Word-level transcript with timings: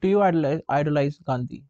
do 0.00 0.08
you 0.08 0.20
idolize, 0.22 0.60
idolize 0.68 1.18
Gandhi 1.18 1.64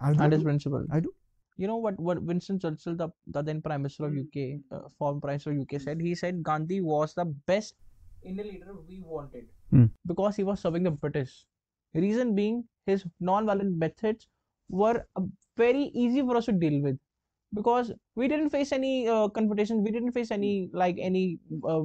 I 0.00 0.12
do. 0.12 0.22
and 0.22 0.32
his 0.32 0.42
principle? 0.42 0.84
I 0.92 1.00
do. 1.00 1.12
You 1.56 1.68
know 1.68 1.76
what, 1.76 1.98
what 2.00 2.20
Winston 2.22 2.58
Churchill, 2.58 2.96
the, 2.96 3.08
the 3.28 3.42
then 3.42 3.62
Prime 3.62 3.82
Minister 3.82 4.06
of 4.06 4.12
UK, 4.12 4.60
uh, 4.72 4.88
former 4.98 5.20
Prime 5.20 5.34
Minister 5.34 5.52
of 5.52 5.60
UK, 5.60 5.80
said? 5.80 6.00
He 6.00 6.14
said 6.14 6.42
Gandhi 6.42 6.80
was 6.80 7.14
the 7.14 7.26
best 7.46 7.76
Indian 8.24 8.48
leader 8.48 8.74
we 8.88 9.00
wanted 9.00 9.46
Hmm. 9.70 9.86
because 10.06 10.36
he 10.36 10.44
was 10.44 10.60
serving 10.60 10.82
the 10.82 10.90
British. 10.90 11.46
Reason 11.94 12.34
being, 12.34 12.64
his 12.86 13.04
non-violent 13.20 13.76
methods 13.78 14.28
were 14.68 15.06
very 15.56 15.84
easy 15.94 16.20
for 16.22 16.36
us 16.36 16.46
to 16.46 16.52
deal 16.52 16.82
with 16.82 16.98
because 17.54 17.92
we 18.16 18.26
didn't 18.28 18.50
face 18.50 18.72
any 18.72 19.08
uh, 19.08 19.28
confrontations, 19.28 19.82
we 19.84 19.92
didn't 19.92 20.12
face 20.12 20.30
any 20.32 20.68
like 20.72 20.96
any 21.00 21.38
uh, 21.68 21.82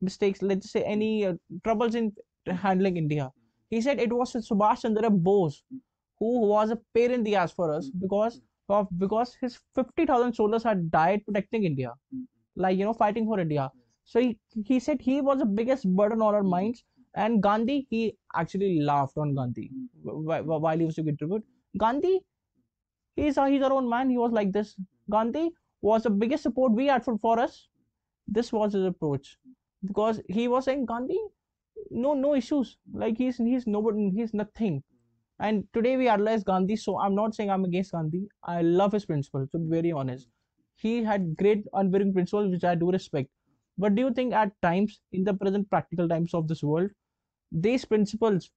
mistakes, 0.00 0.40
let's 0.42 0.70
say 0.70 0.82
any 0.82 1.26
uh, 1.26 1.34
troubles 1.62 1.94
in 1.94 2.12
handling 2.46 2.96
India. 2.96 3.30
He 3.70 3.80
said 3.80 3.98
it 4.00 4.12
was 4.12 4.34
Subhash 4.34 4.82
Chandra 4.82 5.10
Bose 5.10 5.62
who 6.20 6.46
was 6.46 6.70
a 6.70 6.78
pain 6.94 7.10
in 7.10 7.24
the 7.24 7.34
ass 7.34 7.52
for 7.52 7.72
us 7.74 7.88
mm-hmm. 7.88 8.00
because 8.00 8.40
of 8.68 8.86
because 8.98 9.36
his 9.40 9.58
50,000 9.74 10.32
soldiers 10.34 10.62
had 10.62 10.90
died 10.90 11.24
protecting 11.24 11.64
India, 11.64 11.88
mm-hmm. 12.14 12.24
like 12.56 12.78
you 12.78 12.84
know, 12.84 12.92
fighting 12.92 13.26
for 13.26 13.40
India. 13.40 13.70
So 14.04 14.20
he, 14.20 14.38
he 14.64 14.78
said 14.80 15.00
he 15.00 15.20
was 15.20 15.38
the 15.38 15.46
biggest 15.46 15.88
burden 15.96 16.20
on 16.22 16.34
our 16.34 16.40
mm-hmm. 16.40 16.50
minds. 16.50 16.84
And 17.16 17.42
Gandhi, 17.42 17.88
he 17.90 18.16
actually 18.36 18.80
laughed 18.80 19.16
on 19.16 19.34
Gandhi 19.34 19.72
wh- 20.04 20.44
wh- 20.44 20.46
while 20.46 20.78
he 20.78 20.84
was 20.84 20.94
giving 20.94 21.16
tribute. 21.16 21.42
Gandhi, 21.76 22.20
he's, 23.16 23.36
a, 23.36 23.48
he's 23.48 23.62
our 23.62 23.72
own 23.72 23.88
man. 23.88 24.10
He 24.10 24.16
was 24.16 24.30
like 24.30 24.52
this. 24.52 24.76
Gandhi 25.10 25.50
was 25.82 26.04
the 26.04 26.10
biggest 26.10 26.44
support 26.44 26.70
we 26.70 26.86
had 26.86 27.04
for, 27.04 27.18
for 27.18 27.40
us. 27.40 27.66
This 28.28 28.52
was 28.52 28.74
his 28.74 28.84
approach 28.84 29.36
because 29.84 30.20
he 30.28 30.46
was 30.46 30.66
saying 30.66 30.86
Gandhi, 30.86 31.18
no 31.90 32.14
no 32.14 32.34
issues. 32.34 32.78
Like 32.92 33.18
he's 33.18 33.36
he's 33.38 33.66
nobody, 33.66 34.10
he's 34.10 34.34
nothing. 34.34 34.82
And 35.38 35.64
today 35.72 35.96
we 35.96 36.08
idolize 36.08 36.44
Gandhi. 36.44 36.76
So 36.76 36.98
I'm 37.00 37.14
not 37.14 37.34
saying 37.34 37.50
I'm 37.50 37.64
against 37.64 37.92
Gandhi. 37.92 38.28
I 38.44 38.62
love 38.62 38.92
his 38.92 39.06
principles. 39.06 39.48
To 39.52 39.58
be 39.58 39.68
very 39.70 39.92
honest, 39.92 40.28
he 40.76 41.02
had 41.02 41.36
great 41.36 41.64
unwavering 41.72 42.12
principles 42.12 42.50
which 42.50 42.64
I 42.64 42.74
do 42.74 42.90
respect. 42.90 43.30
But 43.78 43.94
do 43.94 44.02
you 44.02 44.12
think 44.12 44.34
at 44.34 44.52
times 44.62 45.00
in 45.12 45.24
the 45.24 45.34
present 45.34 45.70
practical 45.70 46.08
times 46.08 46.34
of 46.34 46.48
this 46.48 46.62
world, 46.62 46.90
these 47.52 47.84
principles, 47.84 48.50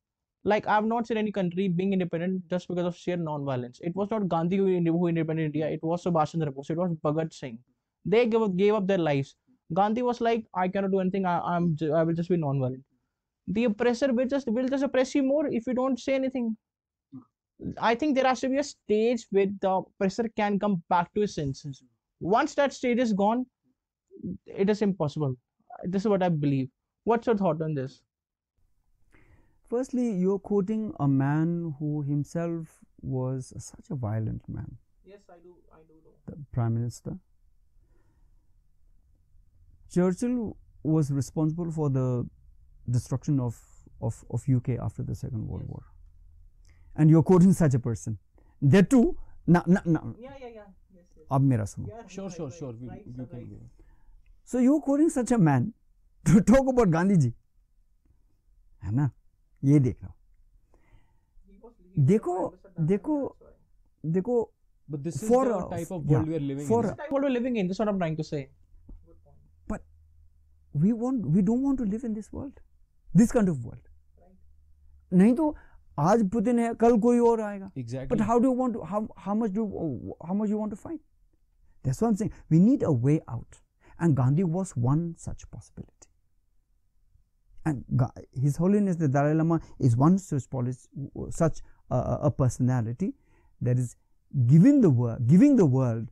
like 0.44 0.68
I've 0.68 0.86
not 0.86 1.08
seen 1.08 1.18
any 1.18 1.32
country 1.32 1.68
being 1.70 1.94
independent 1.94 2.48
just 2.50 2.68
because 2.68 2.86
of 2.86 2.98
sheer 2.98 3.16
non-violence. 3.16 3.80
It 3.82 3.96
was 3.96 4.10
not 4.12 4.28
Gandhi 4.28 4.58
who, 4.58 4.66
who 4.66 5.08
independent 5.08 5.46
India. 5.56 5.70
It 5.70 5.82
was 5.82 6.04
Chandra 6.04 6.52
Bose. 6.52 6.70
It 6.70 6.78
was 6.78 6.92
Bhagat 7.04 7.34
Singh. 7.34 7.60
They 8.06 8.26
gave 8.26 8.42
up, 8.42 8.58
gave 8.58 8.74
up 8.74 8.88
their 8.88 8.98
lives. 8.98 9.36
Gandhi 9.74 10.02
was 10.02 10.20
like, 10.20 10.46
I 10.54 10.68
cannot 10.68 10.92
do 10.92 11.00
anything. 11.00 11.26
I, 11.26 11.40
I'm 11.40 11.78
I 11.96 12.04
will 12.04 12.14
just 12.14 12.30
be 12.30 12.38
non-violent. 12.38 12.84
The 13.48 13.66
oppressor 13.66 14.14
will 14.14 14.28
just 14.28 14.48
will 14.48 14.68
just 14.68 14.84
oppress 14.84 15.14
you 15.16 15.24
more 15.24 15.48
if 15.48 15.68
you 15.68 15.74
don't 15.74 16.00
say 16.00 16.14
anything. 16.16 16.56
Hmm. 17.14 17.72
I 17.80 17.96
think 17.96 18.16
there 18.16 18.26
has 18.28 18.40
to 18.42 18.50
be 18.50 18.58
a 18.58 18.64
stage 18.64 19.26
where 19.32 19.48
the 19.62 19.70
oppressor 19.70 20.30
can 20.36 20.60
come 20.60 20.82
back 20.90 21.14
to 21.14 21.22
his 21.22 21.36
senses. 21.36 21.84
Once 22.20 22.56
that 22.56 22.74
stage 22.74 23.00
is 23.00 23.12
gone, 23.14 23.46
it 24.46 24.70
is 24.70 24.82
impossible. 24.82 25.36
This 25.84 26.04
is 26.04 26.08
what 26.08 26.24
I 26.24 26.30
believe. 26.30 26.70
What's 27.04 27.28
your 27.28 27.36
thought 27.36 27.62
on 27.62 27.74
this? 27.74 28.02
Firstly, 29.70 30.12
you're 30.12 30.40
quoting 30.40 30.94
a 31.00 31.08
man 31.08 31.74
who 31.80 32.02
himself 32.04 32.80
was 33.02 33.54
such 33.58 33.90
a 33.90 33.96
violent 33.96 34.48
man, 34.48 34.78
Yes, 35.06 35.22
I 35.30 35.38
do. 35.44 35.56
I 35.74 35.80
do 35.88 35.94
know. 36.06 36.12
the 36.28 36.46
Prime 36.54 36.76
Minister. 36.76 37.18
Churchill 39.92 40.56
was 40.84 41.12
responsible 41.12 41.72
for 41.72 41.90
the 41.90 42.28
destruction 42.91 43.41
of, 43.41 43.59
of, 44.01 44.25
of 44.31 44.49
UK 44.49 44.71
after 44.81 45.03
the 45.03 45.15
Second 45.15 45.47
World 45.47 45.63
Yes. 45.63 45.71
War. 45.71 45.83
And 46.97 47.11
you're 47.11 47.23
quoting 47.23 47.53
such 47.53 47.75
a 47.75 47.79
person. 47.79 48.19
That 48.63 48.91
too, 48.91 49.17
na, 49.47 49.63
na, 49.67 49.81
na, 49.85 50.01
Yeah, 50.19 50.31
yeah, 50.41 50.49
yeah. 50.49 50.63
Yes, 50.95 51.05
yes. 51.17 51.27
ab 51.31 51.43
mera 51.43 51.65
suno. 51.65 51.89
Yeah, 51.89 52.07
Sure, 52.07 52.25
right, 52.29 52.37
sure, 52.37 52.47
right, 52.47 52.59
sure. 52.59 52.73
We, 52.81 52.89
right, 52.89 53.03
you 53.07 53.13
sir, 53.17 53.27
can 53.27 53.39
right. 53.39 53.51
go. 53.51 53.57
So 54.45 54.59
you're 54.59 54.81
quoting 54.81 55.11
such 55.11 55.31
a 55.33 55.39
man 55.39 55.73
to 56.25 56.41
talk 56.41 56.67
about 56.69 56.91
Gandhi 56.91 57.17
ji. 57.27 57.33
है 58.85 58.91
ना 58.95 59.11
ये 59.65 59.79
देख 59.81 60.03
लो 60.05 60.09
He 61.47 61.55
was- 61.63 61.75
he 61.79 61.89
was 61.97 62.07
देखो 62.11 62.35
a 62.37 62.51
prime 62.51 62.51
minister 62.51 62.71
that 62.77 62.87
देखो 62.89 63.17
time, 63.19 63.35
that's 63.41 63.55
why. 64.05 64.13
देखो 64.19 64.51
But 64.91 65.03
this 65.05 65.17
is 65.23 65.29
For, 65.29 65.45
the 65.47 65.55
uh, 65.55 65.69
type 65.71 65.91
of 65.95 66.05
yeah, 66.07 66.13
world 66.17 66.29
we 66.29 66.35
are 66.37 66.41
living 66.51 66.67
for, 66.67 66.77
in. 66.83 66.91
This 66.91 67.07
is 67.07 67.13
what 67.13 67.23
we're 67.23 67.33
living 67.33 67.57
in. 67.63 67.67
This 67.71 67.75
is 67.77 67.81
what 67.81 67.89
I'm 67.89 67.99
trying 67.99 68.17
to 68.17 68.25
say. 68.25 68.49
we 70.81 70.93
want 71.03 71.27
we 71.35 71.43
don't 71.49 71.63
want 71.67 71.79
to 71.79 71.85
live 71.93 72.03
in 72.07 72.13
this 72.17 72.27
world 72.33 72.59
this 73.23 73.33
kind 73.39 73.49
of 73.55 73.65
world 73.65 73.85
Right. 74.23 74.37
नहीं 75.21 75.35
तो 75.35 75.55
आज 75.99 76.29
Putin 76.33 76.59
है 76.59 76.73
कल 76.81 76.99
कोई 77.07 77.19
और 77.29 77.41
आएगा 77.41 77.71
Exactly. 77.83 78.09
but 78.15 78.21
how 78.31 78.39
do 78.43 78.51
you 78.51 78.57
want 78.63 78.75
to 78.79 78.85
how 78.91 79.01
how 79.27 79.35
much 79.43 79.53
do 79.61 79.65
how 80.29 80.35
much 80.41 80.51
you 80.55 80.59
want 80.65 80.75
to 80.77 80.81
fight 80.83 81.01
that's 81.87 82.03
what 82.03 82.09
i'm 82.11 82.17
saying 82.21 82.33
we 82.55 82.61
need 82.67 82.85
a 82.91 82.93
way 83.07 83.17
out 83.37 83.59
and 84.07 84.17
gandhi 84.21 84.45
was 84.59 84.75
one 84.89 85.03
such 85.25 85.49
possibility 85.57 86.11
and 87.71 87.85
Ga- 88.03 88.13
his 88.45 88.57
holiness 88.65 88.97
the 89.03 89.09
dalai 89.17 89.35
lama 89.41 89.61
is 89.89 89.97
one 90.03 90.19
such 90.19 90.49
policy, 90.51 90.89
such 91.41 91.59
uh, 91.91 92.19
a 92.29 92.31
personality 92.31 93.11
that 93.61 93.79
is 93.79 93.97
giving 94.55 94.81
the 94.87 94.91
world 95.03 95.27
giving 95.35 95.57
the 95.57 95.67
world 95.67 96.09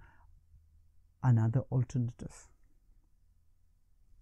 another 1.22 1.62
alternative 1.78 2.42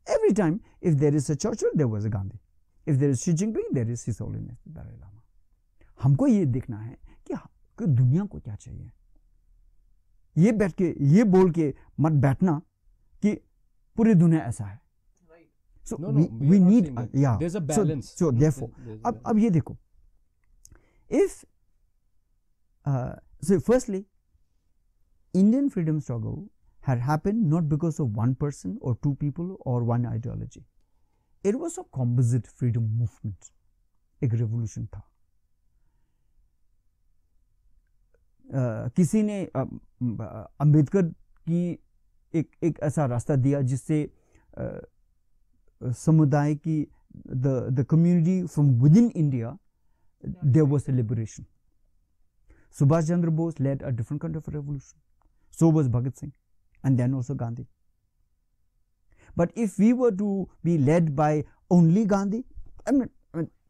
every 0.06 0.32
time 0.32 0.60
if 0.80 0.96
there 1.04 1.14
is 1.14 1.30
a 1.30 1.36
churchill 1.36 1.70
there 1.82 1.88
was 1.88 2.04
a 2.04 2.10
gandhi 2.18 2.38
If 2.89 2.97
there 2.97 3.09
is 3.09 3.19
Xi 3.19 3.33
Jinping 3.33 3.73
there 3.75 3.91
is 3.91 4.03
his 4.07 4.17
holiness 4.21 4.57
Dalai 4.67 4.97
Lama. 4.97 5.21
हमको 5.99 6.27
ये 6.27 6.45
देखना 6.47 6.77
है 6.79 6.97
कि 7.27 7.85
दुनिया 7.87 8.23
को 8.25 8.39
क्या 8.39 8.55
चाहिए। 8.55 8.91
ये 10.35 10.51
बैठ 10.51 10.73
के 10.73 10.93
ये 11.07 11.23
बोल 11.25 11.51
के 11.51 11.73
मत 11.99 12.11
बैठना 12.23 12.61
कि 13.23 13.33
पूरी 13.97 14.13
दुनिया 14.15 14.41
ऐसा 14.41 14.65
है। 14.65 14.79
सो 15.85 15.97
वी 15.97 16.59
नीड 16.59 17.15
या 17.15 17.37
सो 17.39 18.31
देयरफॉर 18.31 19.01
अब 19.05 19.21
अब 19.27 19.37
ये 19.39 19.49
देखो 19.49 19.77
if 21.09 21.43
so 23.45 23.59
firstly 23.59 24.05
Indian 25.33 25.69
freedom 25.69 25.99
struggle 25.99 26.47
had 26.81 26.99
happen 27.01 27.35
not 27.47 27.63
because 27.71 28.01
of 28.01 28.09
one 28.17 28.33
person 28.33 28.77
और 28.83 28.97
टू 29.03 29.13
पीपल 29.13 29.55
और 29.65 29.83
one 29.83 30.05
ideology 30.05 30.65
it 31.45 31.55
was 31.55 31.79
a 31.79 31.83
composite 31.91 32.47
freedom 32.49 32.83
movement 32.97 33.51
एक 34.21 34.33
रेवोल्यूशन 34.33 34.85
था 34.85 35.03
किसी 38.95 39.21
ने 39.23 39.43
अंबेडकर 39.55 41.03
की 41.47 41.61
एक 42.33 42.51
एक 42.63 42.79
ऐसा 42.83 43.05
रास्ता 43.05 43.35
दिया 43.37 43.61
जिससे 43.63 44.07
समुदाय 45.81 46.55
की 46.57 46.81
the 47.27 47.47
the 47.71 47.85
community 47.89 48.41
from 48.47 48.69
within 48.97 49.11
India 49.15 49.57
there 50.23 50.63
was 50.63 50.89
a 50.91 50.93
liberation 50.93 51.45
Subhash 52.75 53.07
Chandra 53.07 53.29
Bose 53.39 53.59
led 53.59 53.83
a 53.83 53.89
different 53.91 54.21
kind 54.21 54.37
of 54.37 54.49
revolution 54.49 54.99
so 55.53 55.71
was 55.71 55.89
Bhagat 55.89 56.17
Singh 56.17 56.31
and 56.83 56.97
then 56.97 57.13
also 57.13 57.35
Gandhi 57.35 57.65
but 59.41 59.51
if 59.55 59.79
we 59.83 59.93
were 60.01 60.11
to 60.21 60.29
be 60.69 60.77
led 60.91 61.15
by 61.15 61.31
only 61.77 62.05
gandhi 62.13 62.43
i 62.87 62.91
mean 62.99 63.09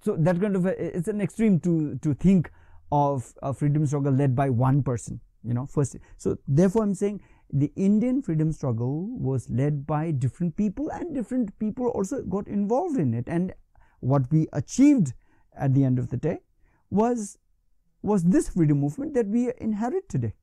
so 0.01 0.15
that 0.27 0.39
kind 0.41 0.55
of 0.55 0.65
a, 0.65 0.97
it's 0.97 1.07
an 1.07 1.21
extreme 1.21 1.59
to 1.59 1.73
to 2.05 2.13
think 2.13 2.51
of 2.91 3.33
a 3.49 3.53
freedom 3.53 3.85
struggle 3.85 4.13
led 4.21 4.35
by 4.35 4.49
one 4.49 4.81
person 4.83 5.19
you 5.43 5.53
know 5.53 5.65
first. 5.65 5.97
So 6.17 6.37
therefore 6.47 6.83
i'm 6.83 6.95
saying 6.95 7.21
the 7.51 7.71
indian 7.75 8.21
freedom 8.21 8.51
struggle 8.51 9.07
was 9.17 9.49
led 9.49 9.85
by 9.87 10.11
different 10.11 10.55
people 10.55 10.89
and 10.91 11.13
different 11.13 11.57
people 11.59 11.87
also 11.87 12.21
got 12.23 12.47
involved 12.47 12.97
in 12.97 13.13
it. 13.13 13.25
And 13.27 13.53
what 14.01 14.31
we 14.31 14.47
achieved 14.53 15.13
at 15.57 15.73
the 15.73 15.83
end 15.83 15.97
of 15.99 16.09
the 16.09 16.17
day 16.17 16.39
was 16.89 17.37
was 18.01 18.23
this 18.23 18.49
freedom 18.49 18.79
movement 18.79 19.13
that 19.15 19.27
we 19.27 19.51
inherit 19.59 20.07
today. 20.07 20.33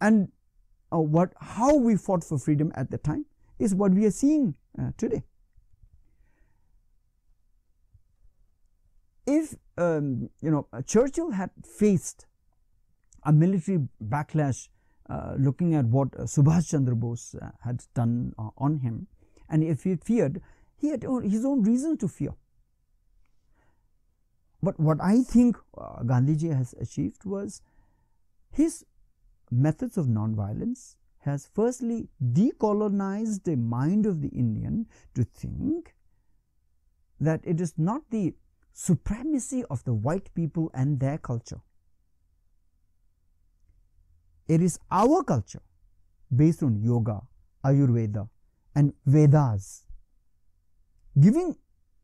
And 0.00 0.32
uh, 0.92 0.98
what 0.98 1.32
how 1.40 1.76
we 1.76 1.96
fought 1.96 2.24
for 2.24 2.38
freedom 2.38 2.72
at 2.74 2.90
the 2.90 2.98
time 2.98 3.24
is 3.64 3.74
what 3.74 3.92
we 3.92 4.06
are 4.06 4.16
seeing 4.22 4.54
uh, 4.78 4.90
today 4.96 5.22
if 9.26 9.54
um, 9.78 10.30
you 10.40 10.50
know 10.50 10.66
uh, 10.72 10.82
Churchill 10.82 11.30
had 11.32 11.50
faced 11.64 12.26
a 13.24 13.32
military 13.32 13.80
backlash 14.02 14.68
uh, 15.08 15.34
looking 15.38 15.74
at 15.74 15.86
what 15.86 16.08
uh, 16.14 16.22
Subhash 16.22 16.70
Chandra 16.70 16.94
Bose 16.94 17.34
uh, 17.40 17.50
had 17.62 17.82
done 17.94 18.34
on 18.58 18.78
him, 18.78 19.06
and 19.48 19.62
if 19.62 19.84
he 19.84 19.96
feared, 19.96 20.40
he 20.76 20.88
had 20.88 21.04
his 21.22 21.44
own 21.44 21.62
reasons 21.62 21.98
to 22.00 22.08
fear. 22.08 22.34
But 24.62 24.80
what 24.80 24.98
I 25.00 25.22
think 25.22 25.56
uh, 25.76 26.02
Gandhiji 26.02 26.56
has 26.56 26.74
achieved 26.80 27.24
was 27.24 27.60
his 28.50 28.84
methods 29.50 29.98
of 29.98 30.08
non-violence 30.08 30.96
has 31.24 31.48
firstly 31.54 32.08
decolonized 32.32 33.44
the 33.44 33.56
mind 33.56 34.06
of 34.06 34.20
the 34.20 34.28
Indian 34.28 34.86
to 35.14 35.24
think 35.24 35.94
that 37.20 37.40
it 37.44 37.60
is 37.60 37.74
not 37.76 38.02
the 38.10 38.34
supremacy 38.72 39.64
of 39.70 39.82
the 39.84 39.94
white 39.94 40.32
people 40.34 40.70
and 40.74 41.00
their 41.00 41.18
culture. 41.18 41.60
It 44.46 44.60
is 44.60 44.78
our 44.90 45.22
culture 45.24 45.62
based 46.34 46.62
on 46.62 46.76
yoga, 46.82 47.22
Ayurveda, 47.64 48.28
and 48.74 48.92
Vedas. 49.06 49.86
Giving 51.18 51.56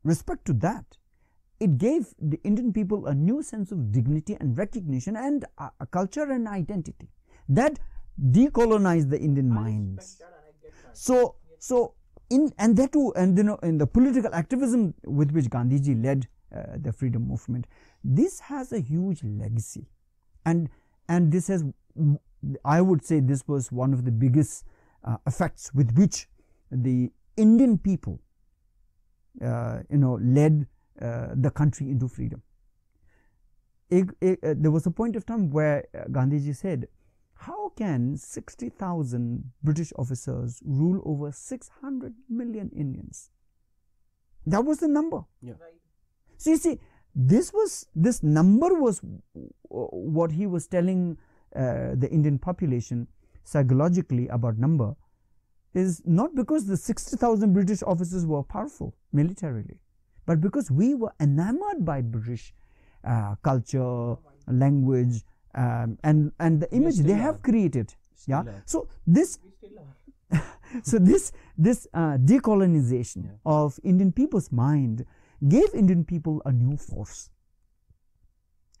respect 0.03 0.45
to 0.45 0.53
that, 0.53 0.97
it 1.59 1.77
gave 1.77 2.07
the 2.19 2.39
Indian 2.43 2.73
people 2.73 3.05
a 3.05 3.13
new 3.13 3.43
sense 3.43 3.71
of 3.71 3.91
dignity 3.91 4.35
and 4.39 4.57
recognition 4.57 5.15
and 5.15 5.45
a, 5.59 5.85
culture 5.85 6.31
and 6.31 6.47
identity 6.47 7.09
that 7.47 7.77
decolonized 8.21 9.09
the 9.09 9.19
Indian 9.19 9.49
minds. 9.49 10.21
So, 10.93 11.35
so 11.59 11.93
in 12.29 12.51
and 12.57 12.75
that 12.77 12.93
too, 12.93 13.13
and 13.15 13.37
you 13.37 13.43
know, 13.43 13.57
in 13.63 13.77
the 13.77 13.87
political 13.87 14.33
activism 14.33 14.93
with 15.05 15.31
which 15.31 15.45
Gandhiji 15.45 16.03
led 16.03 16.27
uh, 16.55 16.77
the 16.77 16.93
freedom 16.93 17.27
movement, 17.27 17.67
this 18.03 18.39
has 18.39 18.71
a 18.71 18.79
huge 18.79 19.23
legacy, 19.23 19.87
and 20.45 20.69
and 21.09 21.31
this 21.31 21.47
has, 21.47 21.63
I 22.63 22.81
would 22.81 23.03
say, 23.03 23.19
this 23.19 23.47
was 23.47 23.71
one 23.71 23.93
of 23.93 24.05
the 24.05 24.11
biggest 24.11 24.65
uh, 25.03 25.17
effects 25.27 25.73
with 25.73 25.97
which 25.97 26.27
the 26.71 27.11
Indian 27.35 27.77
people, 27.77 28.19
uh, 29.43 29.79
you 29.89 29.97
know, 29.97 30.19
led 30.21 30.67
uh, 31.01 31.29
the 31.35 31.51
country 31.51 31.89
into 31.89 32.07
freedom. 32.07 32.41
It, 33.89 34.07
it, 34.21 34.39
uh, 34.41 34.53
there 34.57 34.71
was 34.71 34.85
a 34.85 34.91
point 34.91 35.17
of 35.17 35.25
time 35.25 35.49
where 35.49 35.85
uh, 35.93 36.05
Gandhiji 36.09 36.55
said, 36.55 36.87
how 37.41 37.69
can 37.75 38.17
60,000 38.17 39.51
British 39.63 39.91
officers 39.97 40.61
rule 40.63 41.01
over 41.05 41.31
600 41.31 42.13
million 42.29 42.69
Indians? 42.75 43.29
That 44.45 44.63
was 44.63 44.79
the 44.79 44.87
number. 44.87 45.23
Yeah. 45.41 45.53
So 46.37 46.51
you 46.51 46.57
see, 46.57 46.79
this 47.15 47.51
was 47.51 47.87
this 47.95 48.21
number 48.23 48.73
was 48.75 49.01
what 49.69 50.31
he 50.31 50.45
was 50.45 50.67
telling 50.67 51.17
uh, 51.55 51.95
the 51.95 52.09
Indian 52.11 52.37
population 52.37 53.07
psychologically 53.43 54.27
about 54.27 54.57
number 54.57 54.95
is 55.73 56.01
not 56.05 56.35
because 56.35 56.67
the 56.67 56.77
60,000 56.77 57.53
British 57.53 57.81
officers 57.83 58.25
were 58.25 58.43
powerful 58.43 58.93
militarily, 59.13 59.79
but 60.25 60.41
because 60.41 60.69
we 60.69 60.93
were 60.93 61.13
enamored 61.19 61.85
by 61.85 62.01
British 62.01 62.53
uh, 63.03 63.35
culture, 63.41 64.15
language, 64.47 65.23
um, 65.55 65.97
and 66.03 66.31
and 66.39 66.61
the 66.61 66.69
image 66.75 66.97
they 66.97 67.13
have 67.13 67.35
are. 67.35 67.39
created. 67.39 67.93
Yeah. 68.27 68.39
are. 68.43 68.63
So 68.65 68.87
this 69.07 69.39
so 70.83 70.97
this 70.99 71.31
this 71.57 71.87
uh, 71.93 72.17
decolonization 72.17 73.23
Yeah. 73.25 73.31
of 73.45 73.79
Indian 73.83 74.11
people's 74.11 74.51
mind 74.51 75.05
gave 75.47 75.73
Indian 75.73 76.05
people 76.05 76.41
a 76.45 76.51
new 76.51 76.77
force. 76.77 77.29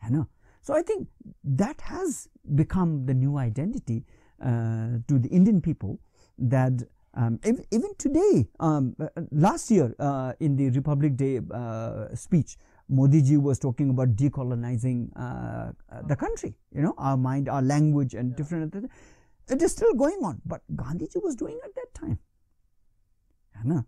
You 0.05 0.11
know, 0.11 0.27
so 0.61 0.73
I 0.73 0.81
think 0.81 1.07
that 1.43 1.81
has 1.81 2.27
become 2.55 3.05
the 3.05 3.13
new 3.13 3.37
identity 3.37 4.03
uh, 4.41 4.97
to 5.07 5.19
the 5.19 5.29
Indian 5.29 5.61
people. 5.61 5.99
That 6.39 6.73
um, 7.13 7.39
ev- 7.43 7.63
even 7.71 7.91
today, 7.97 8.47
um, 8.59 8.95
uh, 8.99 9.07
last 9.31 9.69
year 9.69 9.93
uh, 9.99 10.33
in 10.39 10.55
the 10.55 10.69
Republic 10.71 11.15
Day 11.17 11.39
uh, 11.53 12.15
speech, 12.15 12.57
Modi 12.89 13.21
ji 13.21 13.37
was 13.37 13.59
talking 13.59 13.89
about 13.89 14.15
decolonizing 14.15 15.09
uh, 15.15 15.71
uh, 15.91 16.01
the 16.07 16.15
country. 16.15 16.55
You 16.73 16.81
know, 16.81 16.93
our 16.97 17.17
mind, 17.17 17.49
our 17.49 17.61
language, 17.61 18.13
and 18.13 18.35
different. 18.35 18.75
Other, 18.75 18.89
it 19.49 19.61
is 19.61 19.71
still 19.71 19.93
going 19.93 20.19
on, 20.23 20.41
but 20.45 20.61
Gandhi 20.75 21.07
ji 21.07 21.19
was 21.19 21.35
doing 21.35 21.59
at 21.63 21.75
that 21.75 21.93
time. 21.93 22.19
Know? 23.63 23.85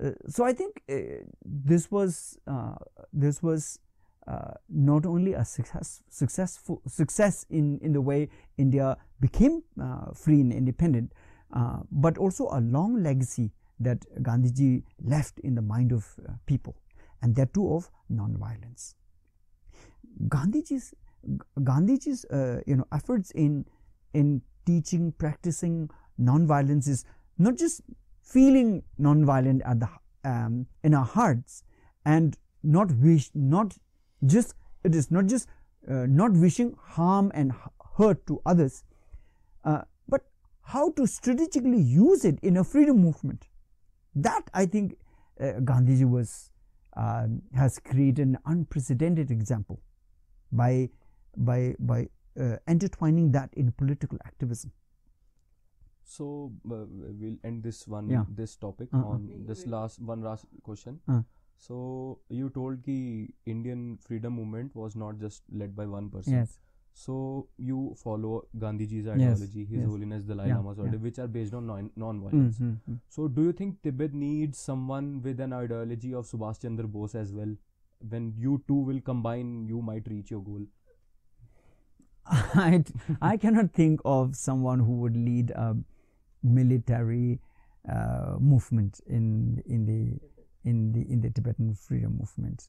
Uh, 0.00 0.10
so 0.28 0.44
I 0.44 0.52
think 0.52 0.82
uh, 0.88 1.24
this 1.44 1.90
was 1.90 2.38
uh, 2.46 2.74
this 3.12 3.42
was 3.42 3.80
uh, 4.26 4.52
not 4.68 5.06
only 5.06 5.32
a 5.32 5.44
success, 5.44 6.02
successful 6.08 6.82
success 6.86 7.46
in, 7.48 7.78
in 7.80 7.92
the 7.92 8.00
way 8.00 8.28
India 8.58 8.96
became 9.20 9.62
uh, 9.80 10.12
free 10.12 10.40
and 10.40 10.52
independent, 10.52 11.12
uh, 11.52 11.78
but 11.90 12.18
also 12.18 12.48
a 12.52 12.60
long 12.60 13.02
legacy 13.02 13.52
that 13.80 14.04
Gandhi 14.22 14.50
ji 14.50 14.82
left 15.02 15.38
in 15.40 15.54
the 15.54 15.62
mind 15.62 15.92
of 15.92 16.06
uh, 16.28 16.32
people, 16.46 16.76
and 17.26 17.34
that 17.36 17.52
too 17.52 17.66
of 17.74 17.90
non-violence. 18.08 18.94
Gandhiji's 20.28 20.94
Gandhiji's 21.68 22.24
uh, 22.26 22.60
you 22.66 22.76
know 22.76 22.86
efforts 22.92 23.32
in 23.32 23.64
in 24.14 24.42
teaching, 24.64 25.12
practicing 25.12 25.90
non-violence 26.18 26.86
is 26.86 27.04
not 27.38 27.56
just 27.56 27.80
feeling 28.22 28.82
non-violent 28.98 29.62
at 29.64 29.80
the 29.80 29.88
um, 30.24 30.66
in 30.82 30.94
our 30.94 31.04
hearts 31.04 31.62
and 32.04 32.36
not 32.62 32.90
wish 33.08 33.30
not 33.34 33.76
just 34.24 34.54
it 34.84 34.94
is 34.94 35.10
not 35.10 35.26
just 35.26 35.48
uh, 35.88 36.06
not 36.08 36.32
wishing 36.32 36.74
harm 36.96 37.30
and 37.34 37.52
hurt 37.96 38.24
to 38.26 38.40
others 38.46 38.84
uh, 39.64 39.82
but 40.08 40.22
how 40.62 40.90
to 40.92 41.06
strategically 41.06 41.80
use 41.80 42.24
it 42.24 42.40
in 42.42 42.56
a 42.56 42.64
freedom 42.64 43.00
movement 43.00 43.46
that 44.14 44.50
i 44.54 44.66
think 44.66 44.96
uh, 45.40 45.52
gandhiji 45.70 46.08
was 46.16 46.50
um, 47.04 47.42
has 47.54 47.78
created 47.90 48.26
an 48.26 48.38
unprecedented 48.54 49.30
example 49.30 49.80
by 50.52 50.88
by 51.50 51.74
by 51.92 52.00
uh, 52.40 52.56
intertwining 52.74 53.30
that 53.38 53.54
in 53.64 53.72
political 53.84 54.18
activism 54.32 54.72
So 56.08 56.26
uh, 56.72 56.84
we'll 57.20 57.38
end 57.48 57.64
this 57.68 57.78
one 57.92 58.10
Yeah. 58.10 58.26
this 58.40 58.52
topic 58.64 58.92
Uh-uh. 58.98 59.14
on 59.14 59.24
this 59.48 59.62
last 59.72 60.02
one 60.10 60.20
last 60.26 60.46
question. 60.68 61.00
Uh. 61.14 61.22
So 61.64 61.78
you 62.40 62.50
told 62.58 62.84
ki 62.88 62.98
Indian 63.54 63.82
freedom 64.04 64.36
movement 64.40 64.76
was 64.82 64.96
not 65.02 65.18
just 65.24 65.42
led 65.62 65.74
by 65.80 65.86
one 65.94 66.10
person. 66.16 66.36
yes 66.38 66.54
So 66.98 67.48
you 67.58 67.94
follow 68.02 68.46
Gandhiji's 68.58 69.04
Yes, 69.04 69.16
ideology, 69.16 69.64
His 69.70 69.80
yes. 69.80 69.88
Holiness 69.88 70.22
Dalai 70.28 70.46
Yeah, 70.48 70.56
Lama's 70.56 70.78
yeah. 70.78 70.84
order, 70.84 70.98
which 70.98 71.18
are 71.18 71.26
based 71.26 71.52
on 71.52 71.66
non- 71.66 71.90
non-violence. 71.94 72.58
Mm, 72.58 72.68
mm, 72.68 72.78
mm. 72.90 73.00
So 73.16 73.28
do 73.28 73.42
you 73.42 73.52
think 73.52 73.82
Tibet 73.82 74.14
needs 74.14 74.56
someone 74.58 75.20
with 75.26 75.38
an 75.40 75.52
ideology 75.52 76.14
of 76.14 76.24
Subhash 76.24 76.62
Chandra 76.62 76.88
Bose 76.88 77.14
as 77.14 77.34
well? 77.34 77.52
When 78.14 78.32
you 78.44 78.62
two 78.66 78.78
will 78.92 79.02
combine, 79.02 79.66
you 79.68 79.82
might 79.82 80.08
reach 80.08 80.30
your 80.30 80.42
goal. 80.42 80.62
I, 82.26 82.82
I 83.20 83.36
cannot 83.36 83.72
think 83.72 84.00
of 84.04 84.34
someone 84.34 84.80
who 84.80 84.96
would 85.02 85.16
lead 85.16 85.50
a 85.50 85.76
military 86.42 87.40
uh, 87.88 88.36
movement 88.40 89.00
in 89.06 89.62
in 89.66 89.84
the 89.86 90.18
in 90.70 90.92
the 90.92 91.02
in 91.12 91.20
the 91.20 91.30
Tibetan 91.30 91.74
freedom 91.74 92.16
movement. 92.18 92.68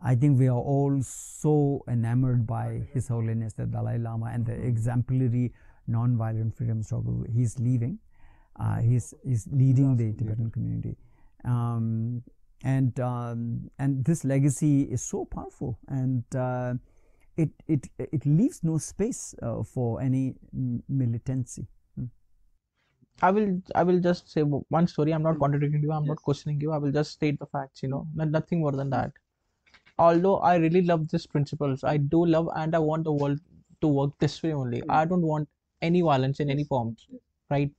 I 0.00 0.14
think 0.14 0.38
we 0.38 0.48
are 0.48 0.58
all 0.58 1.02
so 1.02 1.84
enamored 1.88 2.46
by 2.46 2.86
His 2.92 3.08
Holiness 3.08 3.54
the 3.54 3.66
Dalai 3.66 3.98
Lama 3.98 4.26
and 4.26 4.44
the 4.46 4.52
exemplary 4.54 5.52
non-violent 5.86 6.56
freedom 6.56 6.82
struggle 6.82 7.24
he's 7.32 7.58
leading. 7.58 7.98
Uh, 8.58 8.78
he's 8.80 9.14
he's 9.24 9.46
leading 9.52 9.96
the 9.96 10.12
Tibetan 10.12 10.50
community, 10.50 10.96
um, 11.44 12.22
and 12.64 12.98
um, 13.00 13.70
and 13.78 14.04
this 14.04 14.24
legacy 14.24 14.82
is 14.82 15.02
so 15.02 15.24
powerful 15.24 15.78
and. 15.88 16.24
Uh, 16.34 16.74
it 17.36 17.50
it 17.68 17.86
it 17.98 18.24
leaves 18.24 18.62
no 18.62 18.78
space 18.78 19.34
uh, 19.42 19.62
for 19.62 20.00
any 20.00 20.34
militancy. 20.88 21.66
I 23.22 23.30
will 23.30 23.60
I 23.74 23.82
will 23.82 24.00
just 24.00 24.30
say 24.30 24.42
one 24.42 24.86
story. 24.86 25.12
I'm 25.12 25.22
not 25.22 25.38
contradicting 25.38 25.82
you. 25.82 25.92
I'm 25.92 26.06
not 26.06 26.16
questioning 26.22 26.60
you. 26.60 26.72
I 26.72 26.78
will 26.78 26.92
just 26.92 27.12
state 27.12 27.38
the 27.38 27.46
facts. 27.46 27.82
You 27.82 27.90
know, 27.90 28.06
nothing 28.14 28.60
more 28.60 28.72
than 28.72 28.90
that. 28.90 29.12
Although 29.98 30.38
I 30.38 30.56
really 30.56 30.82
love 30.82 31.08
these 31.08 31.26
principles, 31.26 31.84
I 31.84 31.96
do 31.96 32.24
love 32.26 32.48
and 32.56 32.74
I 32.74 32.78
want 32.78 33.04
the 33.04 33.12
world 33.12 33.40
to 33.80 33.88
work 33.88 34.12
this 34.18 34.42
way 34.42 34.52
only. 34.52 34.82
I 34.88 35.04
don't 35.04 35.22
want 35.22 35.48
any 35.82 36.00
violence 36.02 36.40
in 36.40 36.50
any 36.50 36.64
forms, 36.64 37.06
right? 37.50 37.70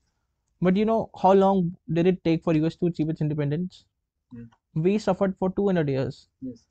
But 0.61 0.75
you 0.75 0.85
know, 0.85 1.09
how 1.21 1.33
long 1.33 1.75
did 1.93 2.07
it 2.07 2.23
take 2.23 2.43
for 2.43 2.53
US 2.55 2.75
to 2.77 2.87
achieve 2.87 3.09
its 3.09 3.21
independence? 3.21 3.85
Yeah. 4.33 4.45
We 4.73 4.97
suffered 4.99 5.35
for 5.37 5.49
200 5.51 5.89
years. 5.89 6.27
Yes. 6.41 6.63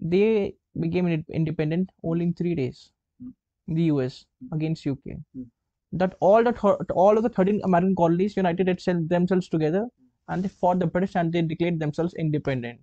They 0.00 0.54
became 0.80 1.06
independent 1.28 1.90
only 2.04 2.24
in 2.26 2.34
three 2.34 2.54
days. 2.54 2.92
Mm. 3.22 3.32
The 3.68 3.82
US 3.92 4.26
Mm. 4.44 4.52
against 4.56 4.86
UK 4.86 5.16
Mm. 5.36 5.46
that 5.92 6.16
all 6.20 6.42
the 6.44 6.52
thir- 6.52 6.78
all 7.04 7.16
of 7.16 7.22
the 7.24 7.30
13 7.38 7.60
American 7.64 7.94
colonies 8.02 8.36
united 8.36 8.68
itself 8.68 9.08
themselves 9.14 9.48
together 9.48 9.88
and 10.28 10.42
they 10.42 10.48
fought 10.48 10.78
the 10.80 10.86
British 10.86 11.16
and 11.16 11.32
they 11.32 11.42
declared 11.42 11.78
themselves 11.80 12.14
independent. 12.14 12.80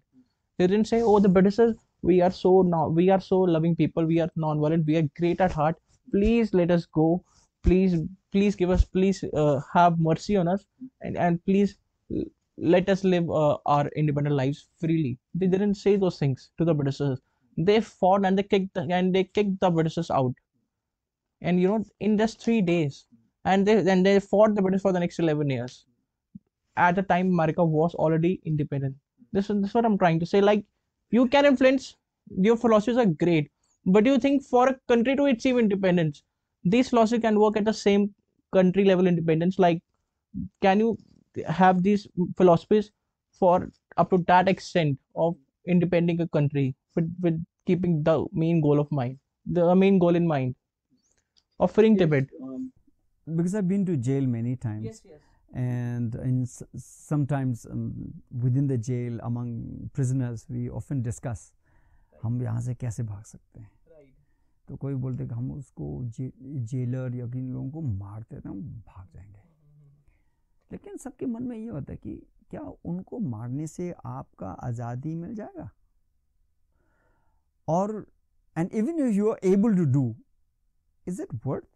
They 0.57 0.67
didn't 0.67 0.87
say, 0.87 1.01
"Oh, 1.01 1.19
the 1.19 1.29
Britishers, 1.37 1.75
we 2.09 2.21
are 2.21 2.31
so 2.31 2.51
now 2.61 2.87
we 2.99 3.09
are 3.09 3.21
so 3.21 3.39
loving 3.55 3.75
people, 3.75 4.05
we 4.05 4.19
are 4.19 4.29
non-violent, 4.35 4.85
we 4.85 4.97
are 4.97 5.09
great 5.19 5.41
at 5.41 5.51
heart. 5.51 5.75
Please 6.11 6.53
let 6.53 6.71
us 6.71 6.85
go. 6.85 7.23
Please, 7.63 7.95
please 8.31 8.55
give 8.55 8.69
us, 8.69 8.85
please 8.85 9.23
uh, 9.33 9.59
have 9.73 9.99
mercy 9.99 10.37
on 10.37 10.47
us, 10.47 10.65
and 11.01 11.17
and 11.17 11.43
please 11.45 11.77
let 12.57 12.89
us 12.89 13.03
live 13.03 13.29
uh, 13.29 13.57
our 13.65 13.87
independent 14.03 14.35
lives 14.35 14.67
freely." 14.79 15.17
They 15.33 15.47
didn't 15.47 15.75
say 15.75 15.95
those 15.95 16.19
things 16.19 16.51
to 16.59 16.65
the 16.65 16.73
Britishers. 16.73 17.19
They 17.57 17.81
fought 17.81 18.25
and 18.25 18.37
they 18.37 18.43
kicked 18.43 18.73
the, 18.75 18.87
and 18.99 19.15
they 19.15 19.23
kicked 19.23 19.59
the 19.59 19.71
Britishers 19.71 20.11
out 20.11 20.35
and 21.41 21.59
you 21.61 21.67
know 21.67 21.83
in 21.99 22.17
just 22.17 22.41
three 22.43 22.61
days 22.61 23.05
and 23.45 23.67
they 23.67 23.81
then 23.81 24.03
they 24.03 24.19
fought 24.19 24.55
the 24.55 24.61
british 24.61 24.81
for 24.81 24.93
the 24.93 24.99
next 24.99 25.19
11 25.19 25.49
years 25.49 25.85
at 26.85 26.95
the 26.95 27.03
time 27.03 27.27
america 27.27 27.63
was 27.63 27.93
already 27.95 28.39
independent 28.45 28.95
this 29.31 29.49
is, 29.49 29.61
this 29.61 29.69
is 29.69 29.75
what 29.75 29.85
i'm 29.85 29.97
trying 29.97 30.19
to 30.19 30.25
say 30.25 30.41
like 30.41 30.63
you 31.11 31.27
can 31.27 31.45
influence 31.45 31.95
your 32.47 32.57
philosophies 32.57 32.97
are 32.97 33.05
great 33.23 33.51
but 33.85 34.03
do 34.03 34.11
you 34.11 34.19
think 34.19 34.43
for 34.43 34.67
a 34.69 34.75
country 34.87 35.15
to 35.15 35.25
achieve 35.25 35.57
independence 35.57 36.23
these 36.63 36.89
philosophies 36.89 37.21
can 37.21 37.39
work 37.39 37.57
at 37.57 37.65
the 37.65 37.73
same 37.73 38.13
country 38.51 38.85
level 38.85 39.07
independence? 39.07 39.59
Like 39.59 39.81
can 40.61 40.79
you 40.79 40.97
have 41.47 41.83
these 41.83 42.07
philosophies 42.37 42.91
for 43.31 43.69
up 43.97 44.09
to 44.09 44.17
that 44.27 44.47
extent 44.49 44.99
of 45.15 45.35
independent 45.67 46.21
a 46.21 46.27
country 46.27 46.75
with, 46.95 47.13
with 47.21 47.43
keeping 47.65 48.03
the 48.03 48.25
main 48.31 48.61
goal 48.61 48.79
of 48.79 48.91
mind 48.91 49.19
the 49.45 49.75
main 49.75 49.99
goal 49.99 50.15
in 50.15 50.27
mind? 50.27 50.55
Of 51.59 51.71
freeing 51.71 51.97
tibet 51.97 52.29
um, 52.41 52.71
because 53.35 53.55
i've 53.55 53.67
been 53.67 53.85
to 53.85 53.97
jail 53.97 54.25
many 54.25 54.55
times. 54.55 54.85
Yes, 54.85 55.01
yes 55.05 55.34
and 55.53 56.15
in 56.15 56.41
s- 56.43 56.63
sometimes 57.11 57.65
um, 57.65 57.91
within 58.43 58.67
the 58.67 58.77
jail 58.89 59.19
among 59.19 59.51
prisoners 59.99 60.45
we 60.51 60.69
often 60.79 61.03
discuss 61.03 61.53
हम 62.23 62.41
यहाँ 62.43 62.61
से 62.61 62.75
कैसे 62.75 63.03
भाग 63.03 63.23
सकते 63.23 63.59
हैं? 63.59 63.71
तो 64.67 64.75
कोई 64.75 64.93
बोलते 64.93 65.27
कि 65.27 65.35
हम 65.35 65.51
उसको 65.51 66.03
जे, 66.03 66.31
जेलर 66.41 67.15
या 67.15 67.27
किन 67.27 67.53
लोगों 67.53 67.71
को 67.71 67.81
मारते 67.81 68.35
थे 68.35 68.49
हम 68.49 68.61
भाग 68.61 69.07
जाएँगे। 69.13 69.39
लेकिन 70.71 70.97
सबके 70.97 71.25
मन 71.25 71.43
में 71.43 71.57
ये 71.57 71.67
होता 71.67 71.93
है 71.93 71.97
कि 71.97 72.27
क्या 72.49 72.61
उनको 72.85 73.19
मारने 73.19 73.67
से 73.67 73.95
आपका 74.05 74.47
आज़ादी 74.47 75.15
मिल 75.15 75.35
जाएगा? 75.35 75.69
और 77.67 78.07
and 78.57 78.71
even 78.73 78.99
you 78.99 79.31
are 79.31 79.39
able 79.43 79.75
to 79.75 79.85
do 79.85 80.15
is 81.07 81.21
it 81.21 81.27
worth 81.45 81.74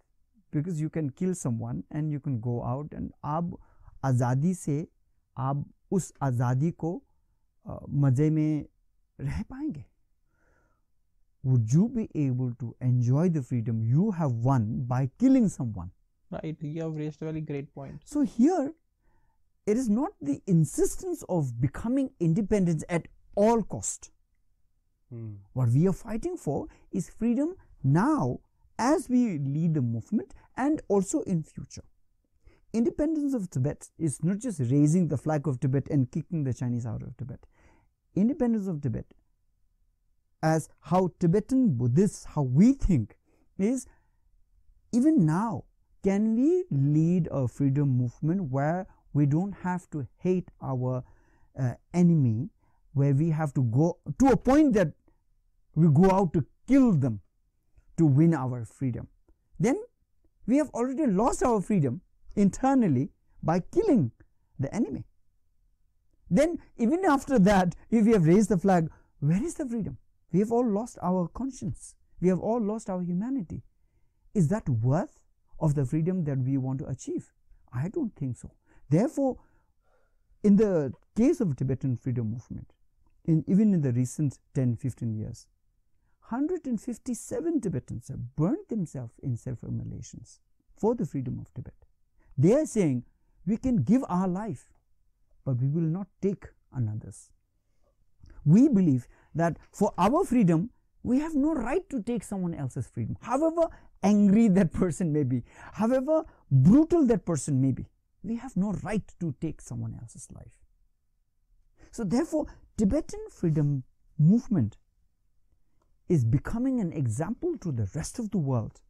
because 0.55 0.81
you 0.83 0.89
can 0.95 1.09
kill 1.19 1.35
someone 1.35 1.83
and 1.93 2.13
you 2.13 2.21
can 2.21 2.39
go 2.41 2.59
out 2.73 2.95
and 2.95 3.11
आप 3.37 3.57
आज़ादी 4.05 4.55
से 4.55 4.87
आप 5.37 5.65
उस 5.93 6.13
आज़ादी 6.23 6.71
को 6.85 6.95
अ, 7.67 7.79
मज़े 8.05 8.31
में 8.31 8.65
रह 9.19 9.43
पाएंगे 9.51 9.85
would 11.45 11.73
you 11.77 11.87
be 11.95 12.03
able 12.21 12.53
to 12.61 12.69
enjoy 12.81 13.29
the 13.33 13.41
freedom 13.49 13.81
you 13.95 14.11
have 14.19 14.37
won 14.47 14.63
by 14.93 15.01
killing 15.23 15.49
someone 15.55 15.91
right 16.31 16.63
you 16.69 16.81
have 16.83 16.95
raised 17.01 17.21
a 17.25 17.27
very 17.31 17.43
great 17.51 17.67
point 17.75 18.07
so 18.13 18.23
here 18.37 18.63
it 19.67 19.81
is 19.83 19.91
not 19.97 20.15
the 20.29 20.37
insistence 20.53 21.25
of 21.37 21.51
becoming 21.67 22.09
independent 22.29 22.85
at 22.99 23.09
all 23.37 23.63
cost 23.77 24.11
Hmm. 25.11 25.33
what 25.59 25.69
we 25.73 25.81
are 25.89 25.93
fighting 25.97 26.37
for 26.43 26.57
is 27.01 27.09
freedom 27.23 27.51
now 27.97 28.41
as 28.80 29.10
we 29.10 29.38
lead 29.38 29.76
the 29.76 29.82
movement 29.82 30.34
and 30.58 30.82
also 30.88 31.22
in 31.22 31.44
future. 31.44 31.84
Independence 32.74 33.34
of 33.34 33.50
tibet 33.50 33.90
is 34.00 34.24
not 34.24 34.40
just 34.40 34.60
raising 34.72 35.08
the 35.08 35.18
flag 35.18 35.48
of 35.48 35.60
tibet 35.60 35.88
and 35.90 36.10
kicking 36.12 36.44
the 36.44 36.54
chinese 36.54 36.86
out 36.86 37.04
of 37.04 37.16
tibet. 37.18 37.46
Independence 38.16 38.68
of 38.68 38.82
tibet 38.82 39.06
as 40.42 40.70
how 40.80 41.12
tibetan 41.20 41.78
buddhists 41.78 42.26
how 42.34 42.42
we 42.42 42.72
think 42.74 43.18
is 43.58 43.86
even 44.94 45.26
now 45.26 45.66
can 46.04 46.36
we 46.36 46.64
lead 46.72 47.28
a 47.30 47.48
freedom 47.48 47.90
movement 47.90 48.42
where 48.44 48.88
we 49.14 49.26
don't 49.26 49.52
have 49.52 49.90
to 49.90 50.08
hate 50.20 50.50
our 50.62 51.04
uh, 51.60 51.74
enemy 51.94 52.50
where 52.94 53.14
we 53.14 53.30
have 53.30 53.54
to 53.54 53.64
go 53.64 53.98
to 54.18 54.28
a 54.28 54.38
point 54.38 54.74
that 54.74 54.94
we 55.76 55.88
go 55.90 56.10
out 56.10 56.32
to 56.32 56.46
kill 56.68 56.94
them 56.94 57.20
to 58.00 58.06
win 58.06 58.34
our 58.34 58.66
freedom. 58.66 59.08
Then 59.60 59.76
we 60.48 60.58
have 60.58 60.70
already 60.70 61.06
lost 61.06 61.44
our 61.44 61.62
freedom 61.62 62.02
internally 62.36 63.12
by 63.44 63.60
killing 63.60 64.12
the 64.58 64.74
enemy. 64.74 65.06
Then 66.30 66.60
even 66.78 67.06
after 67.06 67.38
that 67.40 67.76
if 67.90 68.06
we 68.06 68.14
have 68.14 68.26
raised 68.26 68.50
the 68.50 68.58
flag 68.58 68.90
where 69.20 69.44
is 69.44 69.56
the 69.56 69.66
freedom? 69.66 69.98
We 70.32 70.40
have 70.40 70.52
all 70.52 70.66
lost 70.66 70.98
our 71.04 71.28
conscience. 71.28 71.96
We 72.22 72.30
have 72.30 72.40
all 72.40 72.62
lost 72.62 72.90
our 72.90 73.02
humanity. 73.02 73.64
Is 74.34 74.48
that 74.48 74.68
worth 74.70 75.20
of 75.60 75.76
the 75.76 75.86
freedom 75.86 76.24
that 76.24 76.38
we 76.38 76.58
want 76.58 76.80
to 76.80 76.86
achieve? 76.86 77.34
I 77.74 77.90
don't 77.90 78.16
think 78.16 78.38
so. 78.38 78.52
Therefore 78.90 79.38
in 80.44 80.56
the 80.56 80.94
case 81.18 81.42
of 81.42 81.56
tibetan 81.58 81.98
freedom 81.98 82.32
movement 82.32 82.72
in 83.26 83.44
even 83.48 83.74
in 83.74 83.82
the 83.82 83.92
recent 83.92 84.40
10 84.56 84.78
15 84.78 85.14
years 85.14 85.48
157 86.30 87.60
tibetans 87.60 88.08
have 88.08 88.36
burnt 88.36 88.70
themselves 88.70 89.14
in 89.24 89.36
self-immolations 89.36 90.40
for 90.78 90.94
the 90.94 91.06
freedom 91.06 91.40
of 91.40 91.52
tibet. 91.56 91.74
They 92.38 92.54
are 92.54 92.68
saying 92.68 93.04
we 93.48 93.58
can 93.58 93.78
give 93.78 94.04
our 94.08 94.28
life 94.28 94.70
but 95.44 95.60
we 95.60 95.68
will 95.68 95.90
not 95.90 96.08
take 96.22 96.46
another's. 96.72 97.32
We 98.46 98.70
believe 98.70 99.08
that 99.34 99.58
for 99.72 99.92
our 99.98 100.24
freedom 100.24 100.70
we 101.02 101.20
have 101.20 101.34
no 101.34 101.54
right 101.54 101.90
to 101.90 102.04
take 102.04 102.24
someone 102.24 102.54
else's 102.54 102.88
freedom 102.88 103.18
however 103.22 103.68
angry 104.04 104.50
that 104.50 104.72
person 104.72 105.12
may 105.12 105.24
be 105.24 105.44
however 105.74 106.24
brutal 106.52 107.08
that 107.08 107.26
person 107.26 107.60
may 107.60 107.72
be. 107.72 107.88
We 108.22 108.36
have 108.36 108.56
no 108.56 108.74
right 108.84 109.12
to 109.20 109.34
take 109.42 109.62
someone 109.62 109.98
else's 110.00 110.28
life. 110.32 110.60
So 111.90 112.04
therefore 112.04 112.46
tibetan 112.78 113.22
freedom 113.32 113.84
movement 114.20 114.78
is 116.10 116.26
becoming 116.26 116.82
an 116.82 116.92
example 116.92 117.56
to 117.60 117.72
the 117.72 117.88
rest 117.96 118.20
of 118.20 118.32
the 118.32 118.38
world 118.38 118.82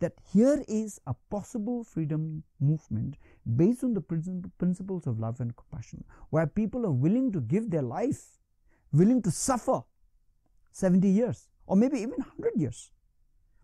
that 0.00 0.12
here 0.32 0.62
is 0.68 1.00
a 1.06 1.14
possible 1.30 1.82
freedom 1.82 2.42
movement 2.60 3.16
based 3.56 3.82
on 3.82 3.94
the 3.94 4.00
principles 4.58 5.06
of 5.06 5.18
love 5.18 5.40
and 5.40 5.56
compassion 5.56 6.04
where 6.30 6.46
people 6.46 6.84
are 6.86 6.92
willing 6.92 7.32
to 7.32 7.40
give 7.40 7.70
their 7.70 7.82
life 7.82 8.38
willing 8.92 9.20
to 9.22 9.30
suffer 9.30 9.80
70 10.72 11.08
years 11.08 11.48
or 11.66 11.76
maybe 11.76 11.98
even 11.98 12.18
100 12.18 12.52
years. 12.56 12.90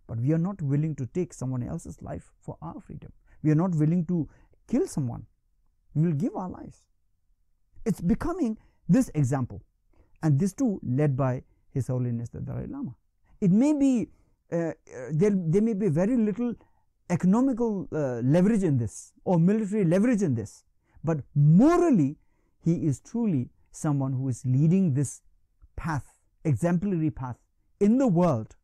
But 0.07 0.21
we 0.21 0.33
are 0.33 0.39
not 0.39 0.61
willing 0.61 0.95
to 0.97 1.07
take 1.07 1.33
someone 1.33 1.63
else's 1.63 2.03
life 2.03 2.33
for 2.41 2.59
our 2.61 2.81
freedom. 2.81 3.13
We 3.43 3.51
are 3.51 3.57
not 3.57 3.75
willing 3.75 4.05
to 4.07 4.29
kill 4.69 4.87
someone. 4.87 5.27
We 5.95 6.09
will 6.09 6.15
give 6.15 6.35
our 6.35 6.49
lives. 6.49 6.83
It's 7.87 8.01
becoming 8.01 8.59
this 8.89 9.11
example. 9.15 9.63
And 10.23 10.39
this 10.39 10.53
too 10.53 10.81
led 10.83 11.17
by 11.17 11.43
his 11.75 11.89
holiness 11.89 12.31
the 12.31 12.41
dalai 12.41 12.67
lama. 12.67 12.95
It 13.41 13.51
may 13.51 13.73
be 13.73 14.09
uh, 14.53 14.57
uh, 14.57 14.73
there, 15.11 15.33
there 15.35 15.63
may 15.63 15.75
be 15.75 15.89
very 15.89 16.17
little 16.17 16.55
economical 17.11 17.89
uh, 17.93 18.21
leverage 18.21 18.63
in 18.63 18.79
this 18.79 19.13
or 19.25 19.39
military 19.39 19.85
leverage 19.85 20.23
in 20.23 20.35
this 20.35 20.65
but 21.03 21.19
morally 21.35 22.17
he 22.65 22.75
is 22.87 23.01
truly 23.01 23.51
someone 23.71 24.13
who 24.13 24.29
is 24.29 24.43
leading 24.47 24.95
this 24.95 25.21
path 25.77 26.07
exemplary 26.45 27.11
path 27.11 27.37
in 27.81 27.99
the 27.99 28.07
world 28.07 28.57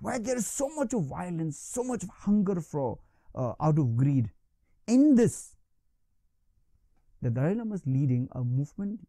where 0.00 0.18
there 0.18 0.36
is 0.36 0.46
so 0.46 0.68
much 0.76 0.92
of 0.92 1.04
violence 1.04 1.58
so 1.58 1.82
much 1.82 2.02
of 2.02 2.10
hunger 2.10 2.60
for 2.60 2.98
uh, 3.34 3.54
out 3.60 3.78
of 3.78 3.96
greed. 3.96 4.30
In 4.86 5.14
this 5.14 5.56
the 7.22 7.30
dalai 7.30 7.54
lama 7.54 7.76
is 7.76 7.82
leading 7.86 8.28
a 8.32 8.44
movement 8.44 9.00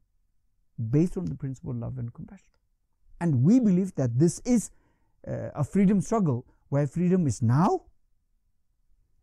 based 0.90 1.18
on 1.18 1.26
the 1.26 1.36
principle 1.36 1.72
of 1.72 1.78
love 1.78 1.98
and 1.98 2.14
compassion 2.14 2.54
and 3.22 3.44
we 3.44 3.60
believe 3.60 3.94
that 3.96 4.18
this 4.20 4.40
is 4.46 4.70
uh, 5.28 5.50
a 5.56 5.64
freedom 5.64 6.02
struggle 6.02 6.46
where 6.70 6.88
freedom 6.88 7.28
is 7.28 7.42
now 7.42 7.82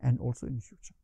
and 0.01 0.19
also 0.19 0.47
in 0.47 0.59
future 0.59 0.95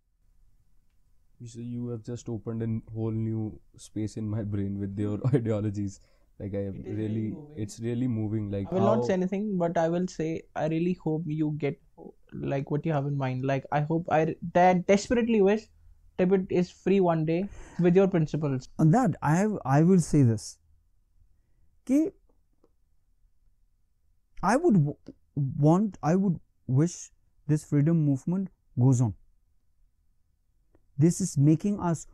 So 1.46 1.60
you 1.60 1.88
have 1.90 2.04
just 2.04 2.30
opened 2.30 2.64
a 2.66 2.68
whole 2.94 3.12
new 3.12 3.60
space 3.78 4.18
in 4.18 4.28
my 4.30 4.44
brain 4.44 4.80
with 4.80 4.98
your 4.98 5.20
ideologies. 5.40 6.00
Like 6.40 6.54
I 6.56 6.64
am 6.70 6.80
It 6.80 6.88
is 6.88 6.98
really 6.98 7.08
really, 7.08 7.32
moving. 7.32 7.64
it's 7.66 7.80
really 7.80 8.08
moving. 8.08 8.52
Like 8.52 8.72
I 8.72 8.76
will 8.76 8.88
how, 8.88 8.96
not 8.96 9.06
say 9.06 9.14
anything, 9.14 9.58
but 9.58 9.78
I 9.78 9.88
will 9.90 10.08
say 10.08 10.44
I 10.56 10.68
really 10.68 10.94
hope 11.04 11.24
you 11.28 11.54
get 11.58 11.80
like 12.34 12.72
what 12.72 12.86
you 12.86 12.94
have 12.94 13.06
in 13.06 13.18
mind. 13.18 13.46
Like 13.46 13.66
I 13.72 13.82
hope 13.82 14.10
I 14.12 14.36
that 14.54 14.86
desperately 14.88 15.42
wish 15.42 15.68
Tibet 16.18 16.48
is 16.50 16.70
free 16.72 17.00
one 17.00 17.26
day 17.26 17.48
with 17.80 17.96
your 17.96 18.08
principles. 18.08 18.70
on 18.80 18.92
that 18.94 19.16
i 19.22 19.36
have 19.36 19.52
i 19.66 19.82
will 19.90 20.00
say 20.06 20.22
this 20.30 20.46
कि 21.90 22.00
i 24.44 24.56
would 24.56 24.74
w- 24.74 24.98
want 25.36 25.98
i 26.04 26.16
would 26.16 26.40
wish 26.68 27.12
this 27.48 27.64
freedom 27.64 28.04
movement 28.06 28.50
goes 28.80 29.02
on. 29.02 29.14
This 30.98 31.22
is 31.22 31.38
making 31.38 31.80
us 31.80 32.08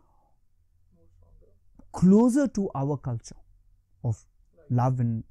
closer 1.92 2.48
to 2.48 2.70
our 2.76 2.98
culture 2.98 3.36
of 4.04 4.26
love 4.70 5.00
and 5.00 5.24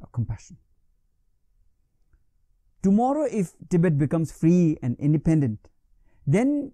uh, 0.00 0.06
compassion. 0.12 0.56
Tomorrow 2.82 3.26
if 3.30 3.52
tibet 3.68 3.98
becomes 3.98 4.32
free 4.32 4.78
and 4.82 4.96
independent 4.98 5.68
then 6.26 6.72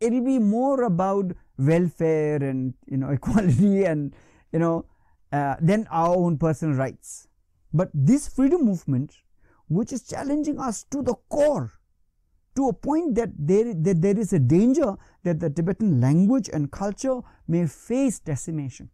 it'll 0.00 0.24
be 0.24 0.38
more 0.38 0.82
about 0.82 1.32
welfare 1.58 2.36
and 2.36 2.74
you 2.86 2.96
know 2.96 3.10
equality 3.18 3.84
and 3.84 4.14
you 4.52 4.58
know 4.58 4.84
uh, 5.32 5.56
our 5.90 6.16
own 6.16 6.38
personal 6.38 6.76
rights 6.76 7.28
but 7.72 7.90
this 7.94 8.28
freedom 8.28 8.64
movement 8.64 9.18
which 9.68 9.92
is 9.92 10.02
challenging 10.06 10.58
us 10.58 10.84
to 10.84 11.02
the 11.02 11.14
core 11.28 11.72
to 12.54 12.68
a 12.68 12.72
point 12.72 13.14
that 13.14 13.30
there, 13.38 13.72
that 13.74 14.02
there 14.02 14.18
is 14.18 14.32
a 14.32 14.38
danger 14.38 14.96
that 15.22 15.40
the 15.40 15.48
tibetan 15.48 16.00
language 16.00 16.50
and 16.52 16.70
culture 16.70 17.20
may 17.48 17.66
face 17.66 18.18
decimation 18.18 18.90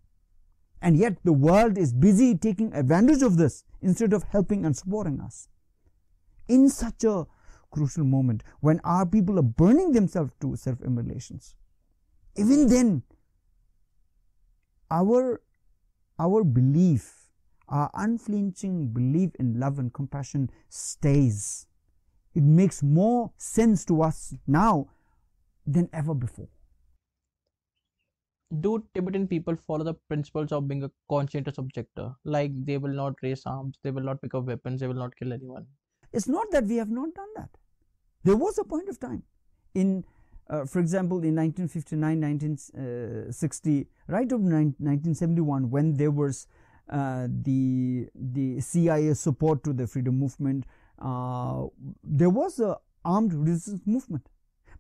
And 0.81 0.97
yet 0.97 1.19
the 1.25 1.33
world 1.33 1.77
is 1.77 1.93
busy 1.93 2.37
taking 2.37 2.73
advantage 2.73 3.23
of 3.23 3.37
this 3.37 3.65
instead 3.83 4.13
of 4.13 4.23
helping 4.25 4.65
and 4.65 4.77
supporting 4.77 5.21
us. 5.21 5.49
In 6.47 6.69
such 6.69 7.05
a 7.05 7.27
crucial 7.71 8.05
moment 8.05 8.43
when 8.61 8.81
our 8.85 9.05
people 9.05 9.39
are 9.39 9.43
burning 9.43 9.93
themselves 9.93 10.33
to 10.41 10.57
self 10.57 10.81
immolations, 10.83 11.55
even 12.37 12.69
then, 12.69 13.03
our, 14.91 15.43
our 16.19 16.45
belief, 16.45 17.18
our 17.69 17.91
unflinching 17.95 18.89
belief 18.89 19.31
in 19.39 19.59
love 19.59 19.79
and 19.79 19.93
compassion 19.93 20.51
stays. 20.69 21.67
It 22.35 22.43
makes 22.43 22.83
more 22.83 23.33
sense 23.37 23.85
to 23.87 24.03
us 24.03 24.35
now 24.47 24.89
than 25.67 25.89
ever 25.93 26.15
before. 26.15 26.49
do 28.61 28.83
Tibetan 28.95 29.29
people 29.29 29.57
follow 29.67 29.85
the 29.85 29.95
principles 30.09 30.53
of 30.53 30.69
being 30.69 30.83
a 30.85 30.91
conscientious 31.11 31.59
objector? 31.59 32.15
Like 32.25 32.53
they 32.65 32.79
will 32.79 32.93
not 32.93 33.15
raise 33.23 33.43
arms, 33.47 33.79
they 33.83 33.91
will 33.91 34.03
not 34.03 34.23
pick 34.23 34.35
up 34.35 34.45
weapons, 34.45 34.81
they 34.81 34.87
will 34.87 34.95
not 34.95 35.17
kill 35.17 35.33
anyone. 35.33 35.67
It's 36.13 36.29
not 36.29 36.51
that 36.53 36.65
we 36.65 36.77
have 36.77 36.91
not 36.91 37.15
done 37.15 37.29
that. 37.37 37.51
There 38.25 38.37
was 38.37 38.59
a 38.59 38.65
point 38.65 38.89
of 38.89 38.99
time 38.99 39.23
in, 39.75 40.05
uh, 40.49 40.65
for 40.65 40.81
example, 40.81 41.19
in 41.19 41.37
1959, 41.37 42.21
1960, 42.21 43.87
right 44.09 44.25
up 44.25 44.29
to 44.29 44.37
1971, 44.37 45.71
when 45.71 45.95
there 45.95 46.11
was 46.11 46.47
uh, 46.51 46.58
the 46.91 48.09
the 48.15 48.61
CIA 48.61 49.15
support 49.15 49.63
to 49.65 49.73
the 49.73 49.87
freedom 49.87 50.19
movement, 50.19 50.65
uh, 50.99 51.67
there 52.03 52.31
was 52.31 52.59
a 52.61 52.77
armed 53.05 53.33
resistance 53.35 53.87
movement, 53.87 54.29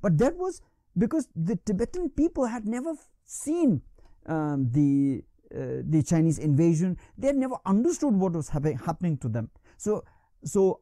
but 0.00 0.18
that 0.18 0.36
was 0.36 0.62
because 0.96 1.28
the 1.36 1.56
Tibetan 1.56 2.10
people 2.10 2.46
had 2.46 2.66
never 2.66 2.94
seen 3.24 3.82
um, 4.26 4.70
the 4.72 5.22
uh, 5.54 5.82
the 5.88 6.02
Chinese 6.02 6.38
invasion. 6.38 6.96
They 7.16 7.28
had 7.28 7.36
never 7.36 7.56
understood 7.66 8.14
what 8.14 8.32
was 8.32 8.48
happen- 8.48 8.76
happening 8.76 9.16
to 9.18 9.28
them. 9.28 9.50
So 9.76 10.04
so 10.44 10.80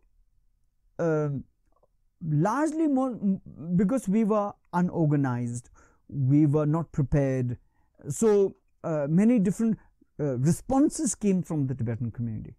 um, 0.99 1.45
largely 2.25 2.87
more 2.87 3.19
because 3.77 4.09
we 4.09 4.25
were 4.25 4.53
unorganized, 4.73 5.71
we 6.09 6.47
were 6.47 6.67
not 6.67 6.91
prepared. 6.93 7.59
So 8.09 8.55
uh, 8.85 9.07
many 9.09 9.39
different 9.39 9.79
uh, 10.19 10.37
responses 10.39 11.15
came 11.15 11.43
from 11.43 11.67
the 11.67 11.75
Tibetan 11.75 12.11
community, 12.11 12.55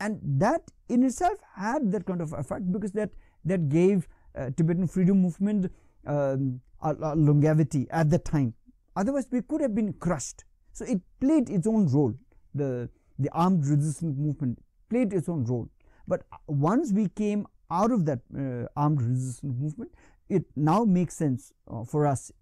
and 0.00 0.20
that 0.22 0.62
in 0.88 1.02
itself 1.04 1.38
had 1.54 1.90
that 1.92 2.06
kind 2.06 2.20
of 2.20 2.32
effect 2.32 2.70
because 2.72 2.92
that 2.92 3.10
that 3.44 3.68
gave 3.68 4.08
uh, 4.36 4.50
Tibetan 4.56 4.86
freedom 4.86 5.20
movement 5.22 5.70
um, 6.06 6.60
a, 6.82 6.94
a 6.94 7.14
longevity 7.14 7.86
at 7.90 8.10
the 8.10 8.18
time. 8.18 8.54
Otherwise, 8.96 9.26
we 9.30 9.42
could 9.42 9.60
have 9.60 9.74
been 9.74 9.92
crushed. 9.92 10.44
So 10.72 10.84
it 10.84 11.00
played 11.20 11.50
its 11.50 11.66
own 11.66 11.86
role. 11.86 12.14
The 12.54 12.88
the 13.18 13.30
armed 13.30 13.66
resistance 13.66 14.16
movement 14.16 14.58
played 14.88 15.12
its 15.12 15.28
own 15.28 15.44
role. 15.44 15.68
But 16.06 16.22
once 16.46 16.92
we 16.92 17.08
came 17.08 17.46
out 17.70 17.90
of 17.92 18.06
that 18.06 18.20
uh, 18.36 18.66
armed 18.76 19.02
resistance 19.02 19.60
movement, 19.60 19.92
it 20.28 20.44
now 20.56 20.84
makes 20.84 21.14
sense 21.14 21.52
uh, 21.70 21.84
for 21.84 22.06
us 22.06 22.32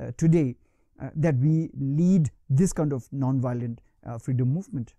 uh, 0.00 0.10
today 0.16 0.56
uh, 0.99 1.09
that 1.15 1.35
we 1.37 1.69
lead 1.97 2.31
this 2.61 2.73
kind 2.73 2.93
of 2.93 3.07
non-violent 3.11 3.81
uh, 4.05 4.17
freedom 4.17 4.53
movement. 4.53 4.93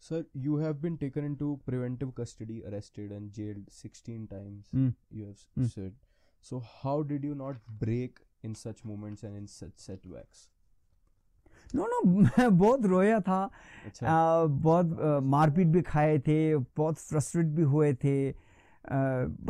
Sir, 0.00 0.24
you 0.34 0.56
have 0.56 0.80
been 0.82 0.96
taken 0.98 1.24
into 1.24 1.60
preventive 1.66 2.14
custody, 2.14 2.62
arrested, 2.70 3.12
and 3.12 3.32
jailed 3.32 3.68
16 3.70 4.26
times. 4.26 4.70
Mm. 4.74 4.94
You 5.10 5.26
have 5.26 5.36
s- 5.36 5.46
Mm. 5.58 5.68
said. 5.74 5.92
So, 6.40 6.58
how 6.82 7.02
did 7.10 7.22
you 7.24 7.34
not 7.42 7.60
break 7.82 8.18
in 8.42 8.56
such 8.62 8.84
moments 8.84 9.22
and 9.28 9.36
in 9.42 9.46
such 9.58 9.76
setbacks? 9.88 10.48
No 11.74 11.86
no 11.90 12.00
मैं 12.22 12.56
बहुत 12.58 12.86
रोया 12.86 13.18
था 13.26 13.38
अच्छा 13.86 14.06
आ, 14.08 14.44
बहुत 14.46 14.98
आ, 15.00 15.20
मारपीट 15.34 15.66
भी 15.74 15.82
खाए 15.82 16.18
थे 16.26 16.36
बहुत 16.76 16.98
फ्रस्ट्रेट 16.98 17.46
भी 17.58 17.62
हुए 17.74 17.92
थे 18.04 18.14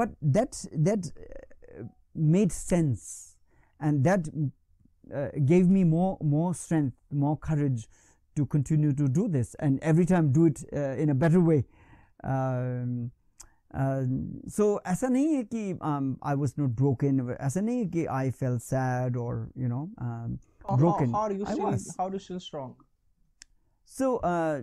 but 0.01 0.15
that 0.37 0.55
that 0.89 1.07
made 2.35 2.51
sense 2.53 3.07
and 3.83 4.03
that 4.09 4.29
gave 5.45 5.69
me 5.69 5.85
more 5.85 6.17
more 6.21 6.55
strength 6.55 6.97
more 7.11 7.37
courage 7.37 7.89
to 8.37 8.47
continue 8.47 8.93
to 8.93 9.09
do 9.09 9.29
this 9.29 9.55
and 9.59 9.79
every 9.83 10.07
time 10.07 10.33
do 10.33 10.47
it 10.47 10.63
uh, 10.73 11.03
in 11.03 11.11
a 11.11 11.15
better 11.15 11.41
way 11.41 11.65
um, 12.25 13.11
uh, 13.75 14.05
so 14.49 14.79
ऐसा 14.87 15.09
नहीं 15.09 15.35
है 15.37 15.45
कि 15.53 15.79
um, 15.81 16.17
I 16.23 16.35
was 16.35 16.57
not 16.59 16.75
broken 16.77 17.21
ऐसा 17.41 17.61
नहीं 17.61 17.79
है 17.79 17.87
कि 17.91 18.07
I 18.09 18.31
felt 18.31 18.63
sad 18.63 19.17
or 19.17 19.49
you 19.57 19.69
know 19.69 19.89
um, 19.99 20.39
How, 20.63 20.71
how- 20.71 20.77
broken 20.79 21.13
How, 21.13 21.21
are 21.23 21.33
you 21.33 21.45
I 21.47 21.53
still? 21.53 21.65
was. 21.67 21.95
How 21.99 22.07
are 22.07 22.13
you 22.13 22.19
still 22.19 22.41
strong? 22.41 22.75
So, 23.85 24.17
uh, 24.19 24.61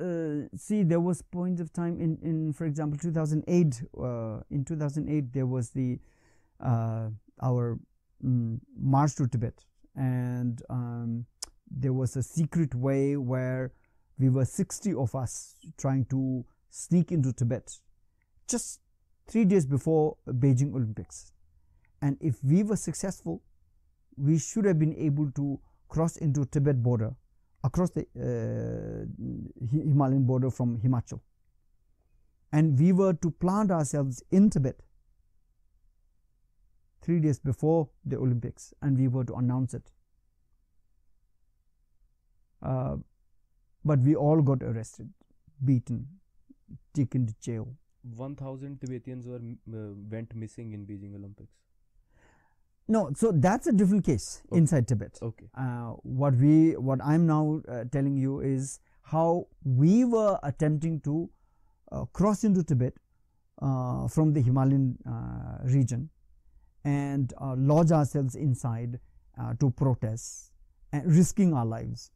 uh, 0.00 0.48
see, 0.56 0.82
there 0.84 1.00
was 1.00 1.20
points 1.22 1.60
of 1.60 1.72
time 1.72 2.00
in, 2.00 2.18
in 2.22 2.52
for 2.52 2.64
example, 2.66 2.98
2008. 2.98 3.82
Uh, 3.98 4.40
in 4.50 4.64
2008, 4.64 5.32
there 5.32 5.44
was 5.46 5.70
the 5.70 5.98
uh, 6.60 7.08
our 7.42 7.78
mm, 8.23 8.59
march 8.77 9.15
to 9.15 9.27
Tibet, 9.27 9.65
and 9.95 10.61
um, 10.69 11.25
there 11.69 11.93
was 11.93 12.15
a 12.15 12.23
secret 12.23 12.73
way 12.75 13.17
where 13.17 13.71
we 14.19 14.29
were 14.29 14.45
60 14.45 14.93
of 14.93 15.15
us 15.15 15.55
trying 15.77 16.05
to 16.05 16.45
sneak 16.69 17.11
into 17.11 17.33
Tibet, 17.33 17.77
just 18.47 18.79
three 19.27 19.45
days 19.45 19.65
before 19.65 20.17
Beijing 20.27 20.73
Olympics, 20.73 21.31
and 22.01 22.17
if 22.19 22.43
we 22.43 22.63
were 22.63 22.75
successful, 22.75 23.41
we 24.17 24.37
should 24.37 24.65
have 24.65 24.77
been 24.77 24.95
able 24.97 25.31
to 25.31 25.59
cross 25.87 26.17
into 26.17 26.45
Tibet 26.45 26.81
border 26.81 27.15
across 27.63 27.91
the 27.91 28.01
uh, 28.17 29.05
Himalayan 29.71 30.25
border 30.25 30.51
from 30.51 30.79
Himachal. 30.79 31.19
And 32.51 32.77
we 32.77 32.91
were 32.91 33.13
to 33.13 33.31
plant 33.31 33.71
ourselves 33.71 34.23
in 34.31 34.49
Tibet 34.49 34.81
three 37.03 37.19
days 37.19 37.39
before 37.39 37.89
the 38.05 38.17
Olympics, 38.17 38.73
and 38.81 38.97
we 38.97 39.07
were 39.07 39.23
to 39.25 39.35
announce 39.35 39.73
it. 39.73 39.91
Uh, 42.61 42.95
but 43.83 43.99
we 43.99 44.15
all 44.15 44.41
got 44.41 44.63
arrested, 44.63 45.09
beaten, 45.63 46.07
taken 46.93 47.25
to 47.27 47.33
jail. 47.41 47.67
1000 48.15 48.79
Tibetans 48.81 49.27
were 49.27 49.35
uh, 49.37 49.93
went 50.13 50.33
missing 50.35 50.71
in 50.73 50.85
Beijing 50.85 51.15
Olympics. 51.15 51.53
No, 52.87 53.11
so 53.15 53.31
that's 53.31 53.67
a 53.67 53.71
different 53.71 54.05
case 54.05 54.41
Okay. 54.51 54.57
inside 54.57 54.87
Tibet. 54.87 55.17
Okay. 55.21 55.45
uh, 55.57 55.91
what 56.21 56.35
we 56.35 56.75
what 56.87 56.99
I'm 57.11 57.25
now 57.25 57.61
uh, 57.69 57.85
telling 57.91 58.17
you 58.17 58.41
is 58.41 58.79
how 59.03 59.47
we 59.63 60.03
were 60.05 60.37
attempting 60.43 60.99
to 61.01 61.29
uh, 61.91 62.03
cross 62.19 62.43
into 62.43 62.63
Tibet 62.63 62.93
uh, 63.61 64.07
from 64.09 64.33
the 64.33 64.41
Himalayan 64.41 64.97
uh, 65.07 65.59
region 65.63 66.09
and 66.85 67.33
uh, 67.41 67.55
lodge 67.57 67.91
ourselves 67.91 68.35
inside 68.35 68.99
uh, 69.39 69.53
to 69.59 69.69
protest 69.71 70.51
and 70.91 71.05
risking 71.05 71.53
our 71.53 71.65
lives. 71.65 72.11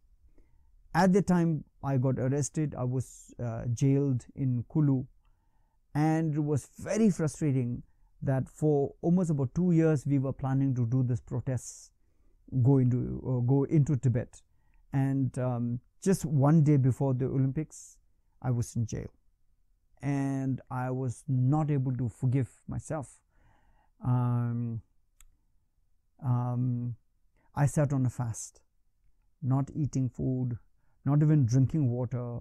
At 0.93 1.13
the 1.13 1.21
time 1.21 1.63
I 1.83 1.97
got 1.97 2.19
arrested, 2.19 2.75
I 2.77 2.83
was 2.83 3.33
uh, 3.43 3.65
jailed 3.73 4.25
in 4.35 4.65
Kulu, 4.71 5.05
and 5.93 6.33
it 6.33 6.39
was 6.39 6.69
very 6.77 7.09
frustrating 7.09 7.83
that 8.21 8.49
for 8.49 8.93
almost 9.01 9.29
about 9.29 9.53
two 9.53 9.71
years 9.71 10.05
we 10.05 10.17
were 10.17 10.33
planning 10.33 10.73
to 10.75 10.85
do 10.87 11.03
this 11.03 11.19
protest 11.19 11.91
go 12.63 12.77
into 12.77 13.21
uh, 13.27 13.39
go 13.45 13.63
into 13.65 13.95
Tibet, 13.97 14.41
and 14.93 15.37
um, 15.37 15.79
just 16.01 16.25
one 16.25 16.63
day 16.63 16.77
before 16.77 17.13
the 17.13 17.25
Olympics, 17.25 17.97
I 18.41 18.51
was 18.51 18.75
in 18.75 18.85
jail, 18.85 19.09
and 20.01 20.61
I 20.71 20.91
was 20.91 21.23
not 21.27 21.69
able 21.69 21.95
to 21.97 22.09
forgive 22.09 22.49
myself. 22.67 23.19
Um, 24.03 24.81
um, 26.23 26.95
I 27.55 27.65
sat 27.65 27.93
on 27.93 28.05
a 28.05 28.09
fast, 28.09 28.61
not 29.41 29.69
eating 29.75 30.09
food, 30.09 30.57
not 31.05 31.21
even 31.21 31.45
drinking 31.45 31.89
water. 31.89 32.39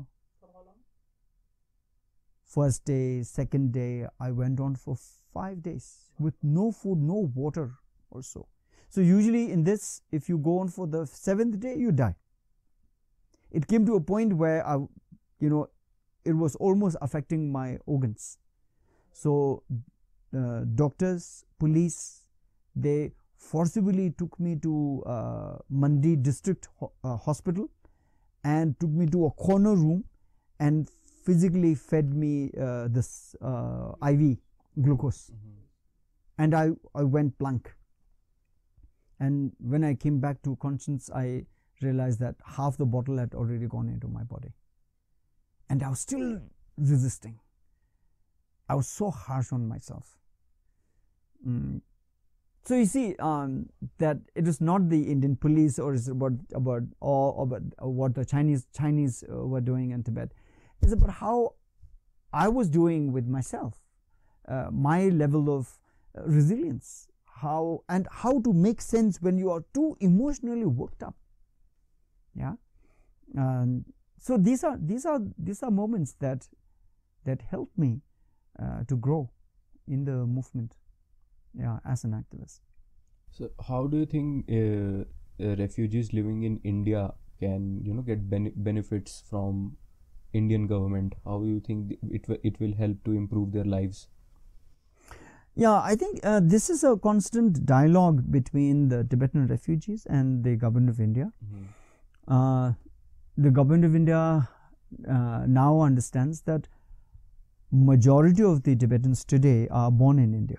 First 2.45 2.85
day, 2.85 3.23
second 3.23 3.73
day, 3.73 4.07
I 4.21 4.31
went 4.31 4.61
on 4.61 4.77
for 4.77 4.97
five 5.35 5.63
days 5.63 6.11
with 6.19 6.35
no 6.43 6.71
food, 6.71 6.99
no 6.99 7.31
water, 7.35 7.75
or 8.11 8.23
so. 8.23 8.47
So 8.89 9.01
usually 9.01 9.51
in 9.51 9.65
this, 9.65 10.01
if 10.13 10.29
you 10.29 10.39
go 10.39 10.61
on 10.61 10.69
for 10.69 10.87
the 10.87 11.07
seventh 11.07 11.59
day, 11.61 11.77
you 11.77 11.91
die. 11.93 12.15
It 13.51 13.67
came 13.67 13.85
to 13.87 13.97
a 13.97 14.01
point 14.01 14.33
where 14.35 14.67
I, 14.67 14.77
you 15.41 15.51
know, 15.51 15.69
it 16.25 16.33
was 16.33 16.55
almost 16.57 16.97
affecting 17.03 17.51
my 17.51 17.79
organs. 17.85 18.39
So 19.13 19.63
uh, 20.35 20.61
doctors, 20.75 21.45
police, 21.59 22.23
they 22.75 23.13
forcibly 23.39 24.11
took 24.11 24.39
me 24.41 24.57
to 24.57 25.03
uh, 25.07 25.57
Mandi 25.71 26.17
district 26.17 26.69
ho- 26.79 26.93
uh, 27.05 27.17
hospital 27.17 27.71
and 28.45 28.79
took 28.81 28.91
me 28.91 29.07
to 29.07 29.27
a 29.27 29.31
corner 29.33 29.75
room 29.75 30.05
and 30.61 30.89
physically 31.25 31.75
fed 31.75 32.15
me 32.15 32.51
uh, 32.61 32.89
this 32.89 33.35
uh, 33.43 33.93
IV 34.03 34.39
glucose 34.81 35.31
Mhm. 35.31 35.57
and 36.39 36.55
I, 36.55 36.71
I 36.95 37.03
went 37.03 37.37
blank. 37.39 37.75
And 39.19 39.53
when 39.59 39.83
I 39.83 39.95
came 39.95 40.21
back 40.21 40.43
to 40.43 40.57
conscience, 40.57 41.11
I 41.11 41.47
realized 41.83 42.21
that 42.21 42.37
half 42.45 42.77
the 42.77 42.85
bottle 42.87 43.17
had 43.19 43.35
already 43.35 43.67
gone 43.67 43.89
into 43.89 44.09
my 44.09 44.23
body. 44.25 44.53
And 45.71 45.83
I 45.83 45.89
was 45.89 46.01
still 46.01 46.41
resisting. 46.77 47.39
I 48.69 48.75
was 48.75 48.89
so 48.89 49.11
harsh 49.11 49.53
on 49.53 49.69
myself. 49.69 50.19
Mm. 51.47 51.81
So 52.65 52.75
you 52.75 52.85
see 52.85 53.15
um, 53.21 53.69
that 53.99 54.19
it 54.35 54.49
is 54.49 54.61
not 54.61 54.89
the 54.89 55.01
Indian 55.01 55.37
police 55.37 55.79
or 55.79 55.95
it's 55.95 56.09
about 56.09 56.33
about 56.53 56.83
or 57.01 57.43
about 57.45 57.63
what 57.79 58.17
the 58.17 58.25
Chinese 58.25 58.67
Chinese 58.77 59.23
uh, 59.31 59.47
were 59.47 59.61
doing 59.61 59.93
in 59.93 60.03
Tibet. 60.03 60.33
It's 60.83 60.93
about 60.93 61.11
how 61.11 61.55
I 62.33 62.49
was 62.49 62.69
doing 62.69 63.13
with 63.13 63.27
myself, 63.29 63.75
uh, 64.49 64.69
my 64.73 65.09
level 65.11 65.57
of 65.57 65.79
uh, 66.19 66.23
resilience, 66.25 67.07
how 67.25 67.85
and 67.89 68.09
how 68.11 68.41
to 68.41 68.53
make 68.53 68.81
sense 68.81 69.23
when 69.23 69.39
you 69.39 69.53
are 69.53 69.63
too 69.73 69.97
emotionally 70.01 70.67
worked 70.67 71.05
up. 71.05 71.15
Yeah, 72.35 72.55
um, 73.39 73.85
so 74.19 74.37
these 74.37 74.65
are 74.65 74.77
these 74.77 75.07
are 75.07 75.21
these 75.39 75.63
are 75.63 75.71
moments 75.71 76.17
that 76.19 76.49
that 77.25 77.43
help 77.43 77.71
me 77.77 78.01
uh, 78.63 78.85
to 78.89 78.97
grow 78.97 79.31
in 79.87 80.05
the 80.05 80.27
movement. 80.27 80.77
Yeah, 81.59 81.79
as 81.85 82.05
an 82.05 82.13
activist. 82.13 82.61
So, 83.31 83.51
how 83.69 83.87
do 83.87 83.99
you 83.99 84.07
think 84.07 84.51
uh, 84.51 85.05
uh, 85.45 85.57
refugees 85.57 86.13
living 86.13 86.43
in 86.43 86.61
India 86.65 87.15
can, 87.41 87.83
you 87.85 87.95
know, 87.95 88.03
get 88.03 88.29
bene- 88.29 88.53
benefits 88.57 89.23
from 89.29 89.77
Indian 90.33 90.67
government? 90.67 91.15
How 91.25 91.39
do 91.39 91.47
you 91.47 91.61
think 91.61 91.99
it 92.11 92.23
w- 92.23 92.41
it 92.43 92.61
will 92.61 92.75
help 92.75 93.03
to 93.05 93.13
improve 93.13 93.53
their 93.53 93.65
lives? 93.65 94.09
Yeah, 95.55 95.81
I 95.83 95.97
think 95.97 96.21
uh, 96.23 96.41
this 96.43 96.69
is 96.69 96.85
a 96.85 96.97
constant 96.99 97.65
dialogue 97.65 98.31
between 98.31 98.89
the 98.89 99.05
Tibetan 99.05 99.47
refugees 99.47 100.05
and 100.07 100.45
the 100.45 100.57
government 100.57 100.91
of 100.91 101.01
India. 101.01 101.33
Uh, 102.29 102.73
the 103.39 103.51
government 103.51 103.85
of 103.85 103.95
India 103.95 104.49
uh, 105.09 105.45
now 105.47 105.81
understands 105.81 106.43
that 106.43 106.69
majority 107.73 108.43
of 108.43 108.63
the 108.63 108.77
Tibetans 108.77 109.25
today 109.25 109.69
are 109.71 109.91
born 109.91 110.19
in 110.19 110.35
India, 110.35 110.59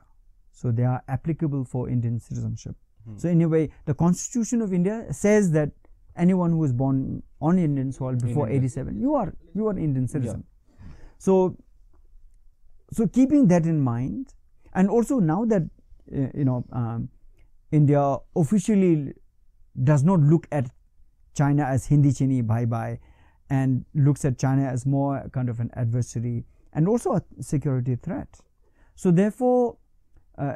so 0.51 0.71
they 0.71 0.83
are 0.83 1.01
applicable 1.07 1.63
for 1.63 1.89
Indian 1.89 2.19
citizenship. 2.19 2.75
Hmm. 3.05 3.17
So 3.17 3.29
in 3.29 3.41
a 3.41 3.47
way, 3.47 3.69
the 3.85 3.93
Constitution 3.93 4.61
of 4.61 4.73
India 4.73 5.05
says 5.11 5.51
that 5.51 5.71
anyone 6.15 6.51
who 6.51 6.63
is 6.63 6.73
born 6.73 7.23
on 7.41 7.59
Indian 7.59 7.91
soil 7.91 8.15
before 8.15 8.47
India. 8.47 8.59
87, 8.59 8.99
you 8.99 9.15
are 9.15 9.33
you 9.53 9.67
are 9.67 9.77
Indian 9.77 10.07
citizen. 10.07 10.43
So 11.17 11.57
so 12.91 13.07
keeping 13.07 13.47
that 13.47 13.65
in 13.65 13.81
mind, 13.81 14.33
and 14.73 14.89
also 14.89 15.19
now 15.19 15.45
that 15.45 15.63
uh, 15.63 16.27
you 16.33 16.45
know 16.45 16.65
um, 16.71 17.09
India 17.71 18.17
officially 18.35 19.13
does 19.83 20.03
not 20.03 20.19
look 20.19 20.47
at 20.51 20.69
China 21.35 21.63
as 21.63 21.85
Hindi 21.87 22.11
chini 22.11 22.41
bhai 22.41 22.65
bhai, 22.65 22.99
and 23.49 23.85
looks 23.93 24.25
at 24.25 24.37
China 24.37 24.63
as 24.63 24.85
more 24.85 25.29
kind 25.31 25.49
of 25.49 25.59
an 25.59 25.69
adversary 25.75 26.45
and 26.77 26.87
also 26.87 27.13
a 27.13 27.21
security 27.41 27.95
threat. 27.95 28.39
So 28.95 29.11
therefore, 29.11 29.77
uh, 30.37 30.55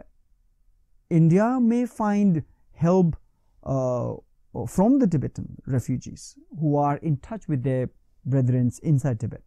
India 1.09 1.59
may 1.59 1.85
find 1.85 2.43
help 2.73 3.15
uh, 3.63 4.13
from 4.67 4.99
the 4.99 5.07
Tibetan 5.07 5.57
refugees 5.65 6.35
who 6.59 6.77
are 6.77 6.97
in 6.97 7.17
touch 7.17 7.47
with 7.47 7.63
their 7.63 7.89
brethren 8.25 8.71
inside 8.83 9.19
Tibet 9.19 9.41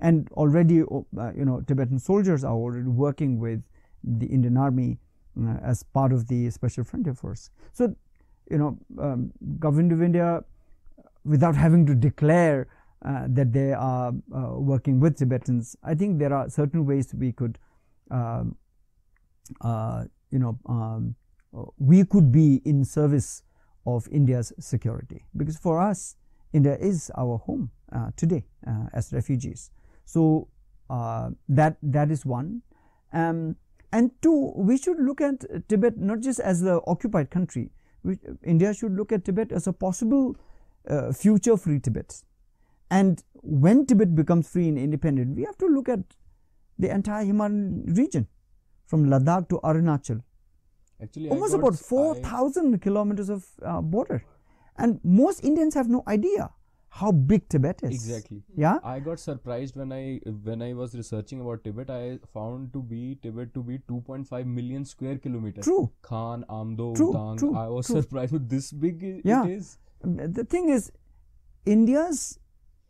and 0.00 0.28
already 0.32 0.82
uh, 0.82 1.32
you 1.36 1.44
know 1.44 1.60
tibetan 1.66 1.98
soldiers 1.98 2.42
are 2.42 2.54
already 2.54 2.88
working 2.88 3.38
with 3.38 3.62
the 4.02 4.26
indian 4.26 4.56
army 4.56 4.98
uh, 5.42 5.56
as 5.62 5.82
part 5.82 6.12
of 6.12 6.26
the 6.28 6.50
special 6.50 6.84
frontier 6.84 7.14
force 7.14 7.50
so 7.72 7.94
you 8.50 8.58
know 8.58 8.78
um, 8.98 9.30
government 9.58 9.92
of 9.92 10.02
india 10.02 10.42
without 11.24 11.54
having 11.54 11.84
to 11.86 11.94
declare 11.94 12.66
uh, 13.04 13.26
that 13.28 13.52
they 13.52 13.72
are 13.72 14.12
uh, 14.34 14.58
working 14.58 15.00
with 15.00 15.16
tibetans 15.16 15.76
i 15.82 15.94
think 15.94 16.18
there 16.18 16.32
are 16.32 16.48
certain 16.48 16.84
ways 16.84 17.14
we 17.14 17.32
could 17.32 17.58
um, 18.10 18.56
uh, 19.62 20.04
you 20.30 20.38
know 20.38 20.58
um, 20.66 21.14
we 21.78 22.04
could 22.04 22.30
be 22.30 22.60
in 22.64 22.84
service 22.84 23.42
of 23.86 24.06
india's 24.12 24.52
security 24.58 25.24
because 25.36 25.56
for 25.56 25.80
us 25.80 26.16
india 26.52 26.76
is 26.80 27.10
our 27.16 27.38
home 27.38 27.70
uh, 27.92 28.10
today 28.16 28.44
uh, 28.66 28.86
as 28.92 29.12
refugees 29.12 29.70
so 30.04 30.48
uh, 30.90 31.30
that 31.48 31.76
that 31.82 32.10
is 32.10 32.26
one, 32.26 32.62
um, 33.12 33.54
and 33.92 34.10
two, 34.22 34.52
we 34.56 34.76
should 34.76 34.98
look 34.98 35.20
at 35.20 35.44
Tibet 35.68 35.98
not 35.98 36.18
just 36.18 36.40
as 36.40 36.60
the 36.60 36.80
occupied 36.86 37.30
country. 37.30 37.70
We, 38.02 38.18
India 38.42 38.74
should 38.74 38.96
look 38.96 39.12
at 39.12 39.24
Tibet 39.24 39.52
as 39.52 39.68
a 39.68 39.72
possible 39.72 40.36
future 41.14 41.56
free 41.56 41.78
Tibet. 41.78 42.22
And 42.90 43.22
when 43.42 43.86
Tibet 43.86 44.14
becomes 44.14 44.48
free 44.48 44.68
and 44.68 44.78
independent, 44.78 45.36
we 45.36 45.44
have 45.44 45.56
to 45.58 45.66
look 45.66 45.88
at 45.88 46.00
the 46.78 46.90
entire 46.90 47.24
Himalayan 47.24 47.84
region, 47.96 48.26
from 48.86 49.04
Ladakh 49.08 49.48
to 49.50 49.60
Arunachal, 49.62 50.22
Actually, 51.02 51.28
almost 51.30 51.54
about 51.54 51.76
4,000 51.76 52.74
I- 52.74 52.78
kilometers 52.78 53.28
of 53.30 53.46
uh, 53.62 53.80
border, 53.80 54.24
and 54.76 54.98
most 55.04 55.44
Indians 55.44 55.74
have 55.74 55.88
no 55.88 56.02
idea 56.08 56.50
how 56.88 57.12
big 57.12 57.48
Tibet 57.48 57.80
is. 57.84 57.92
Exactly. 57.92 58.42
Yeah. 58.56 58.78
I 58.82 58.98
got 58.98 59.20
surprised 59.20 59.76
when 59.76 59.92
I 59.92 60.20
when 60.48 60.60
I 60.60 60.72
was 60.72 60.94
researching 61.00 61.40
about 61.40 61.62
Tibet. 61.62 61.88
I 61.90 62.18
found 62.34 62.72
to 62.72 62.82
be 62.82 63.16
Tibet 63.22 63.54
to 63.54 63.62
be 63.62 63.78
2.5 63.92 64.46
million 64.46 64.84
square 64.84 65.16
kilometers. 65.18 65.64
True. 65.64 65.90
Kham, 66.02 66.44
Amdo, 66.48 66.94
True, 66.96 67.12
U-Tsang. 67.12 67.38
true, 67.38 67.54
I 67.56 67.68
was 67.68 67.86
true. 67.86 68.02
surprised 68.06 68.32
with 68.32 68.48
this 68.48 68.72
big 68.72 69.06
Yeah. 69.24 69.44
it 69.44 69.50
is. 69.58 69.78
the 70.40 70.44
thing 70.56 70.68
is, 70.70 70.90
India's 71.66 72.38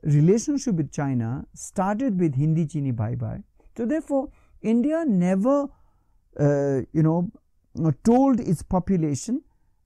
relationship 0.02 0.74
with 0.74 0.92
China 0.92 1.46
started 1.54 2.18
with 2.18 2.34
Hindi 2.34 2.66
Chini 2.66 2.90
Bye 2.90 3.14
Bye. 3.14 3.42
So 3.76 3.86
therefore, 3.86 4.28
India 4.62 5.04
never, 5.06 5.68
uh, 6.38 6.80
you 6.92 7.02
know, 7.02 7.30
uh, 7.84 7.92
told 8.04 8.40
its 8.40 8.62
population 8.62 9.42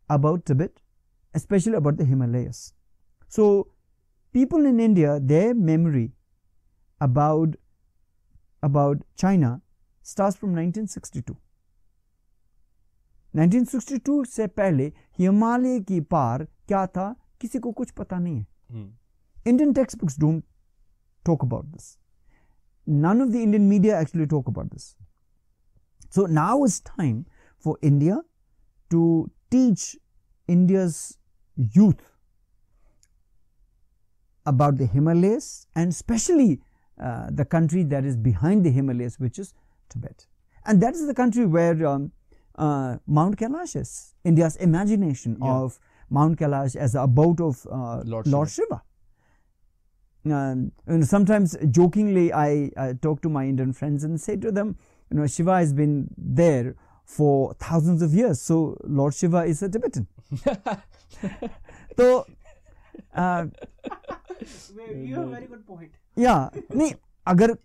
about 0.08 0.46
Tibet, 0.46 0.80
especially 1.34 1.74
about 1.74 1.96
the 1.96 2.04
Himalayas. 2.04 2.72
So 3.28 3.68
people 4.32 4.66
in 4.66 4.80
India, 4.80 5.20
their 5.20 5.54
memory 5.54 6.12
about 7.00 7.56
about 8.62 9.02
China 9.16 9.60
starts 10.02 10.36
from 10.36 10.54
1962. 10.54 11.36
1962 13.34 14.24
से 14.24 14.46
पहले 14.46 14.92
हिमालय 15.18 15.80
की 15.80 16.00
पार 16.00 16.44
क्या 16.68 16.86
था 16.86 17.14
किसी 17.40 17.58
को 17.58 17.72
कुछ 17.72 17.90
पता 17.90 18.18
नहीं 18.18 18.36
है 18.38 18.46
Hmm. 18.72 18.86
Indian 19.44 19.74
textbooks 19.74 20.16
don't 20.16 20.44
talk 21.24 21.42
about 21.42 21.70
this. 21.72 21.96
None 22.86 23.20
of 23.20 23.32
the 23.32 23.42
Indian 23.42 23.68
media 23.68 23.96
actually 23.96 24.26
talk 24.26 24.48
about 24.48 24.70
this. 24.70 24.96
So 26.10 26.26
now 26.26 26.64
is 26.64 26.80
time 26.80 27.26
for 27.58 27.78
India 27.82 28.20
to 28.90 29.30
teach 29.50 29.96
India's 30.48 31.18
youth 31.56 32.02
about 34.46 34.76
the 34.78 34.86
Himalayas 34.86 35.66
and 35.74 35.90
especially 35.90 36.60
uh, 37.00 37.28
the 37.30 37.44
country 37.44 37.82
that 37.84 38.04
is 38.04 38.16
behind 38.16 38.64
the 38.64 38.70
Himalayas, 38.70 39.18
which 39.18 39.38
is 39.38 39.54
Tibet. 39.88 40.26
And 40.66 40.80
that 40.82 40.94
is 40.94 41.06
the 41.06 41.14
country 41.14 41.46
where 41.46 41.86
um, 41.86 42.12
uh, 42.56 42.98
Mount 43.06 43.36
Kailash 43.36 43.76
is, 43.80 44.14
India's 44.24 44.56
imagination 44.56 45.38
Yeah. 45.42 45.52
of 45.52 45.78
Mount 46.10 46.38
Kailash 46.38 46.76
as 46.76 46.92
the 46.92 47.02
abode 47.02 47.40
of 47.40 47.66
uh, 47.70 48.02
Lord 48.04 48.26
Lord 48.26 48.50
Shiva. 48.50 48.74
Um, 48.74 48.80
and 50.24 51.06
sometimes 51.06 51.56
jokingly, 51.70 52.32
I, 52.32 52.70
I 52.76 52.92
talk 52.94 53.20
to 53.22 53.28
my 53.28 53.46
Indian 53.46 53.72
friends 53.72 54.04
and 54.04 54.20
say 54.20 54.36
to 54.36 54.50
them, 54.50 54.76
you 55.10 55.18
know, 55.18 55.26
Shiva 55.26 55.58
has 55.58 55.72
been 55.72 56.08
there 56.16 56.74
for 57.04 57.54
thousands 57.54 58.00
of 58.02 58.14
years, 58.14 58.40
so 58.40 58.78
Lord 58.84 59.14
Shiva 59.14 59.44
is 59.44 59.62
a 59.62 59.68
Tibetan. 59.68 60.06
so, 61.96 62.26
uh, 63.14 63.46
You 64.94 65.14
have 65.14 65.26
a 65.26 65.30
very 65.30 65.46
good 65.46 65.66
point. 65.66 65.90
या 66.18 66.34
नहीं 66.76 66.92
अगर 67.26 67.56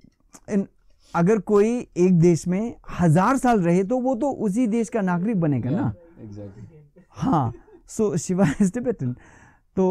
इन, 0.49 0.67
अगर 1.15 1.39
कोई 1.51 1.69
एक 2.05 2.19
देश 2.19 2.47
में 2.47 2.75
हज़ार 2.99 3.37
साल 3.37 3.59
रहे 3.61 3.83
तो 3.91 3.97
वो 4.01 4.15
तो 4.21 4.31
उसी 4.47 4.65
देश 4.67 4.89
का 4.89 5.01
नागरिक 5.01 5.39
बनेगा 5.39 5.69
ना 5.69 5.91
Exactly. 6.25 6.63
हाँ 7.21 7.53
सो 7.97 8.15
शिवा 8.25 8.45
इज़ 8.61 8.71
टिबेटन 8.73 9.13
तो 9.75 9.85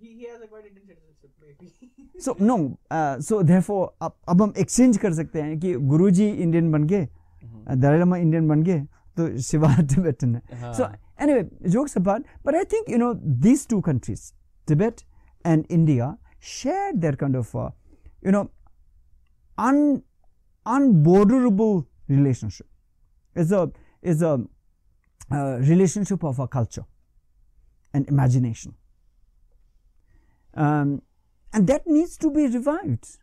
He, 0.00 0.08
he 0.18 0.26
has 0.26 0.40
acquired 0.42 0.66
Indian 0.66 0.86
citizenship, 0.88 1.30
maybe. 1.40 1.68
So 2.14 2.36
no 2.40 2.56
so 3.22 3.42
देफो 3.42 3.80
अब 4.02 4.42
हम 4.42 4.52
एक्सचेंज 4.58 4.96
कर 4.98 5.12
सकते 5.14 5.42
हैं 5.42 5.58
कि 5.60 5.74
गुरु 5.92 6.10
जी 6.10 6.28
इंडियन 6.28 6.70
बन 6.72 6.84
गए 6.84 7.02
हम्म। 7.42 7.74
दरअलमा 7.80 8.16
इंडियन 8.16 8.48
बन 8.48 8.62
गए 8.62 8.80
तो 9.16 9.36
शिवा 9.42 9.74
टिबेट 9.84 10.24
है। 10.24 10.72
So 10.72 10.84
anyway 11.32 11.68
jokes 11.68 11.98
but 11.98 12.54
I 12.54 12.64
think 12.72 12.90
you 12.90 12.98
know 12.98 13.12
these 13.42 13.66
two 13.68 13.80
countries 13.80 14.32
Tibet 14.68 15.00
and 15.44 15.64
India 15.70 16.16
share 16.42 16.92
their 16.96 17.16
kind 17.16 17.36
of 17.36 17.56
you 17.56 18.32
know 18.32 18.42
un 19.58 20.00
unborderable 20.66 21.82
relationship 22.10 23.38
is 23.38 23.54
a 23.54 23.66
is 24.04 24.24
a 24.24 24.36
relationship 25.68 26.24
of 26.24 26.40
a 26.42 26.46
culture 26.52 26.84
and 27.94 28.06
imagination 28.10 28.74
and 31.53 31.67
that 31.67 31.87
needs 31.87 32.17
to 32.17 32.31
be 32.31 32.47
revived. 32.47 33.17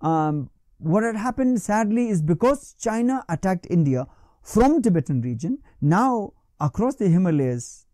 Um, 0.00 0.50
what 0.78 1.02
had 1.02 1.16
happened 1.16 1.60
sadly 1.62 2.08
is 2.08 2.22
because 2.22 2.74
China 2.78 3.24
attacked 3.28 3.66
India 3.70 4.06
from 4.42 4.82
Tibetan 4.82 5.20
region. 5.22 5.58
Now 5.80 6.32
across 6.60 6.96
the 6.96 7.08
Himalayas, 7.08 7.86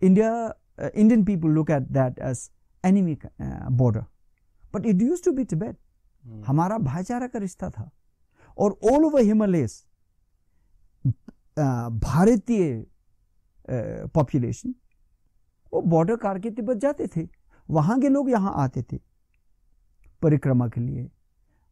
India 0.00 0.54
uh, 0.78 0.90
Indian 0.94 1.24
people 1.24 1.50
look 1.50 1.70
at 1.70 1.92
that 1.92 2.18
as 2.18 2.50
enemy 2.84 3.18
uh, 3.40 3.70
border, 3.70 4.06
but 4.72 4.86
it 4.86 5.00
used 5.00 5.24
to 5.24 5.32
be 5.32 5.44
Tibet. 5.44 5.76
हमारा 6.46 6.76
भाईचारा 6.78 7.26
का 7.26 7.38
रिश्ता 7.38 7.68
था 7.70 7.90
और 8.58 8.76
all 8.90 9.04
over 9.04 9.22
Himalayas 9.24 9.84
भारतीय 12.04 12.84
population 14.14 14.74
वो 15.72 15.80
border 15.94 16.16
कार 16.24 16.38
के 16.38 16.50
तिब्बत 16.50 16.76
जाते 16.84 17.06
थे 17.16 17.26
वहाँ 17.69 17.99
के 18.01 18.09
लोग 18.09 18.29
यहाँ 18.29 18.53
आते 18.63 18.81
थे 18.91 18.99
परिक्रमा 20.21 20.67
के 20.69 20.81
लिए 20.81 21.09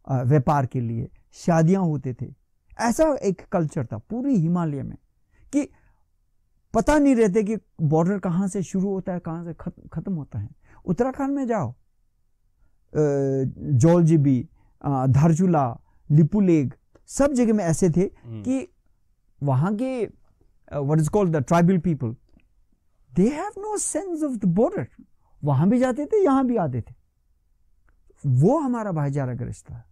व्यापार 0.08 0.66
के 0.66 0.80
लिए 0.82 1.10
शादियाँ 1.46 1.82
होते 1.84 2.14
थे। 2.22 2.34
ऐसा 2.80 3.06
एक 3.24 3.42
कल्चर 3.52 3.86
था 3.86 3.98
पूरी 4.10 4.36
हिमालय 4.36 4.84
में 4.84 4.98
कि 5.54 5.68
पता 6.74 6.98
नहीं 6.98 7.16
रहते 7.16 7.44
कि 7.44 7.58
बॉर्डर 7.82 8.20
कहाँ 8.20 8.48
से 8.48 8.62
शुरू 8.64 8.90
होता 8.94 9.14
है 9.14 9.20
कहाँ 9.20 9.44
से 9.46 9.54
खत, 9.54 9.74
खत्म 9.94 10.14
होता 10.14 10.40
है। 10.40 10.50
उत्तराखंड 10.86 11.36
में 11.36 11.46
जाओ 11.48 11.74
जौलजिबी 13.82 14.40
धारचूला 15.10 15.66
लिपुलेग 16.10 16.74
सब 17.10 17.34
जगह 17.34 17.54
में 17.54 17.64
ऐसे 17.64 17.90
थे 17.90 18.06
Hmm. 18.08 18.44
कि 18.46 18.68
वहाँ 19.42 19.76
के 19.76 20.04
what 20.06 21.00
is 21.00 21.10
called 21.10 21.36
the 21.36 21.44
tribal 21.44 21.78
people 21.86 22.16
they 23.14 23.28
have 23.30 23.62
no 23.62 23.78
sense 23.78 24.24
of 24.24 24.36
the 24.38 24.46
border 24.60 24.88
वहाँ 25.44 25.70
भी 25.70 25.80
जाते 25.80 26.06
थे, 26.06 26.24
यहाँ 26.24 26.46
भी 26.48 26.56
आते 26.58 26.82
थे। 26.82 26.94
वो 28.24 28.58
हमारा 28.60 28.92
भाईचारा 28.92 29.36
का 29.36 29.46
रिश्ता 29.46 29.76
है। 29.76 29.84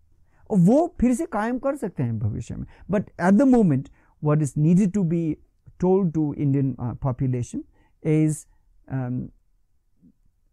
वो 0.49 0.95
फिर 0.99 1.13
से 1.15 1.25
कायम 1.25 1.57
कर 1.59 1.75
सकते 1.75 2.03
हैं 2.03 2.17
भविष्य 2.19 2.55
में। 2.55 2.65
But 2.91 3.09
at 3.11 3.33
the 3.33 3.41
moment 3.47 3.89
what 4.21 4.41
is 4.41 4.53
needed 4.57 4.91
to 4.93 5.03
be 5.03 5.37
told 5.79 6.13
to 6.13 6.33
Indian 6.35 6.75
population 7.03 7.63
is 8.03 8.45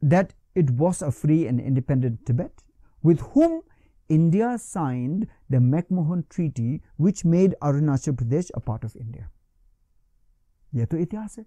that 0.02 0.32
it 0.56 0.70
was 0.72 1.04
a 1.04 1.08
free 1.10 1.40
and 1.42 1.60
independent 1.60 2.18
Tibet 2.26 2.60
with 3.04 3.22
whom 3.36 3.60
India 4.10 4.56
signed 4.56 5.26
the 5.52 5.56
McMahon 5.62 6.20
treaty 6.30 6.80
which 7.00 7.24
made 7.26 7.54
Arunachal 7.62 8.14
Pradesh 8.16 8.50
a 8.50 8.58
part 8.66 8.84
of 8.84 8.96
India 8.98 9.30
यह 10.72 10.84
तो 10.84 10.96
इतिहास 10.96 11.38
है। 11.38 11.44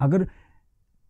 अगर 0.00 0.28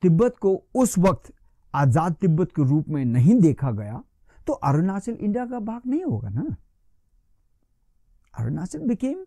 तिब्बत 0.03 0.37
को 0.41 0.55
उस 0.75 0.99
वक्त 0.99 1.33
आज़ाद 1.75 2.15
तिब्बत 2.21 2.53
के 2.53 2.69
रूप 2.69 2.89
में 2.89 3.05
नहीं 3.05 3.35
देखा 3.41 3.71
गया 3.71 4.03
तो 4.47 4.53
अरुणाचल 4.53 5.13
इंडिया 5.13 5.47
का 5.47 5.59
भाग 5.61 5.83
नहीं 5.87 6.05
होगा 6.05 6.29
ना? 6.29 6.57
Arunachal 8.35 8.87
became 8.89 9.25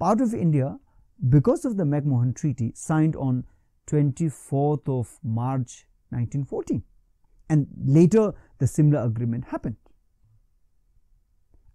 part 0.00 0.22
of 0.22 0.34
India 0.34 0.76
because 1.20 1.66
of 1.66 1.74
the 1.74 1.86
McMahon 1.86 2.32
treaty 2.32 2.72
signed 2.76 3.16
on 3.16 3.42
twenty 3.88 4.28
fourth 4.28 4.88
of 4.88 5.18
March 5.38 5.84
nineteen 6.12 6.44
fourteen 6.44 6.82
and 7.50 7.66
later 7.96 8.32
the 8.62 8.66
similar 8.66 8.98
agreement 8.98 9.44
है 9.52 9.58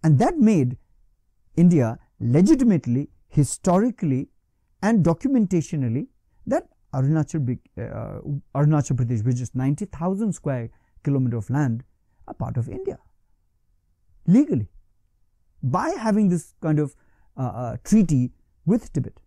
and 0.04 0.18
that 0.18 0.38
made 0.44 0.76
India 1.56 1.96
legitimately 2.22 3.08
historically 3.36 4.26
and 4.82 5.04
documentationally 5.04 6.06
that 6.46 6.64
Arunachal, 7.00 7.58
uh, 7.78 8.60
Arunachal 8.60 8.96
Pradesh, 9.00 9.24
which 9.24 9.40
is 9.40 9.54
90,000 9.54 10.32
square 10.32 10.70
kilometer 11.04 11.36
of 11.36 11.50
land, 11.50 11.84
a 12.28 12.34
part 12.34 12.56
of 12.56 12.68
India 12.68 12.98
legally 14.26 14.68
by 15.62 15.88
having 15.98 16.28
this 16.28 16.54
kind 16.60 16.78
of 16.78 16.94
uh, 17.36 17.42
uh, 17.42 17.76
treaty 17.84 18.32
with 18.66 18.92
Tibet. 18.92 19.20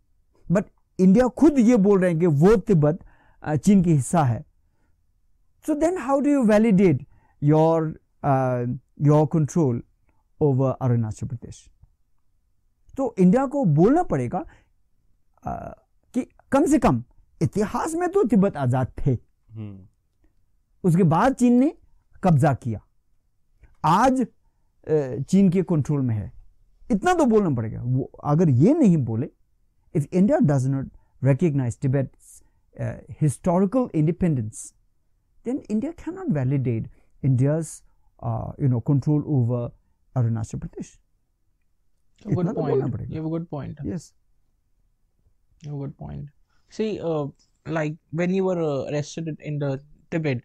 But 0.50 0.70
India 0.98 1.30
खुद 1.30 1.60
ये 1.60 1.76
बोल 1.78 2.00
रहे 2.02 2.12
हैं 2.12 2.20
कि 2.20 2.28
वो 2.28 2.56
Tibet 2.68 3.00
uh, 3.44 3.58
चीन 3.58 3.84
की 3.84 3.94
हिस्सा 3.94 4.24
है 4.24 4.44
so 5.66 5.76
then 5.76 5.98
how 5.98 6.20
do 6.22 6.30
you 6.30 6.46
validate 6.46 7.06
your 7.42 7.96
uh, 8.24 8.66
your 9.10 9.28
control 9.28 9.80
over 10.42 10.76
Arunachal 10.82 11.30
Pradesh? 11.34 11.68
तो 12.98 13.14
इंडिया 13.20 13.46
को 13.48 13.64
बोलना 13.66 14.04
पड़ेगा 14.04 14.44
uh, 15.48 15.74
कि 16.14 16.26
कम 16.52 16.66
से 16.66 16.80
कम 16.80 17.04
इतिहास 17.42 17.96
में 17.96 18.08
तो 18.10 18.24
तिब्बत 18.24 18.58
आज़ाद 18.58 18.92
थे। 18.98 19.18
उसके 20.84 21.04
बाद 21.06 21.34
चीन 21.34 21.54
ने 21.60 21.72
कब्जा 22.24 22.54
किया। 22.56 22.82
आज 23.84 24.26
चीन 25.22 25.50
के 25.50 25.64
कंट्रोल 25.64 26.02
में 26.02 26.16
है। 26.16 26.32
इतना 26.84 27.14
तो 27.14 27.26
बोलना 27.26 27.50
पड़ेगा। 27.56 27.82
वो 27.82 28.04
अगर 28.24 28.50
ये 28.50 28.74
नहीं 28.74 28.98
बोले 29.06 29.30
if 29.96 30.06
India 30.12 30.38
does 30.40 30.68
not 30.68 30.90
recognise 31.22 31.80
Tibet 31.82 32.12
historical 33.22 33.90
independence 33.96 34.74
then 35.46 35.62
India 35.70 35.92
can 36.00 36.16
not 36.16 36.30
validate 36.34 36.90
India 37.24 37.58
you 38.62 38.68
know 38.70 38.80
control 38.88 39.22
over 39.28 39.70
Arunachal 40.16 40.60
Pradesh 40.60 40.98
good 42.26 42.54
point 42.56 43.82
good 45.68 45.92
point 45.92 46.30
See, 46.70 47.00
uh, 47.00 47.28
like 47.66 47.96
when 48.12 48.34
you 48.34 48.46
were 48.46 48.62
uh, 48.62 48.92
arrested 48.92 49.38
in 49.42 49.60
the 49.60 49.82
Tibet, 50.12 50.42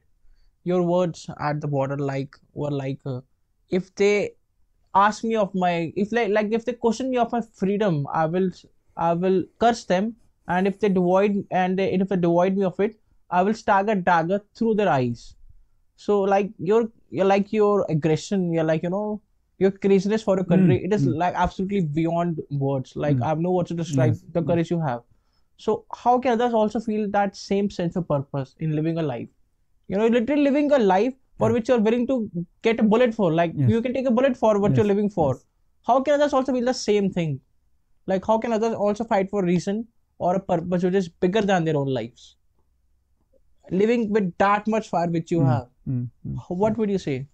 your 0.65 0.83
words 0.83 1.29
at 1.39 1.61
the 1.61 1.69
border 1.69 1.99
like 1.99 2.37
were 2.55 2.71
like, 2.71 2.99
uh, 3.07 3.21
if 3.71 3.95
they 3.95 4.33
ask 4.95 5.25
me 5.25 5.37
of 5.37 5.55
my, 5.55 5.93
if 5.97 6.13
like 6.13 6.31
like 6.31 6.53
if 6.53 6.65
they 6.65 6.73
question 6.73 7.11
me 7.11 7.19
of 7.19 7.33
my 7.33 7.43
freedom, 7.55 8.07
I 8.13 8.27
will 8.27 8.51
I 8.97 9.13
will 9.13 9.45
curse 9.59 9.85
them, 9.85 10.17
and 10.49 10.67
if 10.67 10.81
they 10.81 10.89
devoid 10.89 11.47
and 11.51 11.79
they, 11.79 11.93
if 11.93 12.09
they 12.09 12.17
devoid 12.17 12.57
me 12.57 12.65
of 12.65 12.79
it, 12.81 12.99
I 13.31 13.43
will 13.43 13.55
stab 13.55 13.89
a 13.89 13.95
dagger 13.95 14.41
through 14.55 14.77
their 14.77 14.89
eyes. 14.89 15.35
So 15.97 16.21
like 16.21 16.51
your 16.59 16.89
you're 17.11 17.27
like 17.27 17.53
your 17.53 17.87
aggression, 17.89 18.53
you're 18.53 18.65
like 18.65 18.83
you 18.83 18.91
know 18.91 19.21
your 19.59 19.71
craziness 19.71 20.23
for 20.23 20.37
your 20.37 20.45
country. 20.45 20.79
Mm, 20.81 20.85
it 20.87 20.93
is 20.93 21.07
mm. 21.07 21.17
like 21.17 21.35
absolutely 21.35 21.83
beyond 21.83 22.43
words. 22.51 22.97
Like 22.97 23.17
Mm. 23.17 23.25
I 23.25 23.29
have 23.29 23.41
no 23.41 23.53
words 23.53 23.69
to 23.69 23.75
describe 23.75 24.15
Yes, 24.15 24.25
the 24.33 24.43
courage 24.43 24.71
you 24.71 24.81
have. 24.81 25.03
So 25.57 25.85
how 25.95 26.19
can 26.19 26.33
others 26.33 26.53
also 26.55 26.81
feel 26.81 27.09
that 27.11 27.37
same 27.37 27.71
sense 27.71 27.97
of 27.97 28.09
purpose 28.09 28.55
in 28.59 28.75
living 28.77 28.99
a 28.99 29.03
life? 29.03 29.29
You 29.88 29.97
know, 29.99 30.07
literally 30.09 30.43
living 30.43 30.71
a 30.73 30.79
life 30.79 31.14
for 31.38 31.49
Yeah. 31.49 31.55
which 31.55 31.69
you're 31.69 31.81
willing 31.81 32.07
to 32.09 32.31
get 32.62 32.81
a 32.81 32.83
bullet 32.83 33.14
for. 33.14 33.33
Like 33.33 33.53
Yes. 33.57 33.71
you 33.71 33.83
can 33.83 33.95
take 33.95 34.07
a 34.07 34.11
bullet 34.11 34.37
for 34.37 34.59
what 34.59 34.77
you're 34.77 34.87
living 34.87 35.11
for. 35.11 35.35
yes. 35.35 35.45
How 35.87 36.01
can 36.01 36.14
others 36.14 36.33
also 36.33 36.53
feel 36.53 36.64
the 36.64 36.75
same 36.75 37.11
thing? 37.11 37.40
Like 38.07 38.25
how 38.27 38.38
can 38.38 38.53
others 38.53 38.75
also 38.75 39.05
fight 39.05 39.31
for 39.31 39.43
a 39.43 39.47
reason 39.47 39.87
or 40.19 40.35
a 40.37 40.40
purpose 40.40 40.83
which 40.85 40.95
is 40.95 41.09
bigger 41.09 41.43
than 41.43 41.64
their 41.64 41.77
own 41.77 41.88
lives? 41.88 42.37
Living 43.71 44.11
with 44.11 44.33
that 44.38 44.67
much 44.67 44.88
fire 44.88 45.09
which 45.09 45.31
you 45.31 45.40
Mm, 45.40 45.47
have. 45.53 45.69
mm. 45.88 46.09
What 46.49 46.77
would 46.79 46.90
you 46.90 46.99
say? 46.99 47.27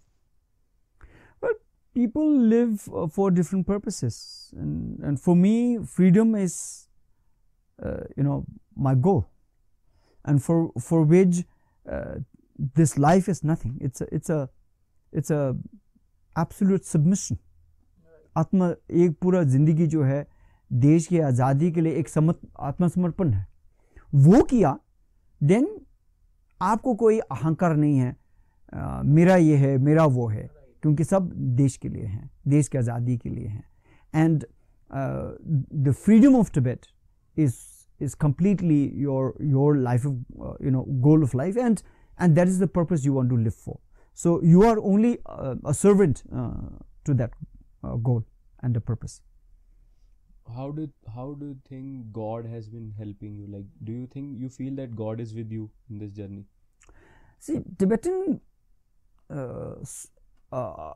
Well, 1.40 1.54
people 1.94 2.30
live 2.30 2.88
uh, 2.94 3.06
for 3.08 3.30
different 3.30 3.66
purposes 3.66 4.52
and, 4.56 5.00
and 5.00 5.20
for 5.20 5.34
me 5.34 5.78
freedom 5.84 6.34
is 6.34 6.88
you 7.88 8.24
know 8.24 8.38
my 8.78 8.94
goal. 9.00 9.22
And 10.24 10.42
for 10.46 10.56
for 10.80 11.04
which 11.12 11.38
uh, 11.86 12.18
this 12.78 12.98
life 12.98 13.28
is 13.28 13.44
nothing. 13.44 13.76
It's 13.88 14.02
a 14.02 14.08
it's 14.18 14.30
a 14.30 14.48
it's 15.12 15.30
a 15.30 15.42
absolute 16.36 16.84
submission. 16.96 17.36
आत्म 18.36 18.74
एक 18.90 19.18
पूरा 19.22 19.42
ज़िंदगी 19.42 19.86
जो 19.86 20.02
है 20.02 20.26
देश 20.72 21.06
की 21.06 21.18
आज़ादी 21.18 21.72
के 21.72 21.80
लिए 21.80 21.94
एक 21.94 22.08
समत 22.08 22.40
आत्मसमर्पण 22.60 23.32
है। 23.32 23.46
वो 24.14 24.42
किया 24.42 24.78
देन 25.42 25.80
आपको 26.62 26.94
कोई 26.94 27.18
अहंकार 27.18 27.76
नहीं 27.76 27.98
है। 27.98 28.16
अ, 28.72 29.02
मेरा 29.04 29.36
ये 29.36 29.56
है 29.56 29.78
मेरा 29.78 30.04
वो 30.04 30.28
है 30.28 30.50
क्योंकि 30.82 31.04
सब 31.04 31.32
देश 31.56 31.76
के 31.76 31.88
लिए 31.88 32.04
हैं 32.04 32.30
देश 32.48 32.68
की 32.68 32.78
आज़ादी 32.78 33.18
के 33.18 33.28
लिए 33.28 33.48
हैं। 33.48 33.64
And 34.14 34.44
the 35.74 35.92
freedom 35.92 36.36
of 36.36 36.52
Tibet 36.52 36.86
is 37.36 37.54
is 38.00 38.14
completely 38.14 38.80
your 39.06 39.34
your 39.40 39.76
life 39.76 40.04
of 40.04 40.16
uh, 40.42 40.54
you 40.60 40.70
know 40.70 40.82
goal 41.06 41.22
of 41.22 41.34
life 41.34 41.56
and 41.56 41.82
and 42.18 42.36
that 42.36 42.48
is 42.48 42.58
the 42.58 42.66
purpose 42.66 43.04
you 43.04 43.12
want 43.12 43.30
to 43.30 43.36
live 43.36 43.54
for. 43.54 43.78
So 44.14 44.42
you 44.42 44.62
are 44.64 44.78
only 44.78 45.18
uh, 45.26 45.54
a 45.64 45.74
servant 45.74 46.22
uh, 46.34 46.50
to 47.04 47.14
that 47.14 47.30
uh, 47.82 47.96
goal 47.96 48.24
and 48.62 48.74
the 48.74 48.80
purpose. 48.80 49.20
How 50.54 50.70
do 50.70 50.88
how 51.14 51.34
do 51.40 51.46
you 51.46 51.56
think 51.68 52.12
god 52.12 52.46
has 52.46 52.68
been 52.68 52.92
helping 52.98 53.36
you? 53.36 53.46
Like 53.56 53.66
do 53.84 53.92
you 53.92 54.06
think 54.06 54.38
you 54.38 54.48
feel 54.48 54.74
that 54.76 54.96
god 54.96 55.20
is 55.20 55.34
with 55.34 55.52
you 55.52 55.70
in 55.88 55.98
this 55.98 56.12
journey? 56.12 56.44
See, 57.38 57.60
Tibetan 57.78 58.40
uh, 59.30 59.74
uh, 60.52 60.92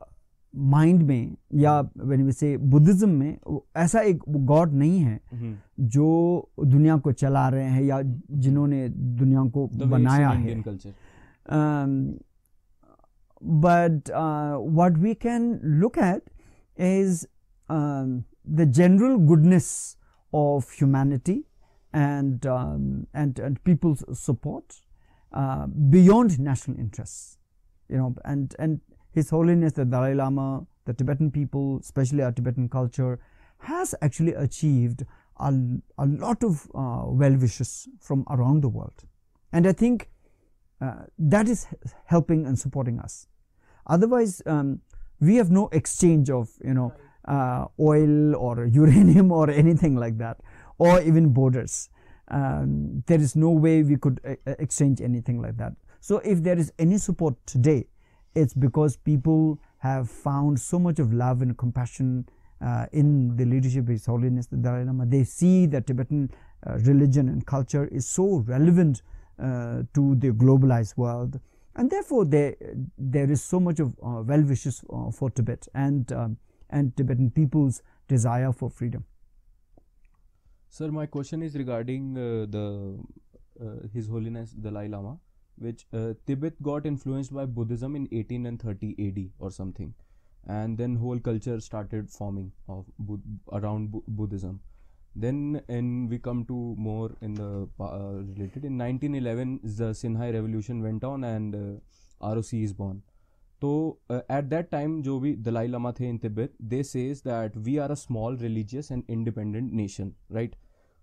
mind 0.55 1.01
में 1.03 1.35
या 1.53 1.89
से 2.31 2.57
Buddhism 2.57 3.09
में 3.09 3.37
ऐसा 3.77 3.99
एक 3.99 4.23
God 4.27 4.73
नहीं 4.73 4.99
है 4.99 5.19
जो 5.79 6.49
दुनिया 6.65 6.97
को 6.97 7.11
चला 7.11 7.47
रहे 7.49 7.69
हैं 7.69 7.81
या 7.83 8.01
जिन्होंने 8.31 8.87
दुनिया 8.89 9.43
को 9.43 9.69
तो 9.79 9.85
बनाया 9.85 10.29
है। 10.29 10.61
But 13.41 14.11
what 14.77 14.97
we 14.97 15.13
can 15.13 15.59
look 15.63 15.97
at 15.97 16.29
is 16.81 17.25
the 18.49 18.71
general 18.71 19.15
goodness 19.15 19.97
of 20.33 20.71
humanity 20.71 21.43
and 21.95 22.45
and 23.15 23.39
and 23.39 23.57
people's 23.57 24.03
support 24.25 24.83
beyond 25.91 26.31
national 26.39 26.75
interest 26.79 27.93
you 27.93 27.97
know 27.97 28.15
and 28.27 28.53
and 28.59 28.79
His 29.15 29.29
Holiness 29.29 29.71
the 29.71 29.85
Dalai 29.85 30.13
Lama, 30.13 30.67
the 30.83 30.93
Tibetan 30.93 31.31
people, 31.31 31.79
especially 31.81 32.21
our 32.21 32.33
Tibetan 32.33 32.67
culture, 32.67 33.17
has 33.59 33.95
actually 34.01 34.33
achieved 34.33 35.05
a, 35.39 35.53
a 35.97 36.05
lot 36.05 36.43
of 36.43 36.67
uh, 36.75 37.03
well 37.05 37.37
wishes 37.37 37.87
from 38.01 38.25
around 38.29 38.61
the 38.61 38.67
world, 38.67 39.05
and 39.53 39.65
I 39.65 39.71
think 39.71 40.09
uh, 40.81 41.03
that 41.17 41.47
is 41.47 41.65
helping 42.05 42.45
and 42.45 42.59
supporting 42.59 42.99
us. 42.99 43.27
Otherwise, 43.87 44.41
um, 44.45 44.81
we 45.21 45.37
have 45.37 45.49
no 45.49 45.69
exchange 45.71 46.29
of 46.29 46.49
you 46.61 46.73
know 46.73 46.93
uh, 47.25 47.67
oil 47.79 48.35
or 48.35 48.65
uranium 48.81 49.31
or 49.31 49.49
anything 49.49 49.95
like 49.95 50.17
that, 50.17 50.41
or 50.77 51.01
even 51.01 51.29
borders. 51.29 51.89
Um, 52.27 53.03
there 53.07 53.21
is 53.21 53.37
no 53.37 53.51
way 53.51 53.81
we 53.83 53.95
could 53.95 54.19
uh, 54.25 54.35
exchange 54.59 54.99
anything 54.99 55.41
like 55.41 55.55
that. 55.55 55.73
So, 56.01 56.17
if 56.17 56.43
there 56.43 56.57
is 56.57 56.73
any 56.77 56.97
support 56.97 57.35
today, 57.45 57.87
it's 58.35 58.53
because 58.53 58.97
people 58.97 59.59
have 59.79 60.09
found 60.09 60.59
so 60.59 60.77
much 60.77 60.99
of 60.99 61.13
love 61.13 61.41
and 61.41 61.57
compassion 61.57 62.27
uh, 62.61 62.85
in 62.91 63.35
the 63.35 63.45
leadership 63.45 63.83
of 63.83 63.89
His 63.89 64.05
Holiness 64.05 64.47
the 64.47 64.57
Dalai 64.57 64.85
Lama. 64.85 65.05
They 65.05 65.23
see 65.23 65.65
that 65.67 65.87
Tibetan 65.87 66.31
uh, 66.67 66.77
religion 66.79 67.29
and 67.29 67.45
culture 67.45 67.85
is 67.87 68.07
so 68.07 68.43
relevant 68.47 69.01
uh, 69.39 69.83
to 69.93 70.15
the 70.15 70.29
globalized 70.31 70.97
world, 70.97 71.39
and 71.75 71.89
therefore 71.89 72.25
there 72.25 72.55
there 72.97 73.29
is 73.29 73.43
so 73.43 73.59
much 73.59 73.79
of 73.79 73.93
uh, 74.01 74.21
well 74.21 74.41
wishes 74.41 74.83
uh, 74.89 75.11
for 75.11 75.29
Tibet 75.29 75.67
and 75.73 76.11
um, 76.11 76.37
and 76.69 76.95
Tibetan 76.95 77.29
people's 77.31 77.81
desire 78.07 78.51
for 78.51 78.69
freedom. 78.69 79.05
Sir, 80.69 80.91
my 80.91 81.05
question 81.05 81.41
is 81.41 81.55
regarding 81.55 82.17
uh, 82.17 82.45
the 82.49 82.97
His 83.93 84.07
Holiness 84.07 84.51
the 84.51 84.69
Dalai 84.69 84.87
Lama, 84.87 85.17
which 85.57 85.85
uh, 85.93 86.13
Tibet 86.25 86.61
got 86.61 86.85
influenced 86.85 87.33
by 87.33 87.45
Buddhism 87.45 87.95
in 87.95 88.03
1830 88.11 88.95
AD 89.07 89.29
or 89.39 89.51
something, 89.51 89.93
and 90.47 90.77
then 90.77 90.95
whole 90.95 91.19
culture 91.19 91.59
started 91.59 92.09
forming 92.09 92.51
of 92.67 92.85
around 93.51 93.91
Buddhism. 94.07 94.59
Then 95.15 95.61
and 95.69 96.09
we 96.09 96.19
come 96.19 96.43
to 96.45 96.75
more 96.77 97.11
in 97.21 97.35
the 97.35 97.69
uh, 97.79 98.23
related. 98.35 98.65
In 98.65 98.77
1911, 98.77 99.59
the 99.63 99.91
Xinhai 99.91 100.33
Revolution 100.33 100.81
went 100.83 101.05
on 101.05 101.23
and 101.23 101.55
uh, 101.55 102.35
ROC 102.35 102.53
is 102.53 102.73
born. 102.73 103.01
So 103.61 103.97
uh, 104.09 104.21
at 104.29 104.49
that 104.49 104.69
time, 104.71 105.01
जो 105.03 105.19
भी 105.19 105.35
दलाई 105.43 105.67
लामा 105.67 105.91
थे 105.99 106.09
in 106.09 106.19
Tibet, 106.19 106.51
they 106.59 106.83
says 106.83 107.21
that 107.21 107.55
we 107.57 107.79
are 107.79 107.91
a 107.91 107.95
small 107.95 108.35
religious 108.35 108.91
and 108.91 109.03
independent 109.07 109.71
nation, 109.71 110.13
right? 110.29 110.55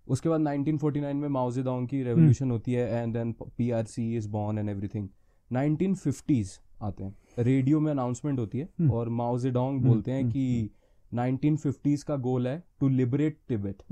उसके 0.06 0.28
बाद 0.28 0.40
1949 0.40 1.14
में 1.14 1.28
माओजेदांग 1.28 1.86
की 1.88 1.96
हम्म। 1.96 2.06
Revolution 2.08 2.50
होती 2.50 2.72
है 2.72 3.02
and 3.02 3.12
then 3.14 3.32
PRC 3.42 4.14
is 4.16 4.28
born 4.28 4.58
and 4.58 4.68
everything 4.68 5.08
1950s 5.50 6.58
आते 6.82 7.04
हैं। 7.04 7.44
रेडियो 7.44 7.80
में 7.80 7.90
अनाउंसमेंट 7.92 8.38
होती 8.38 8.58
है 8.58 8.68
हम्म। 8.80 8.90
और 8.90 9.08
माओजेडोंग 9.10 9.76
हम्म, 9.76 9.88
बोलते 9.88 10.12
हैं 10.12 10.28
कि 10.30 10.70
1950s 11.12 12.02
का 12.02 12.16
गोल 12.18 12.46
है 12.46 12.62
to 12.80 12.88
liberate 12.88 13.38
Tibet 13.48 13.82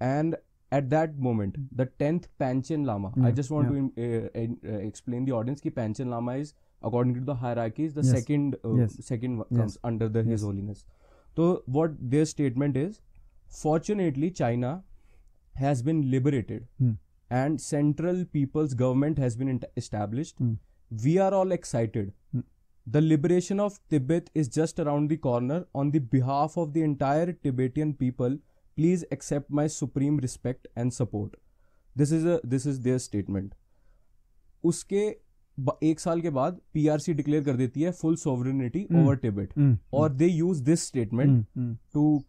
and 0.00 0.36
at 0.72 0.84
that 0.84 1.16
moment 1.18 1.58
the 1.74 1.88
tenth 1.98 2.28
Panchen 2.38 2.84
Lama 2.86 3.12
I 3.24 3.32
just 3.32 3.50
want 3.50 3.68
to 3.68 4.78
explain 4.78 5.24
the 5.24 5.30
audience 5.32 5.60
कि 5.60 5.70
Panchen 5.70 6.10
Lama 6.10 6.34
is 6.34 6.52
according 6.82 7.16
to 7.16 7.24
the 7.24 7.36
hierarchy 7.36 7.84
is 7.84 7.98
the 7.98 8.02
second 8.04 8.56
second 9.02 9.42
under 9.84 10.08
the 10.08 10.26
his 10.28 10.42
holiness 10.42 10.84
तो 11.36 11.52
what 11.68 11.90
their 12.10 12.24
statement 12.26 12.76
is 12.76 13.00
fortunately 13.52 14.30
China 14.30 14.82
has 15.63 15.81
been 15.89 16.01
liberated 16.11 16.67
Hmm. 16.79 16.93
and 17.41 17.61
central 17.61 18.23
people's 18.37 18.73
government 18.81 19.17
has 19.25 19.35
been 19.41 19.51
int- 19.55 19.69
established 19.83 20.37
Hmm. 20.39 20.53
we 21.05 21.17
are 21.27 21.33
all 21.33 21.51
excited 21.57 22.11
Hmm. 22.33 22.41
the 22.95 23.01
liberation 23.01 23.59
of 23.59 23.77
tibet 23.93 24.29
is 24.41 24.49
just 24.57 24.79
around 24.83 25.09
the 25.13 25.17
corner 25.27 25.59
on 25.83 25.91
the 25.95 26.01
behalf 26.17 26.57
of 26.63 26.73
the 26.73 26.83
entire 26.89 27.31
tibetan 27.47 27.93
people 28.03 28.37
please 28.79 29.05
accept 29.15 29.49
my 29.59 29.65
supreme 29.75 30.17
respect 30.25 30.67
and 30.75 30.93
support 30.99 31.37
this 32.01 32.11
is 32.19 32.25
a 32.33 32.39
this 32.55 32.65
is 32.73 32.81
their 32.89 32.99
statement 33.07 33.53
उसके 34.63 35.03
ब- 35.09 35.15
एक 35.82 36.00
साल 36.00 36.20
के 36.20 36.30
बाद 36.30 36.60
PRC 36.74 37.12
declare 37.14 37.44
कर 37.44 37.56
देती 37.56 37.82
है 37.82 37.90
full 37.92 38.16
sovereignty 38.16 38.86
over 38.94 39.16
Tibet 39.16 39.54
और 39.94 40.12
they 40.12 40.26
use 40.26 40.62
this 40.64 40.86
statement 40.86 41.44
to 41.94 42.22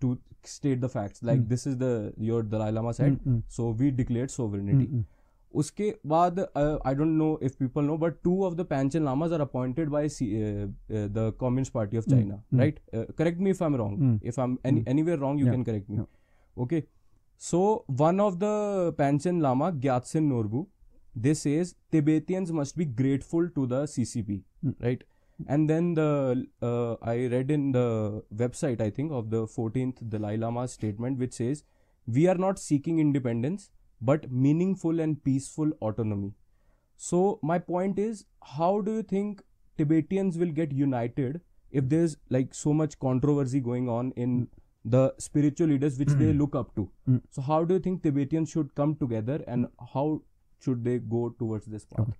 to 0.00 0.16
state 0.46 0.80
the 0.80 0.86
facts 0.88 1.24
like 1.24 1.48
this 1.48 1.66
is 1.66 1.76
the 1.76 2.12
your 2.20 2.44
Dalai 2.46 2.72
Lama 2.72 2.92
said 2.92 3.18
so 3.50 3.72
we 3.72 3.90
declare 3.92 4.26
sovereignty 4.28 5.04
उसके 5.54 5.94
बाद 6.06 6.38
I 6.40 6.94
don't 6.94 7.08
know 7.08 7.38
if 7.42 7.56
people 7.58 7.84
know 7.84 7.96
but 7.98 8.14
two 8.24 8.42
of 8.44 8.54
the 8.54 8.66
Panchen 8.66 9.04
Lamas 9.04 9.32
are 9.32 9.40
appointed 9.40 9.88
by 9.88 10.08
the 10.08 11.32
Communist 11.40 11.72
Party 11.72 11.96
of 11.96 12.08
China 12.10 12.42
right 12.54 12.80
correct 12.94 13.40
me 13.40 13.50
if 13.50 13.62
I 13.64 13.70
am 13.70 13.76
wrong 13.76 14.24
if 14.24 14.40
I 14.40 14.56
am 14.64 14.84
anywhere 14.88 15.18
wrong 15.18 15.40
you 15.40 15.46
can 15.46 15.64
correct 15.64 15.90
me 15.90 16.04
okay 16.56 16.82
so 17.40 17.62
one 18.00 18.20
of 18.20 18.34
the 18.34 18.94
Panchen 18.98 19.40
Lama 19.42 19.70
Gyaltsen 19.80 20.24
Norbu 20.24 20.66
yeah. 21.16 21.30
okay 21.30 21.34
so 21.34 21.50
one 21.50 21.60
of 21.60 21.72
the 21.72 21.72
Panchen 21.72 21.72
Lama 21.72 21.72
Gyaltsen 21.72 21.72
Norbu 21.72 21.72
they 21.72 21.72
says 21.72 21.74
Tibetans 21.90 22.52
must 22.52 22.76
be 22.76 22.84
grateful 22.84 23.48
to 23.48 23.66
the 23.66 23.86
CCP 23.86 24.42
Mm. 24.64 24.74
right 24.80 25.04
and 25.48 25.70
then 25.70 25.94
the 25.94 26.46
uh, 26.62 26.94
I 27.02 27.26
read 27.26 27.50
in 27.50 27.72
the 27.72 28.22
website 28.34 28.80
I 28.80 28.90
think 28.90 29.12
of 29.12 29.30
the 29.30 29.46
14th 29.46 30.08
Dalai 30.08 30.36
Lama 30.36 30.68
statement 30.68 31.18
which 31.18 31.32
says 31.32 31.64
we 32.06 32.28
are 32.28 32.36
not 32.36 32.58
seeking 32.58 32.98
independence 32.98 33.70
but 34.00 34.30
meaningful 34.30 35.00
and 35.00 35.24
peaceful 35.24 35.70
autonomy 35.80 36.32
so 36.96 37.38
my 37.42 37.58
point 37.58 37.98
is 37.98 38.24
how 38.42 38.80
do 38.80 38.92
you 38.92 39.02
think 39.02 39.42
Tibetans 39.78 40.38
will 40.38 40.52
get 40.52 40.72
united 40.72 41.40
if 41.70 41.88
there's 41.88 42.16
like 42.30 42.54
so 42.54 42.72
much 42.72 42.98
controversy 42.98 43.60
going 43.60 43.88
on 43.88 44.12
in 44.16 44.48
the 44.84 45.14
spiritual 45.18 45.68
leaders 45.68 45.98
which 45.98 46.08
they 46.10 46.32
look 46.32 46.54
up 46.54 46.74
to 46.76 46.90
Mm. 47.08 47.22
so 47.30 47.42
how 47.42 47.64
do 47.64 47.74
you 47.74 47.80
think 47.80 48.02
Tibetans 48.02 48.50
should 48.50 48.74
come 48.74 48.94
together 48.96 49.42
and 49.48 49.66
how 49.94 50.22
should 50.64 50.84
they 50.84 50.98
go 50.98 51.22
towards 51.38 51.66
this 51.66 51.84
path 51.94 52.18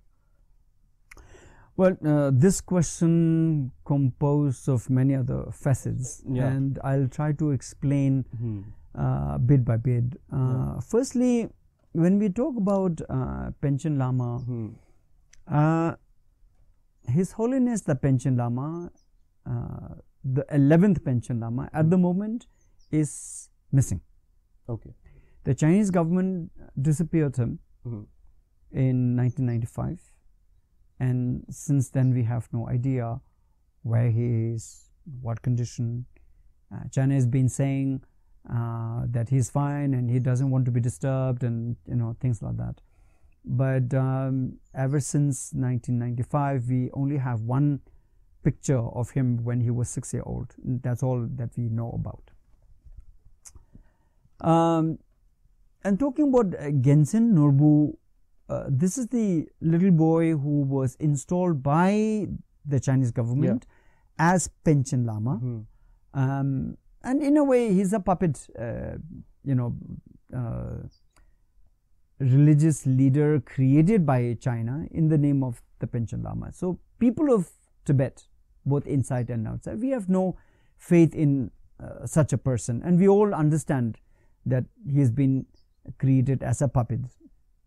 Well, 1.81 1.95
uh, 2.05 2.29
this 2.31 2.61
question 2.61 3.71
composed 3.83 4.67
of 4.73 4.83
many 4.97 5.15
other 5.19 5.37
facets, 5.51 6.09
Yeah. 6.39 6.49
and 6.49 6.77
I'll 6.89 7.07
try 7.15 7.31
to 7.39 7.49
explain 7.55 8.19
Hmm. 8.41 8.59
uh, 9.03 9.39
bit 9.51 9.63
by 9.69 9.77
bit. 9.77 10.19
Uh, 10.31 10.37
Yeah. 10.51 10.79
Firstly, 10.89 11.49
when 12.03 12.19
we 12.19 12.29
talk 12.41 12.59
about 12.61 13.01
uh, 13.09 13.49
Panchen 13.65 13.97
Lama, 14.03 14.29
Hmm. 14.51 14.67
uh, 15.47 15.95
His 17.17 17.31
Holiness 17.39 17.81
the 17.89 17.95
Panchen 18.05 18.37
Lama, 18.43 18.67
uh, 19.53 19.95
the 20.37 20.45
11th 20.61 21.01
Panchen 21.09 21.39
Lama, 21.45 21.69
at 21.73 21.89
the 21.89 21.97
moment 22.07 22.45
is 23.01 23.15
missing. 23.71 24.01
okay 24.69 24.93
The 25.49 25.55
Chinese 25.61 25.89
government 25.89 26.51
disappeared 26.89 27.35
him 27.45 27.57
Hmm. 27.83 28.03
In 28.73 29.15
1995, 29.15 29.99
and 30.99 31.45
since 31.49 31.89
then 31.89 32.13
we 32.13 32.23
have 32.23 32.47
no 32.51 32.67
idea 32.67 33.21
where 33.83 34.09
he 34.09 34.51
is, 34.53 34.89
what 35.21 35.41
condition. 35.43 36.05
Uh, 36.73 36.87
China 36.89 37.13
has 37.13 37.27
been 37.27 37.49
saying 37.49 38.01
uh, 38.51 39.03
that 39.05 39.29
he's 39.29 39.49
fine 39.49 39.93
and 39.93 40.09
he 40.09 40.17
doesn't 40.17 40.49
want 40.49 40.65
to 40.65 40.71
be 40.71 40.81
disturbed, 40.81 41.43
and 41.43 41.75
you 41.87 41.95
know 41.95 42.15
things 42.19 42.41
like 42.41 42.57
that. 42.57 42.81
But 43.45 43.93
um, 43.93 44.57
ever 44.73 44.99
since 44.99 45.51
1995, 45.53 46.67
we 46.67 46.89
only 46.93 47.17
have 47.17 47.41
one 47.41 47.81
picture 48.43 48.79
of 48.79 49.11
him 49.11 49.43
when 49.43 49.61
he 49.61 49.69
was 49.69 49.89
six 49.89 50.13
year 50.13 50.23
old. 50.25 50.55
That's 50.63 51.03
all 51.03 51.27
that 51.35 51.49
we 51.57 51.69
know 51.69 51.91
about. 51.91 52.31
Um, 54.49 54.99
and 55.83 55.99
talking 55.99 56.29
about 56.29 56.53
uh, 56.55 56.71
Gyaltsen 56.71 57.33
Norbu, 57.33 57.95
uh, 58.49 58.65
this 58.67 58.97
is 58.97 59.07
the 59.07 59.47
little 59.61 59.91
boy 59.91 60.31
who 60.31 60.61
was 60.61 60.95
installed 60.95 61.63
by 61.63 62.27
the 62.65 62.79
Chinese 62.79 63.11
government 63.11 63.65
as 64.19 64.49
Panchen 64.65 65.05
Lama. 65.05 65.35
Hmm. 65.35 65.59
Um, 66.13 66.77
and 67.03 67.21
in 67.21 67.37
a 67.37 67.43
way, 67.43 67.73
he's 67.73 67.93
a 67.93 67.99
puppet, 67.99 68.47
uh, 68.59 68.97
you 69.43 69.55
know, 69.55 69.75
uh, 70.35 70.87
religious 72.19 72.85
leader 72.85 73.41
created 73.41 74.05
by 74.05 74.37
China 74.39 74.85
in 74.91 75.09
the 75.09 75.17
name 75.17 75.43
of 75.43 75.61
the 75.79 75.87
Panchen 75.87 76.23
Lama. 76.23 76.53
So, 76.53 76.79
people 76.99 77.33
of 77.33 77.49
Tibet, 77.85 78.23
both 78.65 78.85
inside 78.87 79.29
and 79.29 79.47
outside, 79.47 79.81
we 79.81 79.89
have 79.89 80.07
no 80.09 80.37
faith 80.77 81.13
in 81.13 81.51
uh, 81.81 82.05
such 82.05 82.31
a 82.31 82.37
person, 82.37 82.81
and 82.85 82.99
we 82.99 83.07
all 83.07 83.33
understand 83.33 83.99
that 84.45 84.65
he 84.89 84.99
has 84.99 85.11
been 85.11 85.45
created 85.97 86.43
as 86.43 86.61
a 86.61 86.67
puppet 86.67 87.01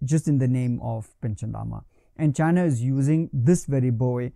just 0.05 0.29
in 0.29 0.39
the 0.39 0.49
name 0.49 0.81
of 0.83 1.09
Panchen 1.23 1.53
Lama. 1.53 1.85
and 2.19 2.35
China 2.37 2.65
is 2.65 2.83
using 2.83 3.29
this 3.47 3.67
very 3.67 3.91
boy, 3.91 4.33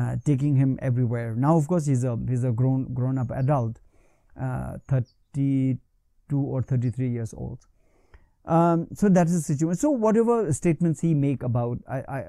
uh, 0.00 0.16
taking 0.24 0.54
him 0.56 0.78
everywhere. 0.88 1.34
Now, 1.34 1.56
of 1.56 1.66
course, 1.66 1.86
he's 1.86 2.04
a 2.04 2.16
he's 2.28 2.44
a 2.44 2.52
grown 2.52 2.84
grown 2.94 3.18
up 3.18 3.30
adult, 3.30 3.80
uh, 4.40 4.78
32 4.88 6.38
or 6.38 6.62
33 6.62 7.08
years 7.08 7.34
old. 7.34 7.58
Um, 8.44 8.86
so 8.94 9.08
that 9.08 9.26
is 9.26 9.34
the 9.36 9.42
situation. 9.42 9.76
So 9.76 9.90
whatever 9.90 10.52
statements 10.52 11.00
he 11.00 11.14
make 11.14 11.42
about 11.42 11.78
I, 11.88 11.98
I, 12.16 12.24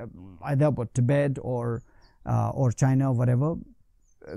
either 0.53 0.65
about 0.67 0.93
Tibet 0.93 1.37
or 1.41 1.81
uh, 2.25 2.49
or 2.53 2.71
China 2.71 3.09
or 3.11 3.13
whatever, 3.13 3.55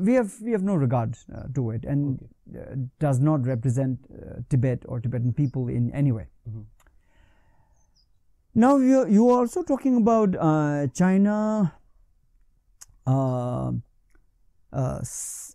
we 0.00 0.14
have 0.14 0.34
we 0.42 0.52
have 0.52 0.62
no 0.62 0.74
regard 0.74 1.16
uh, 1.34 1.44
to 1.54 1.70
it 1.70 1.84
and 1.84 2.18
uh, 2.54 2.74
does 2.98 3.20
not 3.20 3.46
represent 3.46 3.98
uh, 4.12 4.40
Tibet 4.50 4.84
or 4.86 5.00
Tibetan 5.00 5.32
people 5.32 5.68
in 5.68 5.90
any 5.92 6.12
way. 6.12 6.26
Mhm. 6.50 6.64
Now 8.58 8.76
you 8.78 9.06
you 9.06 9.28
are 9.30 9.38
also 9.40 9.62
talking 9.62 9.96
about 9.98 10.34
uh, 10.34 10.86
China 11.00 11.34
uh, 13.06 13.70
uh, 14.72 14.98
s- 15.00 15.54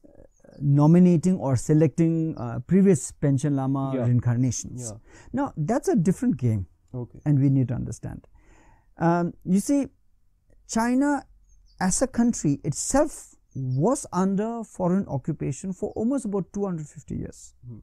nominating 0.62 1.36
or 1.38 1.56
selecting 1.58 2.38
uh, 2.38 2.60
previous 2.74 3.12
panchen 3.26 3.56
lama 3.60 3.84
Yeah. 3.95 4.06
reincarnations. 4.06 4.86
Yeah. 4.91 4.97
Now 5.41 5.47
that's 5.58 5.89
a 5.89 5.97
different 6.10 6.38
game 6.38 6.66
Okay. 7.01 7.20
and 7.26 7.39
we 7.45 7.49
need 7.49 7.68
to 7.74 7.76
understand. 7.76 8.26
Um, 8.97 9.34
you 9.43 9.60
see, 9.60 9.88
China 10.68 11.26
as 11.82 12.01
a 12.01 12.08
country 12.08 12.54
itself 12.64 13.36
was 13.56 14.06
under 14.14 14.64
foreign 14.64 15.06
occupation 15.08 15.74
for 15.74 15.91
almost 16.04 16.26
about 16.32 16.54
250 16.54 17.16
years. 17.18 17.54
Mhm. 17.68 17.82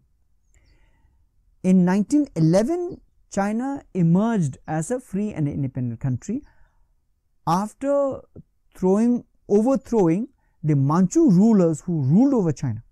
In 1.62 1.84
1911, 1.84 3.00
China 3.30 3.82
emerged 3.94 4.58
as 4.66 4.90
a 4.90 5.00
free 5.00 5.32
and 5.32 5.48
independent 5.48 6.00
country 6.00 6.42
after 7.46 8.20
throwing, 8.74 9.24
overthrowing 9.48 10.28
the 10.62 10.76
Manchu 10.76 11.30
rulers 11.30 11.82
who 11.82 12.02
ruled 12.02 12.34
over 12.34 12.52
China. 12.52 12.82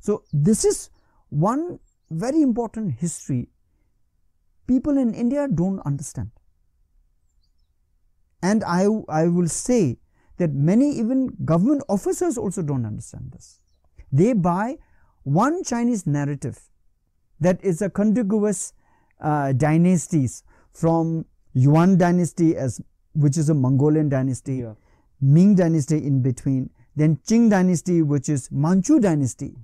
So, 0.00 0.22
this 0.32 0.64
is 0.64 0.90
one 1.30 1.80
very 2.10 2.42
important 2.42 2.92
history 3.00 3.48
people 4.66 4.98
in 4.98 5.14
India 5.14 5.48
don't 5.48 5.80
understand. 5.80 6.30
And 8.42 8.62
I, 8.64 8.86
I 9.08 9.26
will 9.28 9.48
say 9.48 9.98
that 10.38 10.52
many 10.52 10.90
even 10.98 11.28
government 11.44 11.82
officers 11.88 12.36
also 12.36 12.62
don't 12.62 12.84
understand 12.84 13.32
this. 13.32 13.60
They 14.12 14.32
buy 14.32 14.76
one 15.22 15.64
Chinese 15.64 16.06
narrative 16.06 16.60
that 17.40 17.62
is 17.64 17.82
a 17.82 17.90
contiguous 17.90 18.72
uh, 19.20 19.52
dynasties 19.52 20.42
from 20.72 21.24
Yuan 21.54 21.96
dynasty 21.96 22.56
as 22.56 22.80
which 23.14 23.38
is 23.38 23.48
a 23.48 23.54
Mongolian 23.54 24.08
dynasty, 24.08 24.56
Yeah. 24.56 24.74
Ming 25.20 25.54
dynasty 25.54 25.96
in 25.96 26.20
between, 26.22 26.68
then 26.94 27.16
Qing 27.26 27.48
dynasty 27.50 28.02
which 28.02 28.28
is 28.28 28.50
Manchu 28.52 29.00
dynasty. 29.00 29.54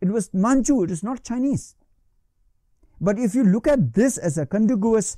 It 0.00 0.08
was 0.08 0.32
Manchu, 0.32 0.82
it 0.84 0.90
is 0.90 1.02
not 1.02 1.24
Chinese. 1.24 1.74
But 3.00 3.18
if 3.18 3.34
you 3.34 3.42
look 3.42 3.66
at 3.66 3.94
this 3.94 4.16
as 4.18 4.38
a 4.38 4.46
contiguous 4.46 5.16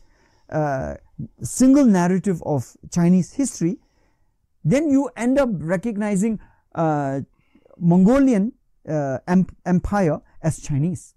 uh, 0.49 0.95
single 1.43 1.85
narrative 1.85 2.43
of 2.47 2.75
Chinese 2.91 3.35
history, 3.35 3.79
then 4.65 4.91
you 4.91 5.11
end 5.17 5.39
up 5.39 5.51
recognizing 5.53 6.41
uh, 6.75 7.21
Mongolian 7.79 8.53
uh, 8.89 9.19
em- 9.29 9.47
empire 9.67 10.21
as 10.43 10.61
Chinese, 10.61 11.15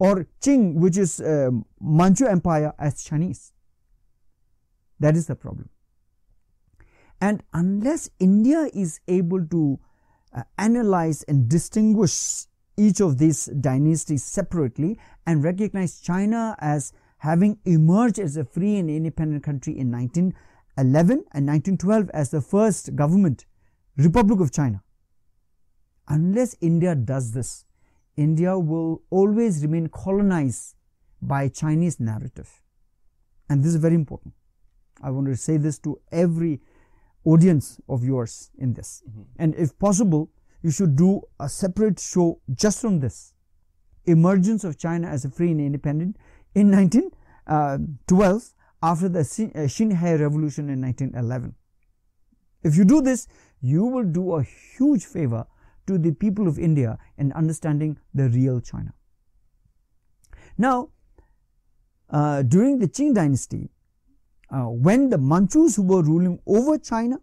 or 0.00 0.26
Qing, 0.40 0.74
which 0.74 0.96
is 0.96 1.20
uh, 1.20 1.50
Manchu 1.80 2.26
empire, 2.26 2.72
as 2.78 3.04
Chinese. 3.04 3.52
That 4.98 5.14
is 5.14 5.26
the 5.26 5.36
problem. 5.36 5.68
And 7.20 7.42
unless 7.52 8.08
India 8.18 8.68
is 8.72 9.00
able 9.06 9.46
to 9.46 9.78
uh, 10.34 10.42
analyze 10.56 11.22
and 11.24 11.48
distinguish 11.48 12.46
each 12.78 13.00
of 13.00 13.18
these 13.18 13.44
dynasties 13.60 14.24
separately 14.24 14.98
and 15.26 15.44
recognize 15.44 16.00
China 16.00 16.56
as 16.60 16.94
having 17.18 17.58
emerged 17.66 18.18
as 18.18 18.38
a 18.38 18.44
free 18.44 18.76
and 18.76 18.88
independent 18.88 19.42
country 19.42 19.78
in 19.78 19.92
1911 19.92 21.12
and 21.34 21.46
1912 21.46 22.08
as 22.14 22.30
the 22.30 22.40
first 22.40 22.96
government, 22.96 23.44
Republic 23.98 24.40
of 24.40 24.50
China. 24.50 24.82
Unless 26.08 26.56
India 26.62 26.94
does 26.94 27.32
this, 27.32 27.66
India 28.16 28.58
will 28.58 29.02
always 29.10 29.62
remain 29.62 29.88
colonized 29.88 30.76
by 31.22 31.48
Chinese 31.48 32.00
narrative. 32.00 32.62
And 33.48 33.62
this 33.62 33.70
is 33.74 33.76
very 33.76 33.94
important. 33.94 34.34
I 35.02 35.10
want 35.10 35.26
to 35.26 35.36
say 35.36 35.56
this 35.56 35.78
to 35.80 36.00
every 36.12 36.60
audience 37.24 37.80
of 37.88 38.04
yours 38.04 38.50
in 38.58 38.74
this. 38.74 39.02
And 39.38 39.54
if 39.54 39.78
possible, 39.78 40.30
you 40.62 40.70
should 40.70 40.96
do 40.96 41.22
a 41.38 41.48
separate 41.48 41.98
show 41.98 42.40
just 42.54 42.84
on 42.84 43.00
this 43.00 43.34
emergence 44.06 44.64
of 44.64 44.78
China 44.78 45.08
as 45.08 45.24
a 45.24 45.30
free 45.30 45.50
and 45.50 45.60
independent 45.60 46.16
in 46.54 46.70
1912 46.70 48.54
after 48.82 49.08
the 49.08 49.20
uh, 49.20 49.22
Xinhai 49.22 50.18
Revolution 50.20 50.68
in 50.70 50.80
1911. 50.80 51.54
If 52.62 52.76
you 52.76 52.84
do 52.84 53.02
this, 53.02 53.26
you 53.60 53.84
will 53.84 54.04
do 54.04 54.34
a 54.34 54.42
huge 54.42 55.04
favor 55.04 55.46
to 55.90 55.98
the 55.98 56.12
people 56.24 56.48
of 56.48 56.58
India 56.70 56.96
and 57.18 57.32
understanding 57.32 57.98
the 58.14 58.28
real 58.28 58.60
China. 58.60 58.94
Now, 60.56 60.90
uh, 62.10 62.42
during 62.42 62.78
the 62.78 62.88
Qing 62.88 63.14
dynasty, 63.14 63.70
uh, 64.50 64.68
when 64.86 65.08
the 65.10 65.18
Manchus 65.18 65.76
who 65.76 65.82
were 65.82 66.02
ruling 66.02 66.38
over 66.46 66.76
China 66.78 67.18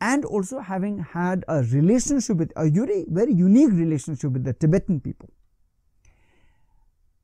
and 0.00 0.24
also 0.24 0.58
having 0.58 0.98
had 0.98 1.44
a 1.48 1.62
relationship 1.62 2.36
with 2.36 2.52
a 2.56 2.68
very, 2.70 3.06
very 3.08 3.32
unique 3.32 3.70
relationship 3.70 4.32
with 4.32 4.44
the 4.44 4.52
Tibetan 4.52 5.00
people, 5.00 5.30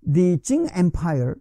the 0.02 0.38
Qing 0.38 0.70
Empire 0.74 1.38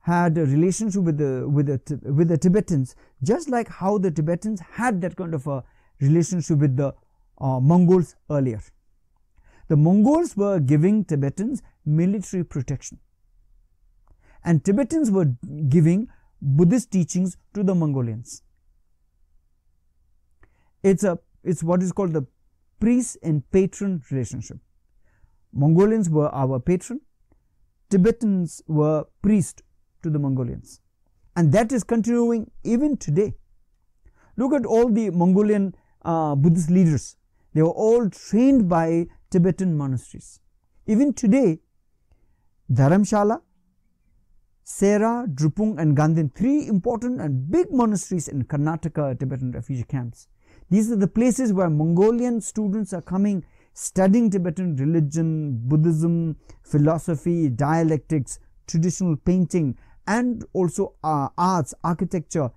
had 0.00 0.36
a 0.36 0.44
relationship 0.44 1.02
with 1.02 1.18
the 1.18 1.48
with 1.48 1.66
the 1.66 2.12
with 2.12 2.28
the 2.28 2.38
Tibetans, 2.38 2.94
just 3.22 3.48
like 3.48 3.68
how 3.68 3.98
the 3.98 4.10
Tibetans 4.10 4.60
had 4.60 5.00
that 5.02 5.16
kind 5.16 5.34
of 5.34 5.46
a 5.46 5.62
relationship 6.00 6.58
with 6.58 6.76
the 6.76 6.94
uh, 7.38 7.60
Mongols 7.60 8.16
earlier. 8.30 8.60
The 9.68 9.76
Mongols 9.76 10.36
were 10.36 10.60
giving 10.60 11.04
Tibetans 11.04 11.62
military 11.84 12.44
protection, 12.44 12.98
and 14.44 14.64
Tibetans 14.64 15.10
were 15.10 15.34
giving 15.68 16.08
Buddhist 16.40 16.90
teachings 16.90 17.36
to 17.54 17.62
the 17.62 17.74
Mongolians. 17.74 18.42
It's 20.82 21.02
a 21.02 21.18
it's 21.42 21.62
what 21.62 21.82
is 21.82 21.92
called 21.92 22.12
the 22.12 22.26
priest 22.80 23.16
and 23.22 23.50
patron 23.50 24.02
relationship. 24.10 24.58
Mongolians 25.52 26.10
were 26.10 26.28
our 26.34 26.60
patron, 26.60 27.00
Tibetans 27.88 28.62
were 28.66 29.04
priest 29.22 29.62
to 30.02 30.10
the 30.10 30.18
Mongolians. 30.18 30.80
And 31.36 31.52
that 31.52 31.72
is 31.72 31.84
continuing 31.84 32.50
even 32.62 32.96
today. 32.96 33.34
Look 34.36 34.52
at 34.52 34.66
all 34.66 34.90
the 34.90 35.10
Mongolian 35.10 35.74
uh, 36.04 36.34
Buddhist 36.34 36.70
leaders. 36.70 37.16
They 37.54 37.62
were 37.62 37.70
all 37.70 38.10
trained 38.10 38.68
by 38.68 39.06
Tibetan 39.30 39.76
monasteries. 39.76 40.40
Even 40.86 41.12
today, 41.12 41.60
Dharamshala, 42.72 43.40
Sera, 44.64 45.26
Drepung, 45.32 45.78
and 45.78 45.96
Ganden, 45.96 46.34
three 46.34 46.66
important 46.66 47.20
and 47.20 47.50
big 47.50 47.70
monasteries 47.70 48.28
in 48.28 48.44
Karnataka 48.44 49.18
Tibetan 49.18 49.52
refugee 49.52 49.84
camps. 49.84 50.26
These 50.70 50.90
are 50.90 50.96
the 50.96 51.06
places 51.06 51.52
where 51.52 51.68
Mongolian 51.70 52.40
students 52.40 52.92
are 52.92 53.02
coming, 53.02 53.44
studying 53.74 54.30
Tibetan 54.30 54.76
religion, 54.76 55.60
Buddhism, 55.68 56.36
philosophy, 56.62 57.50
dialectics, 57.50 58.40
traditional 58.66 59.16
painting, 59.16 59.76
and 60.06 60.44
also 60.54 60.94
uh, 61.04 61.28
arts, 61.36 61.74
architecture, 61.84 62.50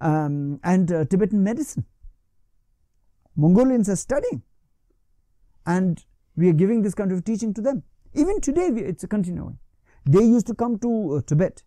um, 0.00 0.60
and 0.62 0.92
uh, 0.92 1.04
Tibetan 1.06 1.42
medicine. 1.42 1.84
Mongolians 3.36 3.88
are 3.88 3.96
studying, 3.96 4.42
and 5.66 6.04
we 6.36 6.48
are 6.48 6.52
giving 6.52 6.82
this 6.82 6.94
kind 6.94 7.12
of 7.12 7.24
teaching 7.24 7.52
to 7.54 7.60
them. 7.60 7.82
Even 8.14 8.40
today, 8.40 8.70
we, 8.70 8.82
it's 8.82 9.04
continuing. 9.06 9.58
They 10.06 10.22
used 10.24 10.46
to 10.48 10.54
come 10.54 10.78
to 10.80 11.16
uh, 11.16 11.20
Tibet, 11.22 11.62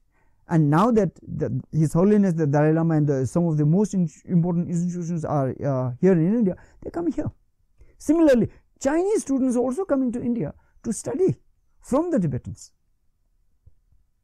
and 0.47 0.69
now 0.69 0.91
that 0.91 1.11
the, 1.23 1.61
His 1.71 1.93
Holiness 1.93 2.33
the 2.33 2.47
Dalai 2.47 2.73
Lama 2.73 2.95
and 2.95 3.07
the, 3.07 3.27
some 3.27 3.47
of 3.47 3.57
the 3.57 3.65
most 3.65 3.93
in- 3.93 4.09
important 4.25 4.69
institutions 4.69 5.25
are 5.25 5.49
uh, 5.65 5.91
here 5.99 6.13
in 6.13 6.35
India, 6.35 6.55
they 6.83 6.89
come 6.89 7.11
here. 7.11 7.29
Similarly, 7.97 8.49
Chinese 8.79 9.23
students 9.23 9.55
are 9.55 9.61
also 9.61 9.83
coming 9.83 10.11
to 10.11 10.21
India 10.21 10.53
to 10.83 10.93
study 10.93 11.35
from 11.81 12.11
the 12.11 12.19
Tibetans 12.19 12.71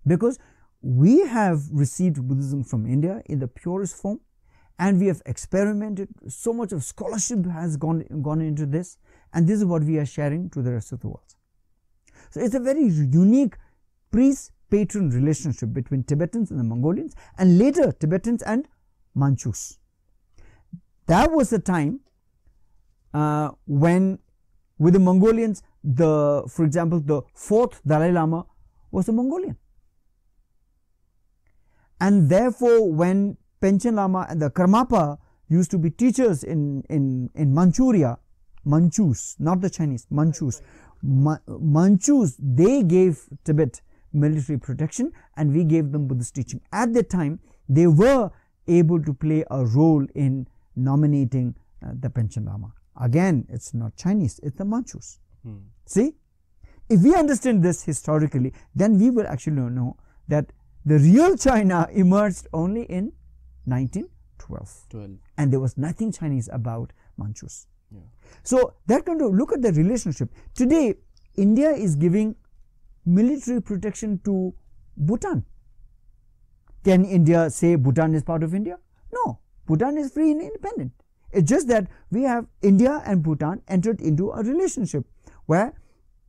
because 0.05 0.37
we 0.81 1.25
have 1.25 1.61
received 1.71 2.25
Buddhism 2.27 2.63
from 2.63 2.85
India 2.85 3.21
in 3.25 3.39
the 3.39 3.47
purest 3.47 3.95
form 3.95 4.19
and 4.80 4.99
we 4.99 5.07
have 5.07 5.21
experimented. 5.26 6.09
So 6.28 6.53
much 6.53 6.71
of 6.71 6.84
scholarship 6.84 7.45
has 7.45 7.78
gone, 7.78 8.05
gone 8.21 8.41
into 8.41 8.65
this, 8.65 8.97
and 9.34 9.47
this 9.47 9.59
is 9.59 9.65
what 9.65 9.84
we 9.84 9.97
are 9.97 10.05
sharing 10.05 10.49
to 10.51 10.61
the 10.61 10.71
rest 10.71 10.91
of 10.91 10.99
the 11.01 11.07
world. 11.07 11.36
So 12.32 12.41
it's 12.41 12.55
a 12.55 12.59
very 12.59 12.84
unique 12.84 13.55
priest 14.11 14.51
patron 14.69 15.09
relationship 15.11 15.71
between 15.71 16.03
Tibetans 16.03 16.49
and 16.49 16.59
the 16.59 16.63
Mongolians, 16.63 17.15
and 17.38 17.59
later 17.59 17.91
Tibetans 17.91 18.41
and 18.41 18.67
Manchus. 19.13 19.78
That 21.05 21.32
was 21.32 21.51
the 21.51 21.59
time 21.59 21.99
uh, 23.13 23.51
when, 23.67 24.19
with 24.80 24.93
the 24.93 24.99
Mongolians, 24.99 25.61
the 25.84 26.43
for 26.47 26.65
example, 26.65 26.99
the 26.99 27.21
fourth 27.36 27.82
Dalai 27.86 28.11
Lama 28.11 28.45
was 28.89 29.07
a 29.09 29.11
Mongolian, 29.11 29.57
and 31.99 32.30
therefore, 32.30 32.91
when 32.91 33.38
Panchen 33.64 33.95
Lama 33.95 34.28
and 34.30 34.41
the 34.41 34.49
Karmapa 34.49 35.18
used 35.47 35.72
to 35.72 35.78
be 35.78 35.89
teachers 35.89 36.43
in 36.43 36.84
in 36.89 37.30
in 37.34 37.53
Manchuria, 37.53 38.18
Manchus, 38.66 39.38
not 39.39 39.61
the 39.61 39.70
Chinese, 39.70 40.05
Manchus. 40.09 40.61
Ma- 41.01 41.39
Manchus, 41.47 42.36
they 42.39 42.84
gave 42.84 43.22
Tibet 43.45 43.82
military 44.14 44.57
protection 44.59 45.11
and 45.38 45.53
we 45.53 45.64
gave 45.64 45.91
them 45.91 46.07
Buddhist 46.07 46.36
teaching. 46.36 46.61
At 46.72 46.93
that 46.93 47.09
time, 47.09 47.39
they 47.70 47.88
were 47.88 48.32
able 48.68 49.01
to 49.03 49.14
play 49.14 49.43
a 49.49 49.66
role 49.66 50.05
in 50.14 50.47
nominating 50.76 51.55
uh, 51.86 51.91
the 51.99 52.09
Panchen 52.09 52.45
Lama. 52.45 52.74
Again, 52.99 53.45
it's 53.49 53.74
not 53.74 53.95
Chinese, 53.95 54.39
it's 54.43 54.57
the 54.57 54.66
Manchus. 54.66 55.20
Hmm. 55.43 55.57
See, 55.86 56.14
if 56.89 57.01
we 57.01 57.16
understand 57.16 57.64
this 57.64 57.84
historically, 57.84 58.53
then 58.76 58.99
we 58.99 59.09
will 59.09 59.28
actually 59.28 59.70
know 59.80 59.97
that 60.28 60.51
the 60.86 60.99
real 60.99 61.36
China 61.38 61.88
emerged 61.93 62.47
only 62.53 62.84
in 62.84 63.11
1912 63.66 64.86
12. 64.89 65.18
and 65.38 65.51
there 65.51 65.59
was 65.59 65.78
nothing 65.78 66.11
Chinese 66.11 66.49
about 66.51 66.91
Manchus. 67.18 67.68
Yeah. 67.91 68.01
So 68.43 68.74
that 68.88 69.05
kind 69.05 69.22
of 69.22 69.34
look 69.34 69.51
at 69.51 69.61
the 69.61 69.72
relationship. 69.72 70.30
Today, 70.55 70.95
India 71.36 71.72
is 71.72 71.95
giving 71.95 72.36
military 73.05 73.61
protection 73.61 74.20
to 74.26 74.53
Bhutan. 74.97 75.45
Can 76.84 77.05
India 77.05 77.49
say 77.49 77.76
Bhutan 77.76 78.14
is 78.14 78.24
part 78.24 78.43
of 78.43 78.53
India? 78.53 78.78
No, 79.14 79.39
Bhutan 79.68 79.97
is 79.97 80.11
free 80.11 80.32
and 80.32 80.41
independent. 80.41 80.91
It's 81.32 81.49
just 81.49 81.68
that 81.70 81.88
we 82.11 82.24
have 82.24 82.45
India 82.61 83.01
and 83.05 83.24
Bhutan 83.24 83.61
entered 83.68 84.01
into 84.01 84.32
a 84.32 84.43
relationship 84.43 85.05
where 85.45 85.74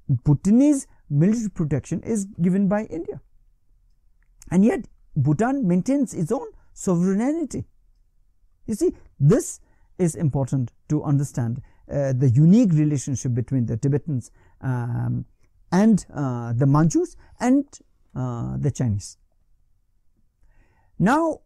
Bhutanese 0.08 0.86
military 1.10 1.50
protection 1.50 2.02
is 2.02 2.26
given 2.40 2.68
by 2.68 2.84
India. 2.84 3.20
And 4.50 4.64
yet, 4.64 4.86
Bhutan 5.16 5.66
maintains 5.66 6.14
its 6.14 6.32
own 6.32 6.48
sovereignty. 6.74 7.64
You 8.66 8.74
see, 8.74 8.92
this 9.18 9.60
is 9.98 10.14
important 10.14 10.72
to 10.88 11.02
understand 11.02 11.62
uh, 11.90 12.12
the 12.12 12.28
unique 12.28 12.72
relationship 12.72 13.34
between 13.34 13.66
the 13.66 13.76
Tibetans 13.76 14.30
um, 14.60 15.24
and 15.72 16.04
uh, 16.12 16.52
the 16.52 16.66
Manchus 16.66 17.16
and 17.40 17.64
uh, 18.14 18.56
the 18.58 18.70
Chinese. 18.70 19.18
Now, 20.98 21.40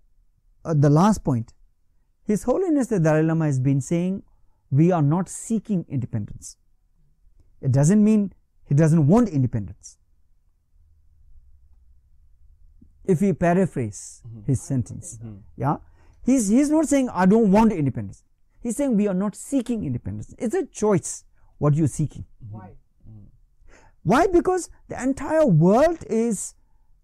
uh, 0.64 0.74
the 0.74 0.90
last 0.90 1.24
point 1.24 1.54
His 2.24 2.44
Holiness 2.44 2.88
the 2.88 3.00
Dalai 3.00 3.22
Lama 3.22 3.46
has 3.46 3.60
been 3.60 3.80
saying 3.80 4.22
we 4.70 4.92
are 4.92 5.02
not 5.02 5.28
seeking 5.28 5.84
independence. 5.88 6.56
It 7.60 7.72
doesn't 7.72 8.02
mean 8.02 8.32
he 8.64 8.74
doesn't 8.74 9.06
want 9.06 9.28
independence. 9.28 9.97
If 13.08 13.20
we 13.22 13.32
paraphrase 13.32 14.22
mm-hmm. 14.26 14.40
his 14.46 14.60
sentence, 14.60 15.18
mm-hmm. 15.18 15.38
yeah, 15.56 15.78
he's, 16.24 16.48
he's 16.48 16.70
not 16.70 16.86
saying 16.86 17.08
I 17.08 17.26
don't 17.26 17.50
want 17.50 17.72
independence. 17.72 18.22
He's 18.60 18.76
saying 18.76 18.96
we 18.96 19.08
are 19.08 19.14
not 19.14 19.34
seeking 19.34 19.84
independence. 19.84 20.34
It's 20.38 20.54
a 20.54 20.66
choice 20.66 21.24
what 21.58 21.74
you're 21.74 21.88
seeking. 21.88 22.24
Mm-hmm. 22.44 22.56
Why? 22.56 22.70
Why? 24.02 24.26
Because 24.26 24.70
the 24.88 25.02
entire 25.02 25.44
world 25.46 26.04
is 26.08 26.54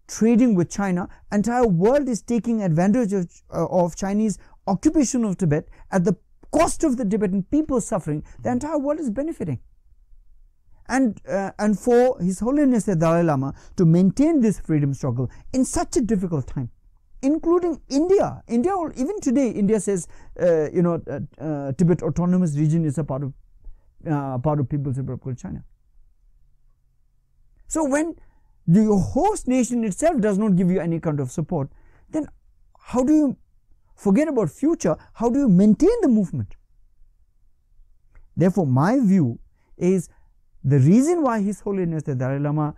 trading 0.07 0.55
with 0.55 0.71
China. 0.71 1.09
Entire 1.33 1.67
world 1.67 2.09
is 2.09 2.23
taking 2.23 2.63
advantage 2.63 3.13
of, 3.13 3.31
uh, 3.53 3.67
of 3.67 3.97
Chinese 3.97 4.39
occupation 4.67 5.25
of 5.25 5.37
Tibet 5.37 5.69
at 5.91 6.05
the 6.05 6.17
cost 6.51 6.85
of 6.85 6.97
the 6.97 7.05
Tibetan 7.05 7.43
people 7.45 7.81
suffering. 7.81 8.23
The 8.43 8.51
entire 8.51 8.79
world 8.79 9.01
is 9.01 9.11
benefiting. 9.11 9.61
And 10.89 11.21
uh, 11.27 11.51
and 11.59 11.79
for 11.79 12.19
His 12.21 12.41
Holiness 12.41 12.85
the 12.85 12.95
Dalai 12.95 13.23
Lama 13.23 13.55
to 13.77 13.87
maintain 13.87 14.41
this 14.41 14.61
freedom 14.61 14.93
struggle 14.93 15.31
in 15.53 15.65
such 15.65 15.97
a 15.97 16.01
difficult 16.01 16.47
time, 16.47 16.71
including 17.23 17.81
India. 17.89 18.43
India, 18.49 18.75
even 18.97 19.19
today, 19.21 19.49
India 19.49 19.81
says, 19.81 20.09
uh, 20.41 20.71
you 20.71 20.83
know, 20.83 21.03
uh, 21.09 21.21
uh, 21.43 21.73
Tibet 21.73 22.03
Autonomous 22.03 22.57
Region 22.57 22.85
is 22.85 22.99
a 22.99 23.05
part 23.05 23.23
of 23.23 23.33
uh, 24.07 24.37
part 24.39 24.61
of 24.61 24.69
People's 24.69 24.99
Republic 24.99 25.25
of 25.25 25.39
China. 25.39 25.65
So 27.67 27.85
when 27.85 28.17
the 28.67 28.95
host 28.95 29.49
nation 29.49 29.85
itself 29.85 30.21
does 30.21 30.37
not 30.39 30.55
give 30.55 30.71
you 30.71 30.81
any 30.81 31.01
kind 31.01 31.19
of 31.19 31.31
support, 31.31 31.71
then 32.11 32.29
how 32.79 33.03
do 33.03 33.15
you 33.15 33.37
forget 33.95 34.29
about 34.29 34.51
future? 34.51 34.97
How 35.15 35.31
do 35.31 35.39
you 35.39 35.49
maintain 35.49 35.97
the 36.03 36.09
movement? 36.09 36.57
Therefore, 38.37 38.67
my 38.67 38.99
view 39.01 39.39
is 39.79 40.09
the 40.65 40.79
reason 40.79 41.23
why 41.23 41.41
His 41.43 41.61
Holiness 41.61 42.03
the 42.05 42.15
Dalai 42.15 42.39
Lama 42.39 42.75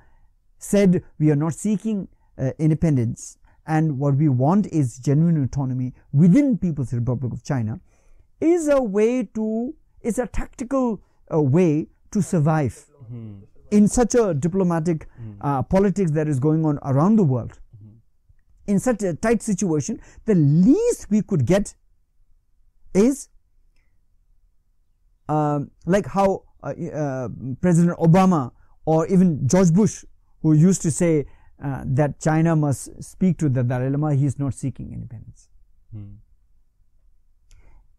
said 0.59 1.03
we 1.19 1.31
are 1.31 1.37
not 1.37 1.55
seeking 1.55 2.09
uh, 2.39 2.51
independence 2.59 3.39
and 3.67 3.99
what 3.99 4.15
we 4.17 4.29
want 4.29 4.67
is 4.69 4.99
genuine 4.99 5.43
autonomy 5.43 5.93
within 6.13 6.57
People's 6.59 6.93
Republic 6.93 7.33
of 7.33 7.43
China 7.45 7.81
is 8.41 8.69
a 8.69 8.83
way 8.83 9.25
to 9.35 9.75
is 10.03 10.19
a 10.19 10.27
tactical 10.27 11.01
uh, 11.33 11.41
way 11.41 11.87
to 12.11 12.23
survive 12.23 12.85
Hmm. 13.09 13.35
in 13.71 13.87
such 13.87 14.15
a 14.17 14.35
diplomatic 14.35 15.07
uh, 15.41 15.63
politics 15.63 16.11
that 16.11 16.27
is 16.27 16.41
going 16.41 16.65
on 16.65 16.79
around 16.83 17.17
the 17.17 17.23
world. 17.23 17.61
In 18.67 18.81
such 18.81 19.03
a 19.05 19.15
tight 19.15 19.43
situation, 19.43 20.01
the 20.25 20.35
least 20.35 21.09
we 21.09 21.23
could 21.23 21.47
get 21.47 21.77
is 22.95 23.29
um, 25.29 25.71
like 25.87 26.07
how 26.07 26.29
uh, 26.29 26.33
uh, 26.33 26.56
President 27.61 27.99
Obama 27.99 28.53
or 28.85 29.07
even 29.09 29.47
George 29.49 29.73
Bush, 29.73 30.05
who 30.43 30.53
used 30.53 30.83
to 30.83 30.91
say 30.91 31.27
uh, 31.63 31.83
that 31.87 32.21
China 32.21 32.55
must 32.55 33.03
speak 33.03 33.39
to 33.39 33.49
the 33.49 33.63
Dalai 33.63 33.91
Lama, 33.91 34.15
he 34.15 34.27
is 34.27 34.39
not 34.39 34.55
seeking 34.55 34.93
independence. 34.93 35.49
Hmm. 35.93 36.17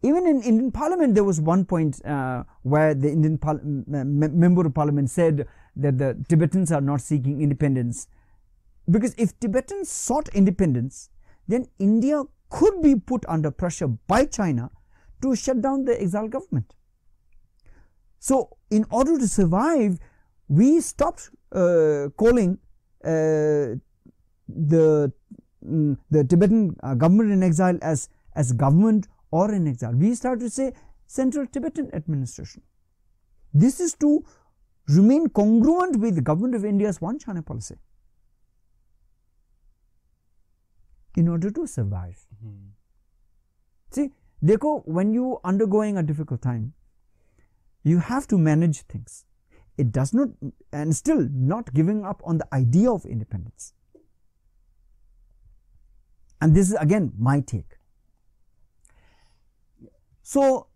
Even 0.02 0.26
in 0.28 0.42
Indian 0.42 0.70
Parliament, 0.70 1.14
there 1.14 1.24
was 1.24 1.40
one 1.40 1.64
point 1.64 2.04
uh, 2.04 2.44
where 2.62 2.94
the 2.94 3.10
Indian 3.10 3.36
Parl- 3.36 3.58
m- 3.58 3.84
m- 3.92 4.38
member 4.38 4.64
of 4.64 4.72
Parliament 4.72 5.10
said 5.10 5.46
that 5.74 5.98
the 5.98 6.16
Tibetans 6.28 6.70
are 6.70 6.80
not 6.80 7.00
seeking 7.00 7.42
independence 7.42 8.06
because 8.90 9.14
if 9.18 9.38
Tibetans 9.40 9.90
sought 9.90 10.28
independence, 10.28 11.10
then 11.46 11.66
India 11.78 12.22
could 12.48 12.80
be 12.80 12.94
put 12.94 13.24
under 13.28 13.50
pressure 13.50 13.88
by 13.88 14.24
China 14.24 14.70
to 15.20 15.34
shut 15.34 15.60
down 15.60 15.84
the 15.84 16.00
exiled 16.00 16.30
government. 16.30 16.74
So, 18.18 18.56
in 18.70 18.84
order 18.90 19.18
to 19.18 19.28
survive, 19.28 19.98
we 20.48 20.80
stopped 20.80 21.30
uh, 21.52 22.08
calling 22.16 22.58
uh, 23.04 23.76
the 24.48 25.12
mm, 25.64 25.96
the 26.10 26.24
Tibetan 26.24 26.76
uh, 26.82 26.94
government 26.94 27.30
in 27.30 27.42
exile 27.42 27.78
as 27.82 28.08
as 28.34 28.52
government 28.52 29.06
or 29.30 29.52
in 29.52 29.68
exile. 29.68 29.92
We 29.92 30.14
started 30.14 30.40
to 30.40 30.50
say 30.50 30.72
Central 31.06 31.46
Tibetan 31.46 31.90
Administration. 31.94 32.62
This 33.54 33.80
is 33.80 33.94
to 33.94 34.24
remain 34.88 35.28
congruent 35.28 35.96
with 35.96 36.14
the 36.14 36.22
government 36.22 36.54
of 36.54 36.64
India's 36.64 37.00
one 37.00 37.18
China 37.18 37.42
policy. 37.42 37.76
In 41.16 41.28
order 41.28 41.50
to 41.50 41.66
survive. 41.66 42.26
Hmm. 42.42 42.68
See, 43.90 44.12
Dekho, 44.44 44.86
when 44.86 45.12
you 45.12 45.38
undergoing 45.44 45.96
a 45.96 46.02
difficult 46.02 46.42
time, 46.42 46.74
you 47.88 47.98
have 47.98 48.26
to 48.28 48.38
manage 48.38 48.82
things. 48.82 49.24
It 49.76 49.92
does 49.92 50.12
not, 50.12 50.28
and 50.72 50.94
still 50.94 51.28
not 51.32 51.72
giving 51.72 52.04
up 52.04 52.20
on 52.24 52.38
the 52.38 52.46
idea 52.52 52.90
of 52.90 53.04
independence. 53.04 53.72
And 56.40 56.54
this 56.54 56.70
is 56.70 56.76
again 56.80 57.12
my 57.18 57.40
take. 57.40 57.76
So, 60.22 60.66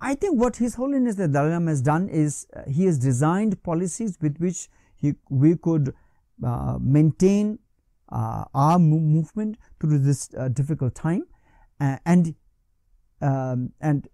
I 0.00 0.14
think 0.14 0.40
what 0.40 0.56
His 0.56 0.74
Holiness 0.74 1.16
the 1.16 1.28
Dalai 1.28 1.50
Lama 1.50 1.70
has 1.70 1.82
done 1.82 2.08
is 2.08 2.46
uh, 2.54 2.62
he 2.68 2.84
has 2.86 2.98
designed 2.98 3.62
policies 3.62 4.18
with 4.20 4.38
which 4.38 4.68
he, 4.96 5.14
we 5.28 5.56
could 5.56 5.94
uh, 6.44 6.78
maintain 6.80 7.58
uh, 8.10 8.44
our 8.54 8.78
mo- 8.78 8.98
movement 8.98 9.56
through 9.80 9.98
this 9.98 10.30
uh, 10.36 10.48
difficult 10.48 10.94
time, 10.94 11.24
uh, 11.80 11.96
and 12.04 12.34
um, 13.22 13.72
and 13.80 14.08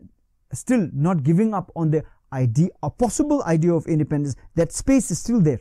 still 0.52 0.88
not 0.92 1.22
giving 1.22 1.54
up 1.54 1.70
on 1.76 1.90
the 1.90 2.04
idea, 2.32 2.68
a 2.82 2.90
possible 2.90 3.42
idea 3.44 3.72
of 3.72 3.86
independence. 3.86 4.36
That 4.54 4.72
space 4.72 5.10
is 5.10 5.18
still 5.18 5.40
there. 5.40 5.60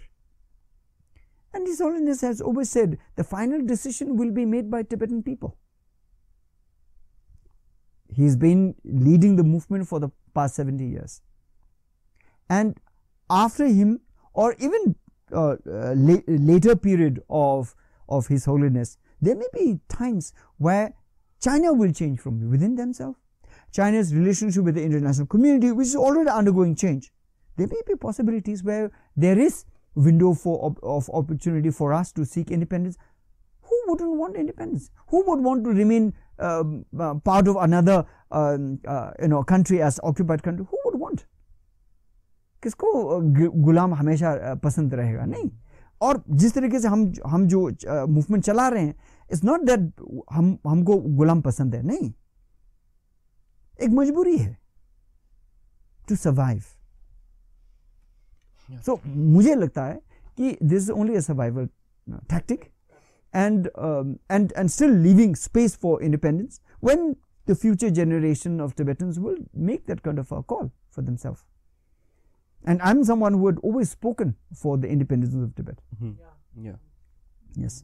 And 1.53 1.67
His 1.67 1.79
Holiness 1.79 2.21
has 2.21 2.41
always 2.41 2.69
said 2.69 2.97
the 3.15 3.23
final 3.23 3.65
decision 3.65 4.17
will 4.17 4.31
be 4.31 4.45
made 4.45 4.69
by 4.69 4.83
Tibetan 4.83 5.23
people. 5.23 5.57
He's 8.09 8.35
been 8.35 8.75
leading 8.83 9.35
the 9.35 9.43
movement 9.43 9.87
for 9.87 9.99
the 9.99 10.09
past 10.33 10.55
70 10.55 10.85
years. 10.85 11.21
And 12.49 12.79
after 13.29 13.67
him, 13.67 14.01
or 14.33 14.55
even 14.59 14.95
uh, 15.31 15.55
uh, 15.65 15.93
la- 15.95 16.21
later 16.27 16.75
period 16.75 17.21
of, 17.29 17.75
of 18.07 18.27
His 18.27 18.45
Holiness, 18.45 18.97
there 19.21 19.35
may 19.35 19.47
be 19.53 19.79
times 19.89 20.33
where 20.57 20.93
China 21.41 21.73
will 21.73 21.91
change 21.91 22.19
from 22.19 22.49
within 22.49 22.75
themselves. 22.75 23.17
China's 23.74 24.14
relationship 24.14 24.64
with 24.64 24.74
the 24.74 24.84
international 24.84 25.26
community, 25.26 25.72
which 25.72 25.88
is 25.88 25.96
already 25.96 26.30
undergoing 26.30 26.74
change. 26.76 27.12
There 27.56 27.68
may 27.68 27.82
be 27.86 27.96
possibilities 27.96 28.64
where 28.64 28.90
there 29.16 29.38
is 29.38 29.64
window 29.94 30.34
for 30.34 30.58
op- 30.70 30.82
of 30.82 31.08
opportunity 31.20 31.70
for 31.70 31.92
us 31.92 32.12
to 32.12 32.24
seek 32.24 32.50
independence. 32.50 32.96
Who 33.70 33.78
wouldn't 33.88 34.16
want 34.18 34.36
independence? 34.36 34.90
Who 35.08 35.24
would 35.26 35.42
want 35.48 35.64
to 35.64 35.70
remain 35.70 36.12
um, 36.38 36.84
uh, 36.98 37.14
part 37.30 37.48
of 37.48 37.56
another 37.56 37.98
um, 38.32 38.78
uh, 38.86 39.10
you 39.22 39.28
know 39.28 39.42
country 39.42 39.82
as 39.90 40.00
occupied 40.12 40.42
country? 40.48 40.66
Who 40.70 40.78
would 40.86 40.98
want? 41.06 41.26
किसको 42.62 42.88
अ, 43.02 43.18
गु- 43.36 43.52
गुलाम 43.66 43.94
हमेशा 43.94 44.32
अ, 44.32 44.54
पसंद 44.64 44.94
रहेगा 44.94 45.24
नहीं 45.26 45.50
और 46.02 46.22
जिस 46.42 46.54
तरीके 46.54 46.78
से 46.80 46.88
हम 46.88 47.12
हम 47.26 47.46
जो 47.48 47.60
मूवमेंट 48.16 48.44
चला 48.44 48.68
रहे 48.74 48.82
हैं 48.84 48.94
इट्स 49.32 49.44
नॉट 49.44 49.62
दैट 49.70 49.90
हम 50.32 50.56
हमको 50.66 50.96
गुलाम 51.20 51.40
पसंद 51.42 51.74
है 51.74 51.82
नहीं 51.86 52.12
एक 53.83 53.89
मजबूरी 53.99 54.37
है 54.37 54.57
टू 56.09 56.15
सर्वाइव 56.15 56.63
सो 58.85 58.99
मुझे 59.07 59.55
लगता 59.55 59.85
है 59.85 59.99
कि 60.37 60.57
this 60.61 60.83
is 60.83 60.91
only 60.91 61.15
a 61.15 61.19
survival 61.31 61.69
tactic 62.31 62.65
and 63.43 63.67
um, 63.85 64.09
and 64.35 64.51
and 64.61 64.71
still 64.73 64.91
leaving 65.05 65.31
space 65.43 65.75
for 65.85 65.93
independence 66.07 66.59
when 66.89 67.05
the 67.51 67.55
future 67.61 67.89
generation 67.99 68.59
of 68.65 68.75
Tibetans 68.81 69.19
will 69.19 69.39
make 69.69 69.85
that 69.87 70.03
kind 70.07 70.19
of 70.23 70.31
a 70.31 70.41
call 70.43 70.71
for 70.97 71.03
themselves. 71.07 71.41
And 72.63 72.81
I'm 72.81 73.03
someone 73.09 73.33
who 73.39 73.47
had 73.47 73.59
always 73.69 73.89
spoken 73.95 74.35
for 74.61 74.77
the 74.77 74.87
independence 74.97 75.35
of 75.47 75.49
Tibet. 75.59 75.81
mm 76.01 76.05
Mhm. 76.05 76.15
Yeah. 76.67 76.77
Yes. 77.65 77.83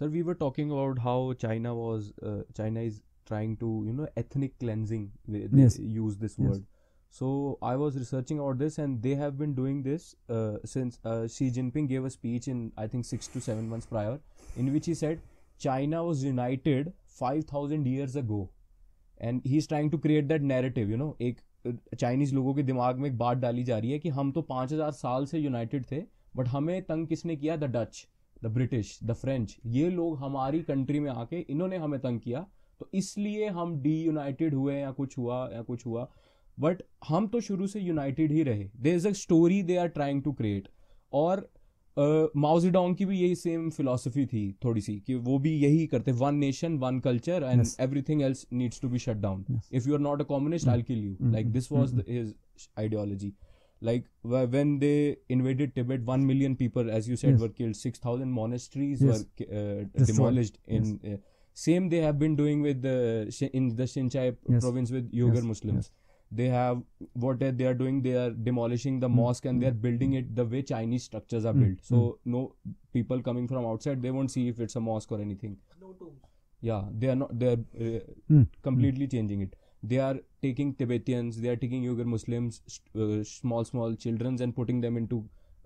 Sir, 0.00 0.08
we 0.14 0.22
were 0.28 0.36
talking 0.44 0.70
about 0.76 1.02
how 1.08 1.16
China 1.46 1.74
was, 1.80 2.12
uh, 2.30 2.38
China 2.60 2.84
is 2.90 3.02
trying 3.30 3.54
to, 3.62 3.70
you 3.86 3.94
know, 4.00 4.08
ethnic 4.22 4.58
cleansing. 4.64 5.06
They, 5.26 5.46
they 5.46 5.62
Yes. 5.62 5.78
use 6.00 6.18
this 6.24 6.36
Yes. 6.38 6.50
word. 6.50 6.66
So 7.18 7.28
I 7.62 7.74
was 7.82 7.98
researching 7.98 8.40
about 8.44 8.58
this, 8.62 8.78
and 8.84 9.02
they 9.04 9.14
have 9.20 9.36
been 9.42 9.52
doing 9.58 9.82
this 9.84 10.06
uh, 10.28 10.56
since 10.72 10.98
uh, 11.04 11.26
Xi 11.36 11.50
Jinping 11.58 11.88
gave 11.92 12.08
a 12.08 12.10
speech 12.14 12.48
in 12.54 12.64
I 12.76 12.86
think 12.94 13.06
six 13.10 13.30
to 13.36 13.40
seven 13.46 13.68
months 13.74 13.86
prior, 13.92 14.18
in 14.56 14.72
which 14.74 14.90
he 14.92 14.96
said 15.02 15.22
China 15.66 16.02
was 16.08 16.24
united 16.30 16.90
five 17.20 17.44
thousand 17.52 17.86
years 17.92 18.16
ago, 18.22 18.40
and 19.28 19.46
he's 19.52 19.70
trying 19.72 19.90
to 19.94 20.02
create 20.06 20.28
that 20.34 20.44
narrative. 20.52 20.92
You 20.94 20.98
know, 21.04 21.14
एक 21.30 21.40
Chinese 22.00 22.34
लोगों 22.34 22.54
के 22.54 22.62
दिमाग 22.62 22.98
में 22.98 23.08
एक 23.08 23.16
बात 23.18 23.38
डाली 23.38 23.64
जा 23.70 23.78
रही 23.78 23.90
है 23.92 23.98
कि 23.98 24.08
हम 24.18 24.30
तो 24.32 24.42
पाँच 24.52 24.72
हज़ार 24.72 24.92
साल 25.00 25.26
से 25.32 25.38
यूनाइटेड 25.38 25.84
थे 25.90 26.02
बट 26.36 26.48
हमें 26.48 26.82
तंग 26.92 27.06
किसने 27.06 27.36
किया 27.36 27.56
the 27.56 27.64
Dutch 27.76 28.06
the 28.44 28.46
British 28.58 28.98
the 29.04 29.12
French 29.22 29.56
ये 29.78 29.88
लोग 29.90 30.18
हमारी 30.18 30.62
कंट्री 30.70 31.00
में 31.00 31.10
आके 31.10 31.40
इन्होंने 31.56 31.76
हमें 31.86 31.98
तंग 32.00 32.20
किया 32.20 32.46
तो 32.80 32.88
इसलिए 32.94 33.48
हम 33.50 33.76
डी 33.82 33.94
यूनाइटेड 34.02 34.54
हुए 34.54 34.74
या 34.74 34.90
कुछ 34.92 35.18
हुआ 35.18 35.48
या 35.52 35.62
कुछ 35.62 35.86
हुआ। 35.86 36.08
बट 36.58 36.82
हम 37.08 37.26
तो 37.26 37.40
शुरू 37.40 37.66
से 37.66 37.80
यूनाइटेड 37.80 38.32
ही 38.32 38.42
रहे। 38.42 38.68
They 38.76 38.94
is 38.94 39.08
a 39.08 39.12
story 39.16 39.62
they 39.62 39.76
are 39.76 39.88
trying 39.90 40.22
to 40.22 40.32
create 40.32 40.68
और 41.12 41.48
माउजीडोंग 41.96 42.92
uh, 42.92 42.98
की 42.98 43.04
भी 43.04 43.18
यही 43.18 43.34
सेम 43.34 43.68
फिलोसफी 43.70 44.24
थी 44.26 44.42
थोड़ी 44.64 44.80
सी 44.80 44.98
कि 45.06 45.14
वो 45.14 45.38
भी 45.38 45.52
यही 45.58 45.86
करते। 45.86 46.12
One 46.14 46.34
nation 46.36 46.76
one 46.78 46.98
culture 47.00 47.44
and 47.44 47.64
everything 48.08 48.22
else 48.22 48.46
needs 48.52 48.80
to 48.80 48.88
be 48.88 48.98
shut 48.98 49.16
down 49.16 49.44
if 49.72 49.88
you 49.88 49.94
are 49.94 50.00
not 50.00 50.20
a 50.20 50.24
communist 50.24 50.68
I 50.68 50.82
kill 50.82 51.04
you 51.04 51.30
like 51.32 51.50
this 51.52 51.70
was 51.72 51.94
his 52.00 52.34
ideology 52.78 53.32
like 53.82 54.06
when 54.26 54.78
they 54.78 54.92
invaded 55.30 55.72
Tibet 55.72 56.04
one 56.04 56.20
million 56.26 56.54
people 56.54 56.90
as 56.90 57.10
you 57.10 57.16
said 57.16 57.38
were 57.40 57.72
six 57.72 58.00
thousand 58.04 58.32
monasteries 58.32 59.02
were 59.04 60.04
demolished 60.04 60.56
in 60.68 61.18
same 61.60 61.88
they 61.92 62.00
have 62.06 62.18
been 62.24 62.34
doing 62.40 62.60
with 62.66 62.82
the 62.88 62.96
in 63.60 63.68
the 63.80 63.86
Xinjiang 63.94 64.36
Yes. 64.54 64.62
province 64.64 64.90
with 64.96 65.06
Uyghur 65.20 65.40
Yes. 65.42 65.48
Muslims 65.52 65.84
Yes. 65.86 65.90
they 66.40 66.48
have 66.54 66.80
what 67.24 67.42
they 67.60 67.66
are 67.70 67.76
doing 67.82 68.00
they 68.06 68.14
are 68.22 68.30
demolishing 68.48 68.96
the 69.04 69.08
Mm. 69.08 69.18
mosque 69.20 69.46
and 69.50 69.62
they 69.64 69.68
are 69.72 69.78
building 69.86 70.16
it 70.20 70.26
the 70.40 70.44
way 70.54 70.60
chinese 70.70 71.04
structures 71.10 71.46
are 71.50 71.54
Mm. 71.54 71.62
built 71.64 71.78
so 71.90 72.00
no 72.34 72.42
people 72.96 73.22
coming 73.28 73.46
from 73.52 73.68
outside 73.70 74.02
they 74.06 74.12
won't 74.16 74.34
see 74.34 74.44
if 74.54 74.60
it's 74.66 74.76
a 74.80 74.84
mosque 74.88 75.14
or 75.16 75.20
anything 75.26 75.54
No 75.84 75.92
tombs. 76.02 76.20
yeah 76.70 76.84
they 77.04 77.08
are 77.14 77.16
not 77.22 77.32
they 77.42 77.48
are 77.54 77.62
uh, 77.86 78.00
Mm. 78.36 78.44
completely 78.68 79.08
changing 79.16 79.46
it 79.46 79.56
they 79.92 80.00
are 80.08 80.16
taking 80.46 80.70
tibetans 80.82 81.40
they 81.46 81.50
are 81.54 81.60
taking 81.64 81.88
uyghur 81.90 82.08
muslims 82.16 82.60
uh, 83.02 83.22
small 83.32 83.64
small 83.72 83.96
childrens 84.04 84.44
and 84.46 84.56
putting 84.60 84.80
them 84.86 84.96
into 85.02 85.18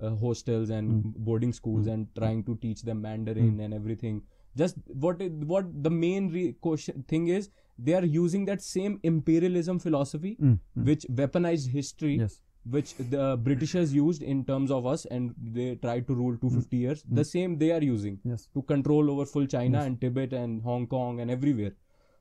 uh, 0.04 0.14
hostels 0.26 0.70
and 0.78 0.94
Mm. 0.98 1.12
boarding 1.30 1.52
schools 1.60 1.86
Mm. 1.86 1.92
and 1.96 2.14
trying 2.20 2.44
to 2.50 2.56
teach 2.66 2.82
them 2.90 3.02
mandarin 3.08 3.58
and 3.66 3.74
everything 3.80 4.22
just 4.56 4.76
what 5.06 5.20
it, 5.20 5.32
what 5.32 5.66
the 5.82 5.90
main 5.90 6.30
re- 6.32 6.52
question 6.60 7.04
thing 7.08 7.28
is 7.28 7.50
they 7.78 7.94
are 7.94 8.04
using 8.04 8.44
that 8.44 8.62
same 8.62 8.98
imperialism 9.02 9.78
philosophy 9.78 10.36
Mm, 10.40 10.58
mm. 10.78 10.84
which 10.88 11.06
weaponized 11.20 11.68
history 11.76 12.16
Yes. 12.22 12.40
which 12.74 12.94
the 13.12 13.36
britishers 13.46 13.92
used 13.94 14.22
in 14.22 14.44
terms 14.44 14.70
of 14.70 14.86
us 14.86 15.04
and 15.06 15.34
they 15.58 15.68
tried 15.76 16.06
to 16.08 16.14
rule 16.14 16.36
250 16.42 16.76
years 16.76 17.04
the 17.20 17.24
same 17.24 17.56
they 17.62 17.70
are 17.76 17.82
using 17.82 18.18
Yes. 18.32 18.48
to 18.54 18.62
control 18.62 19.10
over 19.14 19.24
full 19.34 19.46
China 19.46 19.78
Yes. 19.78 19.86
and 19.86 20.00
Tibet 20.00 20.32
and 20.32 20.62
Hong 20.62 20.86
Kong 20.86 21.20
and 21.20 21.30
everywhere. 21.30 21.72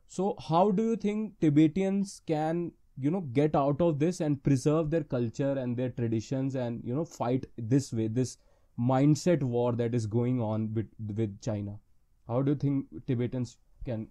So 0.08 0.36
how 0.50 0.72
do 0.72 0.84
you 0.92 0.96
think 0.96 1.40
Tibetans 1.40 2.22
can 2.26 2.72
you 2.98 3.12
know 3.12 3.22
get 3.36 3.56
out 3.56 3.82
of 3.82 4.00
this 4.00 4.20
and 4.22 4.42
preserve 4.48 4.90
their 4.90 5.04
culture 5.04 5.52
and 5.60 5.78
their 5.78 5.90
traditions 6.00 6.56
and 6.56 6.82
you 6.84 6.96
know 6.96 7.06
fight 7.06 7.46
this 7.76 7.92
way 8.00 8.08
this 8.08 8.38
mindset 8.80 9.44
war 9.44 9.72
that 9.74 9.94
is 9.94 10.06
going 10.08 10.42
on 10.42 10.74
with, 10.74 10.88
with 11.22 11.40
China? 11.42 11.78
How 12.28 12.42
do 12.42 12.52
you 12.52 12.56
think 12.58 12.86
Tibetans 13.08 13.58
can? 13.86 14.08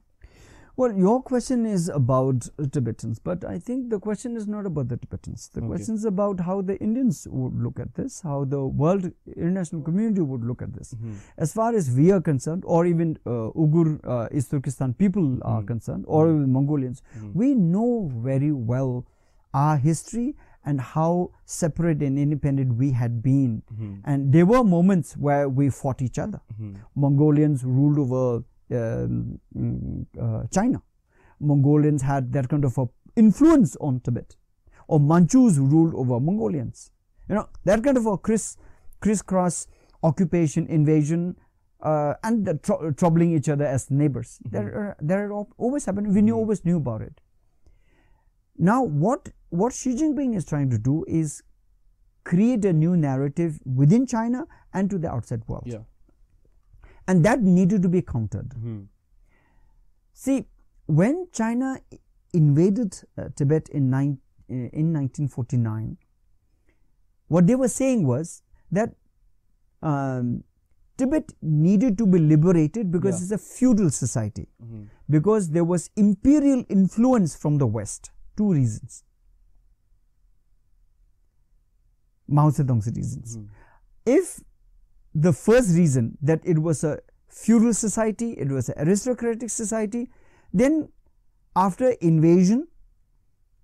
Well, 0.77 0.93
your 0.97 1.23
question 1.23 1.67
is 1.67 1.89
about 1.91 2.49
Tibetans, 2.73 3.19
but 3.19 3.45
I 3.45 3.59
think 3.59 3.91
the 3.91 3.99
question 3.99 4.37
is 4.37 4.47
not 4.47 4.67
about 4.67 4.89
the 4.89 4.97
Tibetans. 4.97 5.49
The 5.53 5.61
Okay. 5.61 5.69
question 5.69 5.95
is 5.97 6.05
about 6.07 6.41
how 6.41 6.63
the 6.63 6.77
Indians 6.81 7.27
would 7.31 7.59
look 7.61 7.81
at 7.81 7.95
this, 7.95 8.21
how 8.23 8.45
the 8.45 8.61
world 8.67 9.11
international 9.27 9.83
community 9.83 10.23
would 10.23 10.43
look 10.45 10.63
at 10.63 10.73
this. 10.73 10.95
As 11.37 11.53
far 11.53 11.75
as 11.75 11.91
we 11.95 12.11
are 12.13 12.21
concerned, 12.21 12.63
or 12.65 12.87
even 12.87 13.19
uh, 13.27 13.51
Uyghur, 13.65 14.01
uh, 14.05 14.29
East 14.33 14.51
Turkestan 14.53 14.95
people 14.95 15.29
are 15.43 15.61
Mm. 15.63 15.67
concerned, 15.67 16.05
or 16.07 16.29
even 16.31 16.51
Mongolians, 16.53 17.03
Mm. 17.19 17.35
we 17.35 17.55
know 17.55 18.09
very 18.31 18.53
well 18.53 19.05
our 19.53 19.77
history 19.77 20.35
and 20.65 20.81
how 20.81 21.31
separate 21.45 22.03
and 22.03 22.19
independent 22.19 22.77
we 22.77 22.91
had 22.93 23.23
been. 23.23 23.63
Mhm. 23.73 24.01
And 24.05 24.33
there 24.33 24.45
were 24.47 24.63
moments 24.63 25.17
where 25.17 25.49
we 25.49 25.71
fought 25.71 26.03
each 26.03 26.19
other. 26.19 26.41
Mhm. 26.53 26.75
Mongolians 26.95 27.65
ruled 27.65 27.99
over 27.99 28.45
um, 28.73 29.41
uh, 30.21 30.45
China. 30.51 30.81
Mongolians 31.41 32.03
had 32.03 32.33
that 32.35 32.49
kind 32.49 32.65
of 32.65 32.77
a 32.79 32.87
influence 33.17 33.75
on 33.81 33.99
Tibet, 34.01 34.37
or 34.87 35.01
Manchus 35.01 35.59
ruled 35.59 35.95
over 35.95 36.21
Mongolians. 36.21 36.91
You 37.29 37.35
know 37.37 37.49
that 37.65 37.83
kind 37.83 37.97
of 37.97 38.07
a 38.07 38.17
criss 38.19 38.57
crisscross 39.01 39.67
occupation, 40.03 40.67
invasion, 40.69 41.37
uh, 41.81 42.15
and 42.23 42.45
the 42.45 42.55
tr- 42.59 42.91
troubling 42.97 43.33
each 43.33 43.49
other 43.49 43.65
as 43.65 43.91
neighbors. 43.91 44.39
There, 44.51 44.69
are, 44.83 44.97
there 45.01 45.27
are 45.27 45.33
al- 45.33 45.49
always 45.59 45.85
happened. 45.87 46.15
We 46.15 46.23
knew, 46.23 46.35
Mhm. 46.35 46.39
always 46.39 46.65
knew 46.65 46.77
about 46.77 47.03
it. 47.03 47.21
Now, 48.57 48.83
what 48.85 49.31
what 49.51 49.73
Xi 49.73 49.95
Jinping 49.95 50.35
is 50.37 50.45
trying 50.45 50.71
to 50.71 50.79
do 50.79 51.05
is 51.09 51.43
create 52.25 52.65
a 52.65 52.73
new 52.73 52.97
narrative 52.97 53.61
within 53.65 54.07
China 54.07 54.47
and 54.73 54.89
to 54.91 54.99
the 54.99 55.11
outside 55.11 55.47
world 55.49 55.65
Yeah. 55.67 55.83
and 57.09 57.25
that 57.25 57.43
needed 57.43 57.83
to 57.83 57.89
be 57.89 58.03
countered. 58.03 58.51
Mhm. 58.51 58.87
See, 60.13 60.47
when 60.87 61.27
China 61.33 61.81
invaded 62.33 62.97
uh, 63.17 63.29
Tibet 63.35 63.69
in, 63.71 63.91
nine, 63.91 64.19
in 64.49 64.93
1949, 64.93 65.97
what 67.29 67.47
they 67.47 67.55
were 67.57 67.69
saying 67.69 68.07
was 68.07 68.43
that 68.71 68.95
um, 69.83 70.45
Tibet 70.99 71.33
needed 71.41 71.97
to 71.99 72.07
be 72.07 72.19
liberated 72.19 72.91
because 72.93 73.19
Yeah. 73.21 73.25
it's 73.25 73.33
a 73.33 73.39
feudal 73.59 73.91
society, 73.91 74.47
Mhm. 74.63 74.89
because 75.09 75.49
there 75.51 75.65
was 75.65 75.91
imperial 75.97 76.65
influence 76.69 77.35
from 77.35 77.57
the 77.59 77.67
West. 77.67 78.11
Two 78.37 78.53
reasons. 78.53 79.05
Mao 82.39 82.51
Zedong's 82.51 82.87
reasons 82.97 83.37
Mhm. 83.37 83.49
if 84.07 84.41
the 85.27 85.33
first 85.33 85.71
reason 85.77 86.11
that 86.31 86.41
it 86.45 86.59
was 86.67 86.83
a 86.85 86.99
feudal 87.29 87.73
society, 87.75 88.29
it 88.45 88.49
was 88.57 88.69
an 88.69 88.77
aristocratic 88.87 89.51
society, 89.51 90.09
then 90.53 90.77
after 91.57 91.91
invasion, 92.11 92.67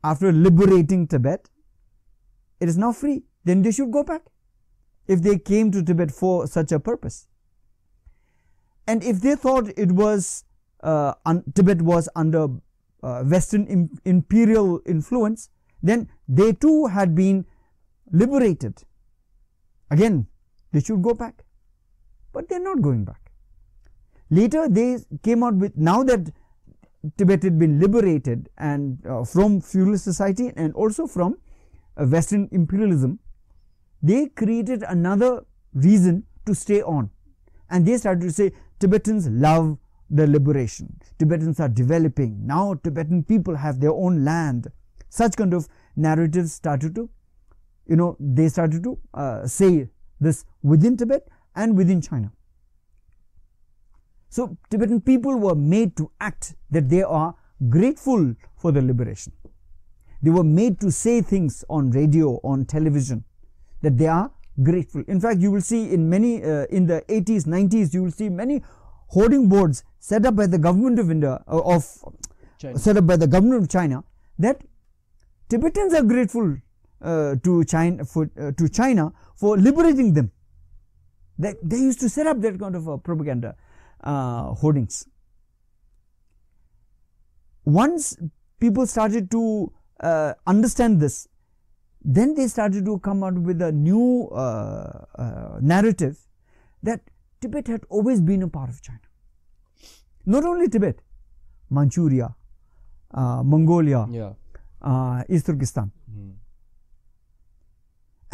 after 0.04 0.32
liberating 0.32 1.06
Tibet, 1.06 1.48
it 2.60 2.68
is 2.68 2.76
now 2.76 2.92
free. 2.92 3.24
Then 3.44 3.62
they 3.62 3.70
should 3.70 3.92
go 3.92 4.02
back 4.02 4.22
if 5.06 5.22
they 5.22 5.38
came 5.38 5.70
to 5.72 5.82
Tibet 5.82 6.10
for 6.10 6.46
such 6.48 6.72
a 6.72 6.80
purpose. 6.80 7.26
And 8.88 9.02
if 9.04 9.20
they 9.20 9.34
thought 9.36 9.70
it 9.76 9.92
was 9.92 10.44
uh, 10.82 11.14
un- 11.24 11.42
Tibet 11.54 11.82
was 11.82 12.08
under 12.14 12.48
uh, 13.02 13.22
Western 13.24 13.66
im- 13.66 13.98
imperial 14.04 14.80
influence, 14.86 15.48
then 15.82 16.08
they 16.28 16.52
too 16.52 16.86
had 16.86 17.14
been 17.14 17.44
liberated. 18.12 18.82
Again, 19.90 20.26
they 20.72 20.80
should 20.80 21.02
go 21.02 21.14
back. 21.14 21.44
But 22.32 22.48
they're 22.48 22.60
not 22.60 22.82
going 22.82 23.04
back. 23.04 23.30
Later, 24.30 24.68
they 24.68 24.98
came 25.22 25.42
out 25.42 25.54
with 25.54 25.76
now 25.76 26.02
that 26.02 26.32
Tibet 27.16 27.42
had 27.42 27.58
been 27.58 27.78
liberated 27.78 28.48
and 28.58 28.98
uh, 29.06 29.24
from 29.24 29.60
feudal 29.60 29.96
society 29.96 30.52
and 30.56 30.74
also 30.74 31.06
from 31.06 31.36
uh, 31.96 32.04
Western 32.04 32.48
imperialism, 32.50 33.20
they 34.02 34.26
created 34.26 34.82
another 34.82 35.44
reason 35.72 36.24
to 36.44 36.54
stay 36.54 36.82
on, 36.82 37.10
and 37.70 37.86
they 37.86 37.96
started 37.96 38.22
to 38.22 38.32
say 38.32 38.52
Tibetans 38.78 39.28
love 39.28 39.78
the 40.10 40.26
liberation. 40.26 40.98
Tibetans 41.18 41.58
are 41.60 41.68
developing 41.68 42.46
now. 42.46 42.74
Tibetan 42.74 43.24
people 43.24 43.56
have 43.56 43.80
their 43.80 43.92
own 43.92 44.24
land. 44.24 44.68
Such 45.08 45.36
kind 45.36 45.54
of 45.54 45.68
narratives 45.96 46.52
started 46.52 46.94
to, 46.96 47.08
you 47.88 47.96
know, 47.96 48.16
they 48.18 48.48
started 48.48 48.82
to 48.84 48.98
uh, 49.14 49.46
say 49.46 49.88
this 50.20 50.44
within 50.62 50.96
Tibet 50.96 51.28
and 51.54 51.76
within 51.76 52.00
China. 52.00 52.32
So 54.28 54.56
Tibetan 54.70 55.00
people 55.00 55.38
were 55.38 55.54
made 55.54 55.96
to 55.96 56.10
act 56.20 56.54
that 56.70 56.88
they 56.88 57.02
are 57.02 57.34
grateful 57.68 58.34
for 58.56 58.72
the 58.72 58.82
liberation. 58.82 59.32
They 60.22 60.30
were 60.30 60.44
made 60.44 60.80
to 60.80 60.90
say 60.90 61.20
things 61.22 61.64
on 61.70 61.90
radio, 61.90 62.40
on 62.42 62.64
television, 62.64 63.24
that 63.82 63.96
they 63.96 64.08
are 64.08 64.30
grateful. 64.62 65.04
In 65.06 65.20
fact, 65.20 65.40
you 65.40 65.50
will 65.50 65.60
see 65.60 65.92
in 65.92 66.08
many, 66.08 66.42
uh, 66.42 66.66
in 66.70 66.86
the 66.86 67.02
80s, 67.08 67.44
90s, 67.44 67.94
you 67.94 68.02
will 68.02 68.10
see 68.10 68.28
many 68.28 68.62
hoarding 69.08 69.48
boards 69.48 69.84
set 69.98 70.26
up 70.26 70.34
by 70.34 70.46
the 70.46 70.58
government 70.58 70.98
of 70.98 71.10
India, 71.10 71.42
uh, 71.46 71.60
of 71.60 71.86
China. 72.58 72.78
set 72.78 72.96
up 72.96 73.06
by 73.06 73.16
the 73.16 73.26
government 73.26 73.62
of 73.62 73.68
China, 73.68 74.02
that 74.38 74.60
Tibetans 75.48 75.94
are 75.94 76.02
grateful 76.02 76.56
to 77.02 77.64
China 77.64 78.04
for 78.04 78.30
uh, 78.40 78.52
to 78.52 78.68
China 78.68 79.12
for 79.34 79.56
liberating 79.58 80.12
them. 80.14 80.30
They, 81.38 81.54
they 81.62 81.76
used 81.78 82.00
to 82.00 82.08
set 82.08 82.26
up 82.26 82.40
that 82.40 82.58
kind 82.58 82.74
of 82.74 82.88
uh, 82.88 82.96
propaganda 82.96 83.56
uh, 84.02 84.54
hoardings. 84.54 85.06
Once 87.64 88.16
people 88.60 88.86
started 88.86 89.30
to 89.30 89.72
uh, 90.00 90.32
understand 90.46 91.00
this, 91.00 91.28
then 92.04 92.34
they 92.34 92.46
started 92.48 92.84
to 92.84 92.98
come 93.00 93.22
out 93.24 93.34
with 93.34 93.60
a 93.60 93.72
new 93.72 94.28
uh, 94.28 95.04
uh, 95.18 95.58
narrative 95.60 96.16
that 96.82 97.00
Tibet 97.40 97.66
had 97.66 97.82
always 97.90 98.20
been 98.20 98.42
a 98.42 98.48
part 98.48 98.70
of 98.70 98.80
China. 98.80 99.00
Not 100.24 100.44
only 100.44 100.68
Tibet, 100.68 101.00
Manchuria, 101.70 102.34
uh, 103.12 103.42
Mongolia, 103.42 104.06
Yeah. 104.10 104.32
uh, 104.80 105.24
East 105.28 105.46
Turkestan, 105.46 105.90
Hmm. 106.10 106.30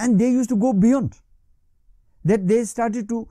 And 0.02 0.18
they 0.18 0.28
used 0.28 0.48
to 0.50 0.56
go 0.56 0.72
beyond. 0.72 1.14
That 2.24 2.46
they 2.48 2.64
started 2.64 3.08
to, 3.08 3.28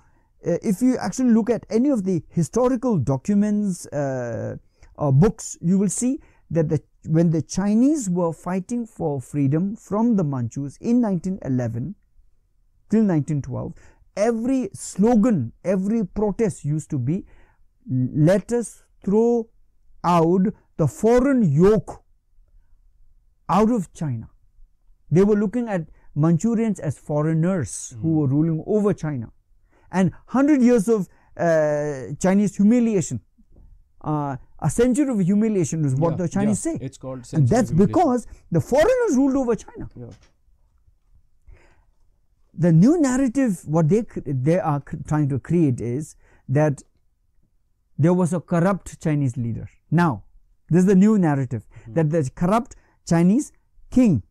uh, 0.47 0.57
if 0.63 0.82
you 0.82 0.97
actually 0.97 1.32
look 1.32 1.49
at 1.49 1.65
any 1.69 1.89
of 1.89 2.03
the 2.05 2.24
historical 2.30 2.97
documents, 2.97 3.86
uh, 3.88 4.55
or 4.95 5.11
books, 5.11 5.57
you 5.61 5.78
will 5.78 5.89
see 5.89 6.19
that 6.49 6.69
the, 6.69 6.82
when 7.07 7.32
the 7.32 7.41
Chinese 7.41 8.09
were 8.09 8.32
fighting 8.32 8.86
for 8.86 9.19
freedom 9.19 9.76
from 9.76 10.15
the 10.15 10.24
Manchus 10.24 10.78
in 10.78 11.01
1911 11.01 11.95
till 12.89 12.99
1912, 12.99 13.74
every 14.15 14.69
slogan, 14.74 15.51
every 15.63 16.05
protest 16.05 16.63
used 16.63 16.89
to 16.89 16.99
be, 16.99 17.26
let 17.89 18.51
us 18.51 18.84
throw 19.03 19.49
out 20.03 20.41
the 20.78 20.88
foreign 20.88 21.43
yoke 21.51 22.03
out 23.49 23.72
of 23.72 23.91
China. 23.93 24.30
They 25.09 25.24
were 25.24 25.36
looking 25.36 25.67
at 25.67 25.88
Manchurians 26.16 26.80
as 26.80 26.97
foreigners 26.97 27.95
who 28.01 28.16
were 28.20 28.28
ruling 28.28 28.64
over 28.68 28.93
China. 28.93 29.32
And 29.91 30.12
100 30.32 30.62
years 30.62 30.88
of 30.88 31.07
uh, 31.38 32.14
Chinese 32.20 32.55
humiliation, 32.55 33.22
uh, 34.01 34.36
a 34.59 34.70
century 34.70 35.07
of 35.09 35.20
humiliation 35.20 35.86
is 35.86 35.95
what 35.95 36.12
Yeah, 36.12 36.18
the 36.18 36.30
Chinese 36.30 36.66
yeah. 36.66 36.74
say. 36.74 36.80
It's 36.82 36.97
called 36.97 37.28
and 37.34 37.47
that's 37.47 37.72
because 37.72 38.28
the 38.51 38.62
foreigners 38.62 39.16
ruled 39.16 39.36
over 39.36 39.55
China. 39.55 39.89
Yeah. 39.95 40.05
The 42.53 42.72
new 42.72 42.99
narrative, 43.01 43.62
what 43.66 43.88
they, 43.89 44.03
they 44.26 44.59
are 44.59 44.84
trying 45.07 45.30
to 45.30 45.39
create 45.39 45.80
is 45.80 46.16
that 46.49 46.84
there 47.97 48.14
was 48.14 48.34
a 48.34 48.39
corrupt 48.39 48.99
Chinese 49.01 49.38
leader. 49.38 49.70
Now, 49.89 50.24
this 50.70 50.82
is 50.82 50.86
the 50.86 50.95
new 50.95 51.18
narrative 51.18 51.68
that 51.88 52.09
the 52.09 52.30
corrupt 52.36 52.76
Chinese 53.07 53.51
king 53.89 54.24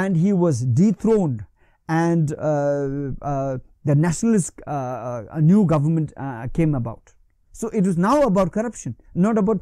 and 0.00 0.16
he 0.16 0.32
was 0.32 0.64
dethroned 0.78 1.44
and 1.88 2.32
uh, 2.32 3.12
uh, 3.22 3.58
the 3.84 3.94
nationalist 3.94 4.60
uh, 4.66 5.24
a 5.30 5.40
new 5.40 5.64
government 5.66 6.12
came 6.52 6.74
about. 6.74 7.12
So 7.52 7.68
it 7.68 7.86
was 7.86 7.96
now 7.96 8.22
about 8.22 8.50
corruption, 8.52 8.96
not 9.14 9.38
about 9.38 9.60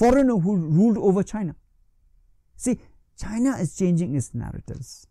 foreigner 0.00 0.36
who 0.36 0.56
ruled 0.56 0.98
over 0.98 1.22
China. 1.22 1.56
See, 2.56 2.78
China 3.18 3.56
is 3.56 3.76
changing 3.76 4.14
its 4.14 4.34
narratives 4.34 5.06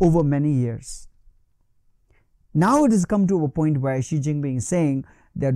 over 0.00 0.22
many 0.22 0.52
years. 0.52 1.08
Now 2.54 2.84
it 2.84 2.92
has 2.92 3.04
come 3.04 3.26
to 3.28 3.44
a 3.44 3.48
point 3.48 3.78
where 3.78 4.00
Xi 4.00 4.20
Jinping 4.20 4.58
is 4.58 4.68
saying 4.68 5.04
that 5.36 5.54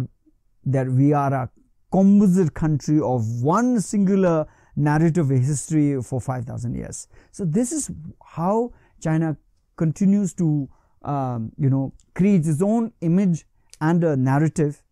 that 0.64 0.88
we 0.88 1.12
are 1.12 1.32
a 1.32 1.48
composite 1.92 2.54
country 2.54 3.00
of 3.00 3.42
one 3.42 3.80
singular 3.80 4.46
narrative 4.76 5.28
history 5.28 6.00
for 6.02 6.20
5000 6.20 6.74
years 6.74 7.08
so 7.32 7.44
this 7.44 7.72
is 7.72 7.90
how 8.24 8.72
china 9.00 9.36
continues 9.76 10.34
to 10.34 10.68
um, 11.02 11.52
you 11.56 11.70
know 11.70 11.92
create 12.14 12.46
its 12.46 12.62
own 12.62 12.92
image 13.00 13.46
and 13.80 14.04
a 14.04 14.16
narrative 14.16 14.82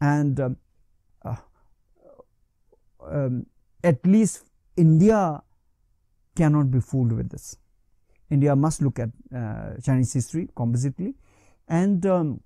and 0.00 0.40
um, 0.40 0.56
uh, 1.24 1.36
um, 3.06 3.46
at 3.84 4.04
least 4.06 4.44
india 4.76 5.42
cannot 6.34 6.70
be 6.70 6.80
fooled 6.80 7.12
with 7.12 7.30
this 7.30 7.56
india 8.30 8.56
must 8.56 8.82
look 8.82 8.98
at 8.98 9.10
uh, 9.34 9.74
chinese 9.82 10.12
history 10.12 10.48
compositely 10.54 11.14
and 11.68 12.06
um, 12.06 12.40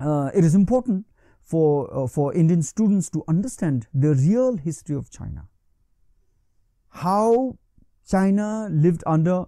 uh, 0.00 0.30
it 0.34 0.44
is 0.44 0.54
important 0.54 1.06
for 1.44 1.92
uh, 1.94 2.06
for 2.06 2.34
Indian 2.34 2.62
students 2.62 3.10
to 3.10 3.22
understand 3.28 3.86
the 3.94 4.14
real 4.14 4.56
history 4.56 4.96
of 4.96 5.10
China. 5.10 5.48
How 6.94 7.58
China 8.08 8.68
lived 8.70 9.02
under, 9.04 9.46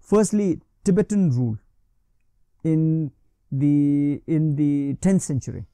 firstly, 0.00 0.60
Tibetan 0.84 1.30
rule 1.30 1.58
in 2.64 3.12
the 3.52 4.22
in 4.26 4.56
the 4.56 4.94
10th 5.02 5.20
century. 5.20 5.66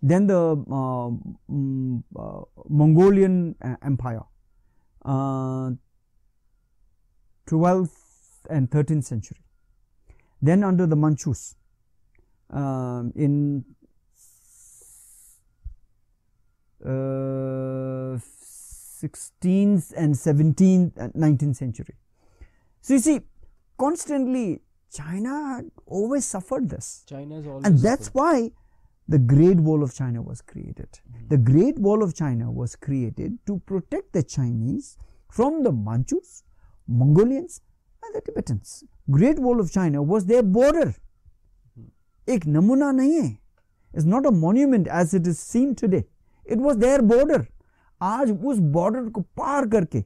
Then 0.00 0.28
the 0.28 0.52
uh, 0.52 1.10
mm, 1.50 2.04
uh, 2.16 2.42
Mongolian 2.68 3.56
uh, 3.60 3.74
Empire, 3.82 4.22
uh, 5.04 5.70
12th 7.50 7.90
and 8.48 8.70
13th 8.70 9.04
century. 9.04 9.38
Then 10.40 10.62
under 10.62 10.86
the 10.86 10.94
Manchus, 10.94 11.56
um, 12.50 13.12
in 13.16 13.64
uh, 16.86 18.18
16th 18.97 19.93
and 20.03 20.15
17th 20.15 20.97
and 20.97 21.13
19th 21.13 21.55
century. 21.55 21.95
So 22.81 22.93
you 22.95 22.99
see, 22.99 23.19
constantly 23.77 24.61
China 24.91 25.35
had 25.53 25.71
always 25.85 26.25
suffered 26.25 26.69
this, 26.69 27.03
China's 27.07 27.47
always 27.47 27.65
and 27.65 27.79
that's 27.79 28.05
suffered. 28.05 28.19
why 28.19 28.51
the 29.07 29.19
Great 29.33 29.59
Wall 29.59 29.83
of 29.83 29.93
China 29.93 30.21
was 30.21 30.41
created. 30.41 30.99
The 31.29 31.37
Great 31.37 31.79
Wall 31.79 32.03
of 32.03 32.15
China 32.15 32.51
was 32.51 32.75
created 32.75 33.37
to 33.47 33.59
protect 33.71 34.13
the 34.13 34.23
Chinese 34.23 34.97
from 35.29 35.63
the 35.63 35.71
Manchus, 35.71 36.43
Mongolians, 36.87 37.61
and 38.03 38.15
the 38.15 38.21
Tibetans. 38.21 38.83
Great 39.09 39.39
Wall 39.39 39.59
of 39.59 39.71
China 39.71 40.01
was 40.01 40.25
their 40.33 40.43
border. 40.43 40.93
एक 42.29 42.45
नमूना 42.47 42.91
नहीं 42.91 43.13
है 43.13 43.27
it's 43.95 44.05
not 44.05 44.27
a 44.27 44.29
monument 44.43 44.87
as 44.99 45.15
it 45.15 45.27
is 45.27 45.37
seen 45.37 45.73
today 45.81 46.03
it 46.51 46.59
was 46.59 46.77
there 46.83 47.01
border 47.09 47.45
आज 48.01 48.31
उस 48.31 48.57
border 48.77 49.09
को 49.09 49.21
पार 49.37 49.67
करके 49.75 50.03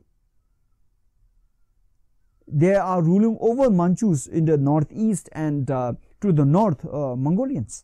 they 2.48 2.76
are 2.76 3.02
ruling 3.02 3.38
over 3.42 3.70
Manchus 3.70 4.26
in 4.28 4.46
the 4.46 4.58
northeast 4.58 5.30
and 5.34 5.70
uh, 5.70 5.94
to 6.22 6.32
the 6.32 6.46
north 6.46 6.86
uh, 6.86 7.16
Mongolians. 7.16 7.84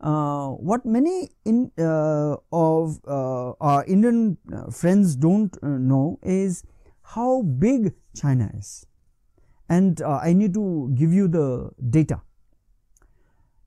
Uh, 0.00 0.48
what 0.48 0.84
many 0.84 1.30
in, 1.44 1.70
uh, 1.78 2.36
of 2.52 2.98
uh, 3.06 3.52
our 3.60 3.84
Indian 3.86 4.36
uh, 4.52 4.70
friends 4.70 5.14
don't 5.16 5.56
uh, 5.62 5.68
know 5.68 6.18
is 6.22 6.64
how 7.02 7.42
big 7.42 7.94
China 8.14 8.50
is, 8.58 8.86
and 9.68 10.02
uh, 10.02 10.18
I 10.22 10.32
need 10.32 10.52
to 10.54 10.90
give 10.94 11.12
you 11.12 11.28
the 11.28 11.70
data. 11.90 12.20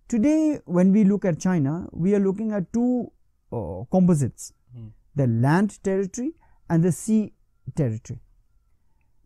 Today, 0.09 0.59
when 0.65 0.91
we 0.91 1.03
look 1.05 1.25
at 1.25 1.39
China, 1.39 1.87
we 1.91 2.13
are 2.13 2.19
looking 2.19 2.51
at 2.51 2.71
two 2.71 3.11
uh, 3.52 3.84
composites 3.90 4.52
the 5.14 5.26
land 5.26 5.82
territory 5.82 6.32
and 6.70 6.82
the 6.82 6.90
sea 6.92 7.32
territory. 7.76 8.20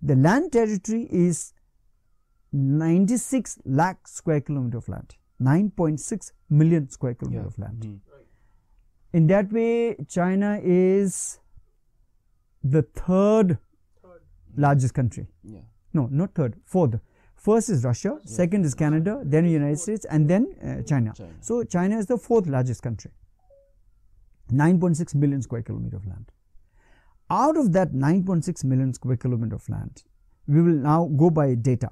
The 0.03 0.17
land 0.17 0.53
territory 0.53 1.07
is 1.11 1.53
96 2.53 3.59
lakh 3.65 4.07
square 4.09 4.41
kilometer 4.41 4.79
of 4.79 4.89
land, 4.89 5.17
9.6 5.41 6.33
million 6.51 6.89
square 6.91 7.15
kilometer 7.15 7.41
Yeah. 7.43 7.47
of 7.47 7.59
land. 7.59 7.83
Mhm. 7.85 8.01
In 9.13 9.27
that 9.29 9.53
way, 9.53 9.95
China 10.09 10.59
is 10.63 11.39
the 12.63 12.83
third 12.83 13.59
largest 14.57 14.95
country. 14.95 15.27
Yeah. 15.43 15.61
No, 15.93 16.07
not 16.11 16.35
third, 16.35 16.57
fourth. 16.65 16.99
First 17.37 17.69
is 17.71 17.85
Russia, 17.85 18.19
second 18.25 18.65
is 18.65 18.75
Canada, 18.75 19.23
then 19.25 19.45
United 19.45 19.79
States, 19.79 20.05
and 20.07 20.29
then 20.29 20.47
uh, 20.63 20.83
China. 20.83 21.13
China. 21.15 21.35
So 21.41 21.63
China 21.65 21.99
is 21.99 22.07
the 22.07 22.19
fourth 22.19 22.47
largest 22.47 22.83
country. 22.83 23.11
9.6 24.53 25.15
million 25.15 25.43
square 25.43 25.63
kilometer 25.63 25.97
of 25.97 26.07
land. 26.07 26.31
Out 27.31 27.57
of 27.57 27.73
that 27.73 27.93
9.6 27.93 28.65
million 28.65 28.95
square 28.95 29.17
kilometer 29.17 29.57
of 29.57 29.69
land, 29.69 30.05
we 30.47 30.63
will 30.63 30.75
now 30.75 31.07
go 31.17 31.31
by 31.31 31.55
data. 31.55 31.91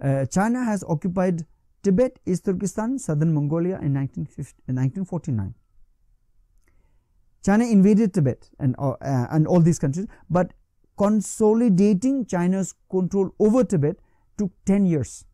Uh, 0.00 0.24
China 0.26 0.64
has 0.64 0.84
occupied 0.88 1.44
Tibet, 1.82 2.18
East 2.26 2.44
Turkestan, 2.44 2.98
southern 2.98 3.32
Mongolia 3.34 3.78
in 3.80 3.94
1949. 3.94 5.54
China 7.44 7.64
invaded 7.64 8.12
Tibet 8.12 8.50
and, 8.58 8.74
uh, 8.78 8.90
uh, 9.00 9.26
and 9.30 9.46
all 9.46 9.60
these 9.60 9.78
countries, 9.78 10.06
but 10.28 10.52
consolidating 10.98 12.26
China's 12.26 12.74
control 12.90 13.30
over 13.38 13.62
Tibet 13.62 13.96
took 14.36 14.50
10 14.64 14.86
years. 14.86 15.24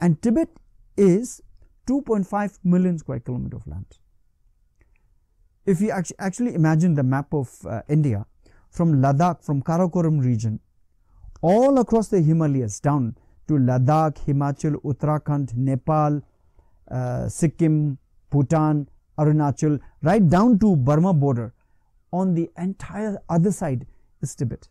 And 0.00 0.20
Tibet 0.22 0.48
is 0.96 1.40
2.5 1.86 2.58
million 2.64 2.98
square 2.98 3.20
kilometer 3.20 3.56
of 3.56 3.66
land. 3.66 3.86
If 5.66 5.80
you 5.80 5.90
actually 6.18 6.54
imagine 6.54 6.94
the 6.94 7.02
map 7.02 7.32
of 7.32 7.50
uh, 7.66 7.82
India 7.88 8.26
from 8.70 9.00
Ladakh, 9.00 9.42
from 9.42 9.62
Karakoram 9.62 10.22
region, 10.22 10.60
all 11.40 11.78
across 11.78 12.08
the 12.08 12.20
Himalayas 12.20 12.80
down 12.80 13.16
to 13.48 13.54
Ladakh, 13.54 14.16
Himachal, 14.26 14.74
Uttarakhand, 14.82 15.54
Nepal, 15.56 16.22
uh, 16.90 17.28
Sikkim, 17.28 17.98
Bhutan, 18.30 18.88
Arunachal, 19.18 19.80
right 20.02 20.28
down 20.28 20.58
to 20.58 20.76
Burma 20.76 21.14
border, 21.14 21.54
on 22.12 22.34
the 22.34 22.50
entire 22.58 23.18
other 23.28 23.50
side 23.50 23.86
is 24.22 24.34
Tibet. 24.34 24.68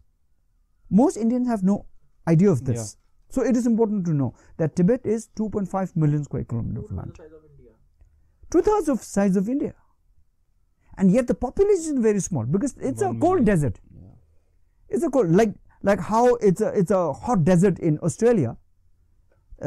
Most 0.90 1.18
Indians 1.18 1.48
have 1.48 1.64
no 1.64 1.86
idea 2.28 2.50
of 2.50 2.64
this. 2.66 2.98
So 3.36 3.44
it 3.52 3.58
is 3.60 3.66
important 3.68 4.06
to 4.08 4.14
know 4.14 4.34
that 4.58 4.76
Tibet 4.80 5.06
is 5.14 5.30
2.5 5.38 5.96
million 5.96 6.24
square 6.24 6.44
kilometer 6.44 6.82
of 6.82 6.92
land. 6.98 7.20
Two 8.56 8.62
thirds 8.68 8.90
of 8.94 9.02
size 9.02 9.36
of 9.42 9.50
India. 9.54 9.74
And 10.98 11.12
yet 11.12 11.26
the 11.32 11.34
population 11.46 11.96
is 11.98 12.04
very 12.08 12.20
small 12.26 12.46
because 12.58 12.76
it's 12.90 13.02
a 13.02 13.08
cold 13.08 13.40
million. 13.40 13.46
desert. 13.46 13.80
Yeah. 14.02 14.10
It's 14.90 15.04
a 15.04 15.10
cold 15.16 15.32
like 15.32 15.56
like 15.82 16.00
how 16.10 16.36
it's 16.50 16.62
a 16.62 16.68
it's 16.82 16.92
a 16.92 17.02
hot 17.14 17.44
desert 17.48 17.80
in 17.80 17.98
Australia 18.10 18.52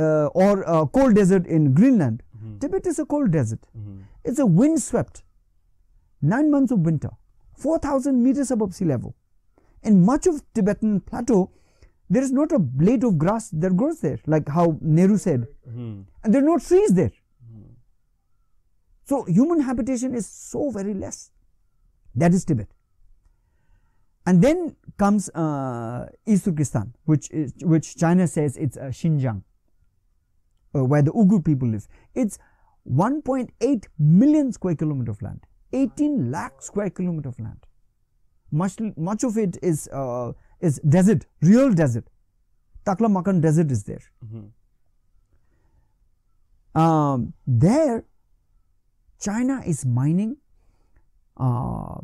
uh, 0.04 0.26
or 0.44 0.62
a 0.62 0.86
cold 0.86 1.16
desert 1.16 1.46
in 1.58 1.68
Greenland. 1.80 2.22
Mhm. 2.36 2.60
Tibet 2.60 2.86
is 2.86 3.00
a 3.00 3.06
cold 3.16 3.32
desert. 3.32 3.66
Mhm. 3.76 3.98
It's 4.24 4.38
a 4.38 4.46
windswept. 4.62 5.24
Nine 6.22 6.50
months 6.56 6.70
of 6.78 6.86
winter, 6.92 7.10
4,000 7.66 8.22
meters 8.22 8.50
above 8.58 8.74
sea 8.80 8.84
level. 8.94 9.14
And 9.82 10.04
much 10.14 10.26
of 10.34 10.40
Tibetan 10.54 11.00
plateau, 11.00 11.50
there 12.08 12.22
is 12.22 12.32
not 12.32 12.52
a 12.52 12.58
blade 12.58 13.04
of 13.04 13.18
grass 13.18 13.50
that 13.50 13.76
grows 13.76 14.00
there, 14.00 14.18
like 14.26 14.48
how 14.48 14.78
Nehru 14.80 15.16
said. 15.18 15.46
Mhm. 15.68 16.04
And 16.22 16.34
there 16.34 16.42
are 16.42 16.46
no 16.46 16.58
trees 16.58 16.92
there. 16.92 17.12
So 19.04 19.24
human 19.24 19.60
habitation 19.60 20.14
is 20.14 20.26
so 20.26 20.70
very 20.70 20.94
less. 20.94 21.30
That 22.14 22.34
is 22.34 22.44
Tibet. 22.44 22.68
And 24.26 24.42
then 24.42 24.74
comes 24.98 25.28
uh, 25.30 26.08
East 26.26 26.46
Turkestan, 26.46 26.94
which 27.04 27.30
is 27.30 27.52
which 27.62 27.96
China 27.96 28.26
says 28.26 28.56
it's 28.56 28.76
uh, 28.76 28.86
Xinjiang, 29.00 29.42
uh, 30.74 30.84
where 30.84 31.02
the 31.02 31.12
Uyghur 31.12 31.44
people 31.44 31.68
live. 31.68 31.86
It's 32.14 32.38
1.8 32.88 33.86
million 33.98 34.52
square 34.52 34.74
kilometer 34.74 35.12
of 35.12 35.22
land, 35.22 35.46
18 35.72 36.32
lakh 36.32 36.60
square 36.60 36.90
kilometer 36.90 37.28
of 37.28 37.38
land. 37.38 37.58
Much 38.50 38.76
much 38.96 39.22
of 39.22 39.38
it 39.38 39.58
is 39.62 39.88
uh, 39.92 40.32
is 40.60 40.80
desert, 40.80 41.26
real 41.42 41.72
desert. 41.72 42.04
Taklamakan 42.84 43.40
desert 43.40 43.70
is 43.70 43.84
there. 43.84 44.02
Mhm. 44.24 44.50
Um, 46.80 47.32
there, 47.46 48.04
China 49.18 49.62
is 49.66 49.84
mining 49.84 50.36
uh, 51.36 51.98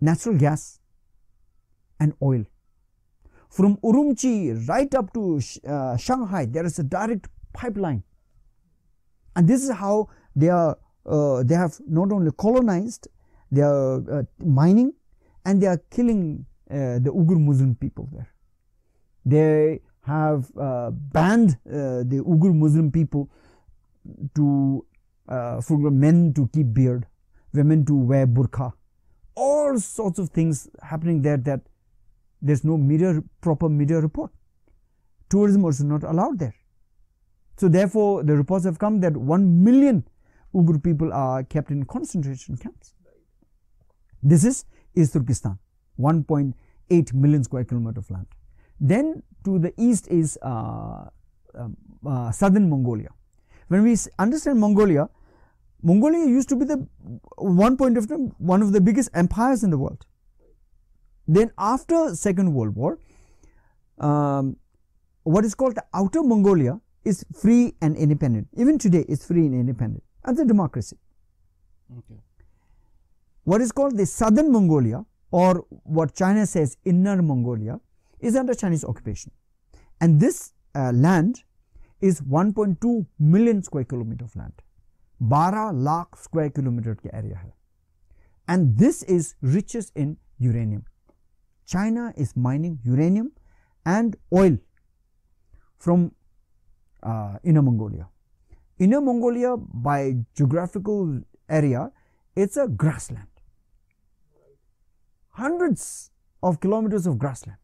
natural 0.00 0.36
gas 0.36 0.80
and 1.98 2.12
oil. 2.22 2.44
From 3.48 3.76
Urumqi 3.78 4.68
right 4.68 4.94
up 4.94 5.12
to 5.14 5.40
uh, 5.66 5.96
Shanghai, 5.96 6.46
there 6.46 6.64
is 6.64 6.78
a 6.78 6.84
direct 6.84 7.28
pipeline, 7.52 8.02
and 9.36 9.48
this 9.48 9.64
is 9.64 9.70
how 9.70 10.08
they 10.36 10.48
are. 10.48 10.78
Uh, 11.06 11.42
they 11.42 11.54
have 11.54 11.80
not 11.88 12.12
only 12.12 12.30
colonized, 12.32 13.08
they 13.50 13.62
are 13.62 14.18
uh, 14.18 14.22
mining, 14.38 14.92
and 15.44 15.60
they 15.62 15.66
are 15.66 15.78
killing 15.90 16.46
uh, 16.70 16.98
the 16.98 17.10
Uyghur 17.10 17.38
Muslim 17.38 17.74
people 17.74 18.08
there. 18.12 18.28
They 19.24 19.80
have 20.02 20.50
uh, 20.56 20.90
banned 20.90 21.58
uh, 21.66 22.04
the 22.04 22.22
Uyghur 22.26 22.54
Muslim 22.54 22.90
people 22.90 23.30
to 24.34 24.84
uh, 25.28 25.60
for 25.60 25.78
men 25.90 26.32
to 26.34 26.48
keep 26.52 26.72
beard, 26.72 27.06
women 27.52 27.84
to 27.84 27.94
wear 27.94 28.26
burqa, 28.26 28.72
all 29.34 29.78
sorts 29.78 30.18
of 30.18 30.30
things 30.30 30.68
happening 30.82 31.22
there 31.22 31.36
that 31.36 31.60
there's 32.42 32.64
no 32.64 32.76
media 32.76 33.22
proper 33.40 33.68
media 33.68 34.00
report. 34.00 34.30
Tourism 35.28 35.64
also 35.64 35.84
not 35.84 36.02
allowed 36.02 36.38
there. 36.38 36.54
So 37.56 37.68
therefore, 37.68 38.24
the 38.24 38.36
reports 38.36 38.64
have 38.64 38.78
come 38.78 39.00
that 39.00 39.16
one 39.16 39.62
million 39.62 40.04
Uyghur 40.54 40.82
people 40.82 41.12
are 41.12 41.44
kept 41.44 41.70
in 41.70 41.84
concentration 41.84 42.56
camps. 42.56 42.94
This 44.22 44.44
is 44.44 44.64
East 44.94 45.12
Turkestan, 45.12 45.58
1.8 45.98 47.12
million 47.14 47.44
square 47.44 47.64
kilometer 47.64 48.00
of 48.00 48.10
land. 48.10 48.26
Then 48.80 49.22
to 49.44 49.58
the 49.58 49.72
east 49.76 50.08
is 50.08 50.38
uh, 50.42 51.04
um, 51.54 51.76
uh, 52.06 52.30
southern 52.30 52.68
Mongolia. 52.68 53.10
When 53.68 53.82
we 53.84 53.96
understand 54.18 54.58
Mongolia, 54.58 55.08
Mongolia 55.82 56.26
used 56.26 56.48
to 56.50 56.56
be 56.56 56.64
the 56.64 56.86
one 57.36 57.76
point 57.76 57.96
of 57.96 58.08
time 58.08 58.32
one 58.38 58.62
of 58.62 58.72
the 58.72 58.80
biggest 58.80 59.10
empires 59.14 59.62
in 59.62 59.70
the 59.70 59.78
world. 59.78 60.06
Then 61.26 61.52
after 61.58 62.14
Second 62.14 62.52
World 62.54 62.74
War, 62.74 62.98
um, 63.98 64.56
what 65.22 65.44
is 65.44 65.54
called 65.54 65.76
the 65.76 65.84
Outer 65.94 66.22
Mongolia 66.22 66.80
is 67.04 67.24
free 67.34 67.74
and 67.80 67.96
independent. 67.96 68.48
Even 68.54 68.78
today, 68.78 69.04
it's 69.08 69.26
free 69.26 69.46
and 69.46 69.54
independent. 69.54 70.02
As 70.24 70.38
a 70.38 70.44
democracy. 70.44 70.96
Okay. 71.98 72.20
What 73.44 73.60
is 73.60 73.72
called 73.72 73.96
the 73.96 74.06
Southern 74.06 74.52
Mongolia, 74.52 75.04
or 75.30 75.64
what 75.84 76.14
China 76.14 76.46
says 76.46 76.76
Inner 76.84 77.22
Mongolia, 77.22 77.80
is 78.20 78.36
under 78.36 78.54
Chinese 78.54 78.84
occupation. 78.84 79.32
And 80.00 80.20
this 80.20 80.52
uh, 80.74 80.92
land 80.92 81.42
is 82.00 82.20
1.2 82.22 83.06
million 83.18 83.62
square 83.62 83.84
kilometer 83.84 84.24
of 84.24 84.36
land. 84.36 84.52
12 85.26 85.74
lakh 85.76 86.16
square 86.16 86.50
kilometer 86.50 86.96
area 87.12 87.34
है. 87.34 87.52
And 88.48 88.76
this 88.76 89.02
is 89.04 89.34
richest 89.42 89.92
in 89.94 90.16
uranium. 90.38 90.84
China 91.66 92.12
is 92.16 92.36
mining 92.36 92.78
uranium 92.84 93.32
and 93.86 94.16
oil 94.34 94.58
from 95.78 96.12
uh, 97.02 97.36
Inner 97.44 97.62
Mongolia. 97.62 98.08
Inner 98.78 99.00
Mongolia, 99.00 99.56
by 99.56 100.16
geographical 100.34 101.20
area, 101.48 101.92
it's 102.34 102.56
a 102.56 102.66
grassland. 102.66 103.29
Hundreds 105.30 106.10
of 106.42 106.60
kilometers 106.60 107.06
of 107.06 107.18
grassland. 107.18 107.58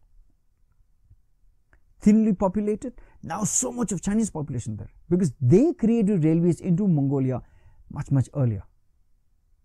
Thinly 2.01 2.33
populated. 2.33 2.93
Now, 3.23 3.45
so 3.45 3.73
much 3.73 3.93
of 3.93 4.03
Chinese 4.03 4.31
population 4.31 4.77
there 4.77 4.91
because 5.09 5.33
they 5.41 5.73
created 5.73 6.25
railways 6.25 6.61
into 6.61 6.87
Mongolia 6.87 7.43
much, 7.91 8.11
much 8.11 8.29
earlier. 8.35 8.65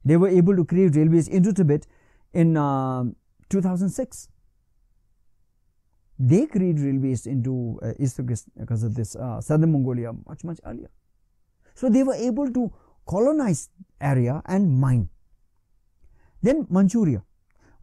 They 0.04 0.18
were 0.18 0.30
able 0.30 0.56
to 0.56 0.66
create 0.66 0.96
railways 0.96 1.28
into 1.28 1.54
Tibet 1.54 1.86
in 2.34 2.58
um 2.58 3.16
2006. 3.50 4.30
They 6.18 6.46
created 6.46 6.80
railways 6.82 7.26
into 7.26 7.80
uh, 7.82 7.94
East 8.00 8.18
because 8.18 8.84
of 8.84 8.96
this 8.96 9.16
uh, 9.16 9.42
southern 9.42 9.72
Mongolia 9.72 10.14
much, 10.28 10.44
much 10.44 10.60
earlier. 10.66 10.90
So 11.74 11.90
they 11.90 12.04
were 12.04 12.14
able 12.14 12.52
to 12.52 12.72
colonize 13.08 13.70
area 14.00 14.42
and 14.46 14.80
mine. 14.80 15.10
Then 16.42 16.68
Manchuria. 16.70 17.24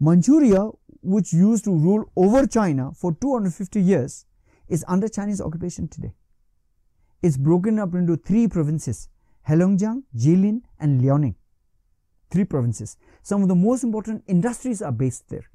Manchuria, 0.00 0.70
which 1.02 1.32
used 1.32 1.64
to 1.64 1.72
rule 1.74 2.10
over 2.14 2.46
China 2.46 2.92
for 2.94 3.12
250 3.14 3.80
years, 3.80 4.26
is 4.68 4.84
under 4.86 5.08
Chinese 5.08 5.40
occupation 5.40 5.88
today. 5.88 6.12
It's 7.22 7.36
broken 7.36 7.78
up 7.78 7.94
into 7.94 8.16
three 8.16 8.46
provinces 8.46 9.08
Heilongjiang, 9.48 10.02
Jilin, 10.14 10.60
and 10.78 11.00
Liaoning. 11.00 11.34
Three 12.30 12.44
provinces. 12.44 12.96
Some 13.22 13.42
of 13.42 13.48
the 13.48 13.54
most 13.54 13.82
important 13.82 14.22
industries 14.26 14.82
are 14.82 14.92
based 14.92 15.28
there. 15.30 15.48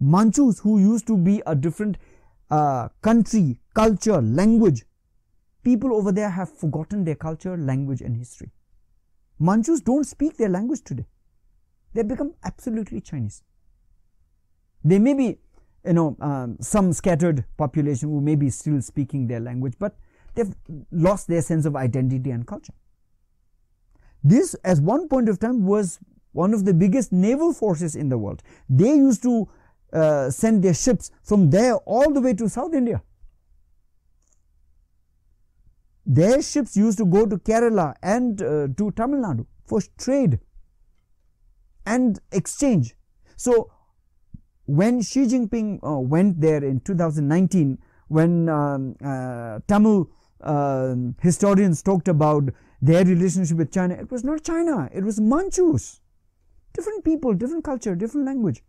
Manchus, 0.00 0.60
who 0.60 0.78
used 0.78 1.06
to 1.06 1.16
be 1.16 1.42
a 1.46 1.54
different 1.54 1.98
uh, 2.50 2.88
country, 3.02 3.60
culture, 3.74 4.20
language, 4.22 4.84
people 5.62 5.94
over 5.94 6.10
there 6.10 6.30
have 6.30 6.50
forgotten 6.50 7.04
their 7.04 7.14
culture, 7.14 7.56
language, 7.56 8.00
and 8.00 8.16
history. 8.16 8.50
Manchus 9.38 9.80
don't 9.80 10.04
speak 10.04 10.36
their 10.36 10.48
language 10.48 10.82
today. 10.82 11.06
They've 11.94 12.06
become 12.06 12.34
absolutely 12.44 13.00
Chinese. 13.00 13.42
They 14.84 14.98
may 14.98 15.14
be, 15.14 15.38
you 15.84 15.92
know, 15.92 16.16
um, 16.20 16.56
some 16.60 16.92
scattered 16.92 17.44
population 17.56 18.10
who 18.10 18.20
may 18.20 18.36
be 18.36 18.50
still 18.50 18.80
speaking 18.82 19.26
their 19.26 19.40
language, 19.40 19.74
but 19.78 19.96
they've 20.34 20.54
lost 20.92 21.26
their 21.28 21.42
sense 21.42 21.64
of 21.64 21.74
identity 21.74 22.30
and 22.30 22.46
culture. 22.46 22.74
This, 24.22 24.54
at 24.64 24.78
one 24.78 25.08
point 25.08 25.28
of 25.28 25.38
time, 25.38 25.64
was 25.64 25.98
one 26.32 26.52
of 26.52 26.64
the 26.64 26.74
biggest 26.74 27.12
naval 27.12 27.52
forces 27.52 27.96
in 27.96 28.08
the 28.08 28.18
world. 28.18 28.42
They 28.68 28.94
used 28.94 29.22
to 29.22 29.48
uh, 29.92 30.30
send 30.30 30.62
their 30.62 30.74
ships 30.74 31.10
from 31.22 31.50
there 31.50 31.76
all 31.76 32.12
the 32.12 32.20
way 32.20 32.34
to 32.34 32.48
South 32.48 32.74
India. 32.74 33.02
Their 36.04 36.42
ships 36.42 36.76
used 36.76 36.98
to 36.98 37.04
go 37.04 37.26
to 37.26 37.36
Kerala 37.38 37.94
and 38.02 38.40
uh, 38.40 38.68
to 38.76 38.90
Tamil 38.92 39.20
Nadu 39.20 39.46
for 39.64 39.80
trade 39.98 40.38
and 41.86 42.18
exchange. 42.32 42.94
So, 43.36 43.70
when 44.66 45.00
Xi 45.00 45.26
Jinping 45.26 45.78
uh, 45.84 46.00
went 46.00 46.40
there 46.40 46.62
in 46.62 46.80
2019, 46.80 47.78
when 48.08 48.48
um, 48.48 48.96
uh, 49.02 49.60
Tamil 49.68 50.10
um, 50.40 51.14
historians 51.22 51.82
talked 51.82 52.08
about 52.08 52.44
their 52.82 53.04
relationship 53.04 53.56
with 53.56 53.72
China, 53.72 53.94
it 53.94 54.10
was 54.10 54.24
not 54.24 54.42
China, 54.42 54.90
it 54.92 55.04
was 55.04 55.20
Manchus. 55.20 56.00
Different 56.72 57.04
people, 57.04 57.32
different 57.32 57.64
culture, 57.64 57.94
different 57.94 58.26
language. 58.26 58.62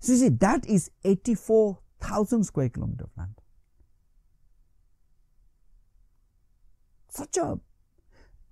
So, 0.00 0.12
you 0.12 0.18
see, 0.18 0.28
that 0.28 0.66
is 0.66 0.90
84,000 1.04 2.44
square 2.44 2.68
kilometer 2.68 3.04
of 3.04 3.10
land. 3.16 3.34
Such 7.08 7.36
a, 7.38 7.58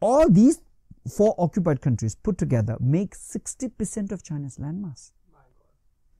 all 0.01 0.29
these 0.29 0.61
four 1.08 1.36
occupied 1.38 1.82
countries 1.82 2.16
put 2.16 2.38
together 2.38 2.78
make 2.80 3.16
60% 3.16 4.12
of 4.12 4.24
China's 4.24 4.58
landmass. 4.58 5.12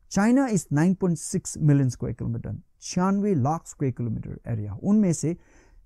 China 0.10 0.46
is 0.46 0.68
9.6 0.68 1.58
million 1.58 1.90
square 1.90 2.14
kilometer, 2.14 2.56
छियानवे 2.82 3.42
lakh 3.42 3.68
square 3.68 3.92
kilometer 3.92 4.40
area. 4.46 4.76
उनमें 4.84 5.14
से 5.14 5.38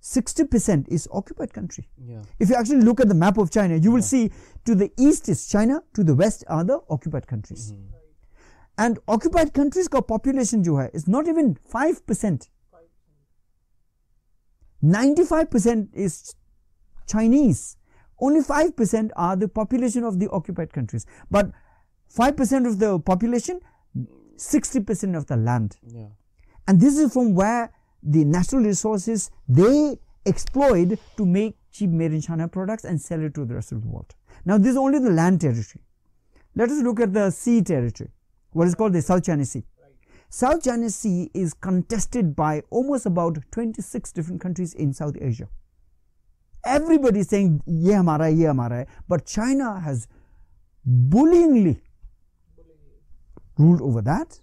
60% 0.01 0.87
is 0.87 1.07
occupied 1.11 1.53
country. 1.53 1.87
Yeah. 1.97 2.21
If 2.39 2.49
you 2.49 2.55
actually 2.55 2.81
look 2.81 2.99
at 2.99 3.07
the 3.07 3.15
map 3.15 3.37
of 3.37 3.51
China, 3.51 3.75
you 3.75 3.91
will 3.91 4.01
see 4.01 4.31
to 4.65 4.75
the 4.75 4.91
east 4.97 5.29
is 5.29 5.47
China, 5.47 5.83
to 5.93 6.03
the 6.03 6.15
west 6.15 6.43
are 6.47 6.63
the 6.63 6.79
occupied 6.89 7.27
countries. 7.27 7.73
And 8.77 8.99
occupied 9.07 9.53
countries 9.53 9.87
का 9.87 10.05
population 10.07 10.63
जो 10.63 10.75
है 10.75 10.91
is 10.93 11.07
not 11.07 11.27
even 11.27 11.55
5%. 11.55 12.49
95% 14.83 15.87
is 15.93 16.35
Chinese. 17.07 17.77
Only 18.20 18.40
5% 18.40 19.10
are 19.16 19.36
the 19.36 19.48
population 19.48 20.04
of 20.04 20.18
the 20.18 20.28
occupied 20.30 20.72
countries. 20.72 21.06
But 21.30 21.50
5% 22.14 22.66
of 22.66 22.78
the 22.78 22.98
population, 22.98 23.60
60% 24.36 25.16
of 25.16 25.26
the 25.26 25.36
land. 25.36 25.76
Yeah. 25.86 26.08
And 26.68 26.80
this 26.80 26.98
is 26.98 27.12
from 27.12 27.34
where 27.34 27.72
the 28.02 28.24
natural 28.24 28.62
resources 28.62 29.30
they 29.48 29.98
exploit 30.26 30.98
to 31.16 31.26
make 31.26 31.56
cheap 31.72 31.90
made 31.90 32.12
in 32.12 32.20
China 32.20 32.48
products 32.48 32.84
and 32.84 33.00
sell 33.00 33.22
it 33.22 33.34
to 33.34 33.44
the 33.44 33.54
rest 33.54 33.72
of 33.72 33.82
the 33.82 33.88
world. 33.88 34.14
Now, 34.44 34.58
this 34.58 34.72
is 34.72 34.76
only 34.76 34.98
the 34.98 35.10
land 35.10 35.40
territory. 35.40 35.82
Let 36.54 36.68
us 36.70 36.82
look 36.82 37.00
at 37.00 37.12
the 37.12 37.30
sea 37.30 37.62
territory, 37.62 38.10
what 38.52 38.66
is 38.66 38.74
called 38.74 38.92
the 38.92 39.02
South 39.02 39.24
China 39.24 39.44
Sea. 39.44 39.64
South 40.28 40.62
China 40.62 40.90
Sea 40.90 41.30
is 41.34 41.54
contested 41.54 42.36
by 42.36 42.62
almost 42.70 43.06
about 43.06 43.38
26 43.50 44.12
different 44.12 44.40
countries 44.40 44.74
in 44.74 44.92
South 44.92 45.16
Asia. 45.20 45.48
Everybody 46.64 47.20
is 47.20 47.28
saying, 47.28 47.62
ye 47.66 47.92
hamara 47.92 48.20
hai, 48.20 48.28
ye 48.28 48.44
hamara 48.44 48.70
hai. 48.70 48.86
But 49.08 49.26
China 49.26 49.80
has 49.80 50.06
bullyingly 50.88 51.80
ruled 53.58 53.80
over 53.82 54.02
that. 54.02 54.40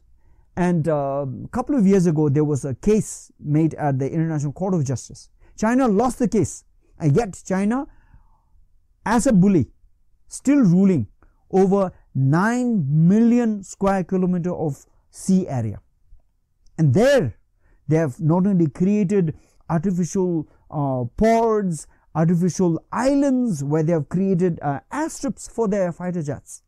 And 0.56 0.88
a 0.88 1.28
couple 1.52 1.76
of 1.76 1.86
years 1.86 2.08
ago, 2.08 2.30
there 2.30 2.44
was 2.44 2.66
a 2.66 2.74
case 2.74 3.32
made 3.40 3.76
at 3.76 4.00
the 4.00 4.12
International 4.12 4.52
Court 4.52 4.74
of 4.74 4.84
Justice. 4.84 5.30
China 5.56 5.88
lost 5.88 6.20
the 6.20 6.28
case, 6.28 6.64
and 7.00 7.16
yet 7.16 7.42
China, 7.46 7.86
as 9.06 9.28
a 9.28 9.34
bully, 9.34 9.68
still 10.28 10.62
ruling 10.62 11.08
over 11.52 11.92
9 12.16 13.08
million 13.08 13.64
square 13.64 14.04
kilometer 14.04 14.52
of 14.52 14.86
sea 15.12 15.48
area. 15.48 15.80
And 16.78 16.94
there, 16.94 17.38
they 17.88 17.98
have 17.98 18.20
not 18.20 18.46
only 18.48 18.68
created 18.68 19.36
artificial 19.70 20.48
uh, 20.70 21.06
ports, 21.16 21.88
artificial 22.18 22.84
islands 22.92 23.64
where 23.64 23.84
they 23.84 23.94
have 23.94 24.10
created 24.10 24.60
uh, 24.64 24.80
airstrips 24.92 25.50
for 25.50 25.68
their 25.68 25.92
fighter 25.92 26.24
jets. 26.24 26.64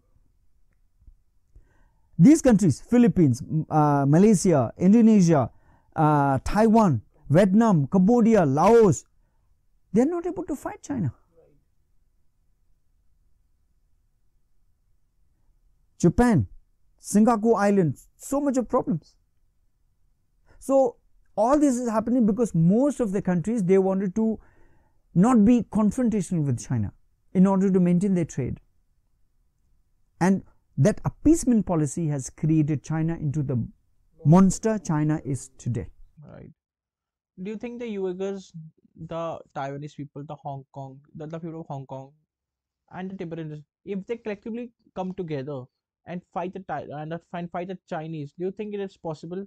These 2.20 2.44
countries, 2.44 2.80
Philippines, 2.82 3.42
uh, 3.70 4.06
Malaysia, 4.08 4.72
Indonesia, 4.78 5.50
uh, 5.96 6.38
Taiwan, 6.44 7.02
Vietnam, 7.30 7.88
Cambodia, 7.88 8.46
Laos, 8.46 9.06
they 9.92 10.02
are 10.02 10.06
not 10.06 10.28
able 10.28 10.44
to 10.44 10.56
fight 10.56 10.84
China. 10.84 11.14
Japan, 15.98 16.46
Singapore 17.00 17.60
Islands, 17.60 18.08
so 18.18 18.40
much 18.40 18.58
of 18.58 18.70
problems. 18.70 19.16
So 20.60 20.98
all 21.36 21.58
this 21.58 21.76
is 21.76 21.90
happening 21.90 22.26
because 22.26 22.54
most 22.54 23.00
of 23.00 23.12
the 23.14 23.22
countries 23.22 23.64
they 23.64 23.80
wanted 23.80 24.14
to 24.16 24.40
not 25.16 25.44
be 25.46 25.64
confrontational 25.64 26.46
with 26.46 26.60
China 26.66 26.94
in 27.34 27.48
order 27.48 27.72
to 27.72 27.80
maintain 27.80 28.14
their 28.14 28.26
trade. 28.26 28.60
And 30.22 30.44
that 30.78 31.02
appeasement 31.06 31.66
policy 31.66 32.08
has 32.08 32.30
created 32.30 32.84
China 32.84 33.16
into 33.16 33.44
the 33.44 33.68
monster 34.26 34.78
China 34.80 35.20
is 35.26 35.50
today. 35.58 35.88
Right. 36.26 36.52
Do 37.42 37.52
you 37.52 37.58
think 37.58 37.80
the 37.80 37.86
Uyghurs, 37.86 38.52
the 39.08 39.40
Taiwanese 39.56 39.96
people, 39.96 40.24
the 40.28 40.36
Hong 40.36 40.66
Kong, 40.74 41.00
the, 41.16 41.26
the 41.26 41.40
people 41.40 41.62
of 41.62 41.68
Hong 41.68 41.86
Kong, 41.86 42.12
and 42.92 43.10
the 43.10 43.16
Tibetans, 43.16 43.64
if 43.86 44.06
they 44.08 44.18
collectively 44.18 44.72
come 44.96 45.14
together 45.14 45.64
and 46.06 46.22
fight 46.34 46.54
the 46.54 46.64
and 46.92 47.14
uh, 47.14 47.20
and 47.34 47.52
fight 47.52 47.68
the 47.68 47.78
Chinese, 47.90 48.34
do 48.38 48.46
you 48.46 48.52
think 48.52 48.74
it 48.74 48.80
is 48.80 48.98
possible 48.98 49.46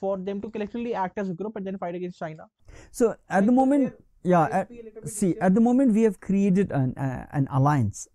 for 0.00 0.16
them 0.16 0.40
to 0.40 0.50
collectively 0.50 0.94
act 0.94 1.18
as 1.18 1.28
a 1.28 1.34
group 1.34 1.56
and 1.56 1.66
then 1.66 1.76
fight 1.76 1.94
against 1.94 2.18
China? 2.18 2.46
So 2.92 3.16
at 3.28 3.44
the 3.46 3.52
moment, 3.52 3.94
yeah, 4.22 4.44
at, 4.50 4.68
see, 5.08 5.36
at 5.40 5.54
the 5.54 5.60
moment 5.60 5.94
we 5.94 6.02
have 6.02 6.20
created 6.20 6.72
an 6.72 6.94
uh, 6.96 7.26
an 7.32 7.48
alliance, 7.50 8.08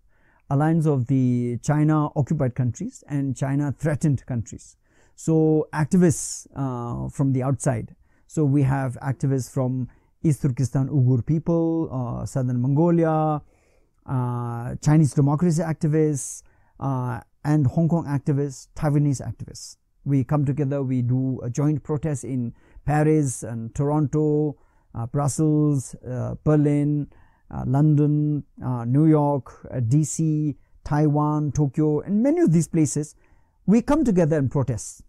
alliance 0.50 0.86
of 0.86 1.06
the 1.06 1.58
China 1.62 2.08
occupied 2.16 2.54
countries 2.54 3.02
and 3.08 3.36
China 3.36 3.74
threatened 3.76 4.24
countries. 4.26 4.76
So 5.16 5.68
activists 5.72 6.46
uh, 6.54 7.08
from 7.08 7.32
the 7.32 7.42
outside. 7.42 7.94
So 8.26 8.44
we 8.44 8.62
have 8.62 8.98
activists 9.00 9.50
from 9.50 9.88
East 10.22 10.42
Turkestan 10.42 10.88
Uyghur 10.88 11.24
people, 11.24 11.88
uh, 11.92 12.26
Southern 12.26 12.60
Mongolia, 12.60 13.40
uh, 14.06 14.74
Chinese 14.82 15.14
democracy 15.14 15.62
activists, 15.62 16.42
uh, 16.80 17.20
and 17.44 17.66
Hong 17.66 17.88
Kong 17.88 18.06
activists, 18.06 18.68
Taiwanese 18.74 19.22
activists. 19.22 19.76
We 20.04 20.24
come 20.24 20.44
together, 20.44 20.82
we 20.82 21.02
do 21.02 21.40
a 21.42 21.50
joint 21.50 21.82
protest 21.82 22.24
in 22.24 22.54
Paris 22.84 23.42
and 23.42 23.74
Toronto, 23.74 24.56
Brussels, 25.06 25.94
uh, 25.96 26.34
Berlin, 26.44 27.08
uh, 27.50 27.64
London, 27.66 28.44
uh, 28.64 28.84
New 28.84 29.06
York, 29.06 29.66
uh, 29.70 29.80
DC, 29.80 30.56
Taiwan, 30.84 31.52
Tokyo, 31.52 32.00
and 32.00 32.22
many 32.22 32.40
of 32.40 32.52
these 32.52 32.68
places. 32.68 33.14
We 33.66 33.80
come 33.82 34.04
together 34.04 34.38
and 34.38 34.50
protest. 34.50 35.02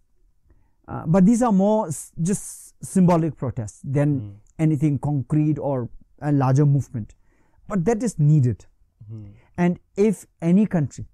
Uh, 0.88 1.04
but 1.06 1.26
these 1.26 1.42
are 1.42 1.52
more 1.52 1.88
s- 1.88 2.12
just 2.22 2.74
symbolic 2.84 3.36
protests 3.36 3.80
than 3.84 4.36
anything 4.58 4.98
concrete 4.98 5.58
or 5.58 5.88
a 6.22 6.32
larger 6.32 6.64
movement. 6.64 7.14
But 7.68 7.84
that 7.84 8.02
is 8.02 8.18
needed. 8.18 8.66
And 9.58 9.78
if 9.96 10.26
any 10.40 10.66
country, 10.66 11.06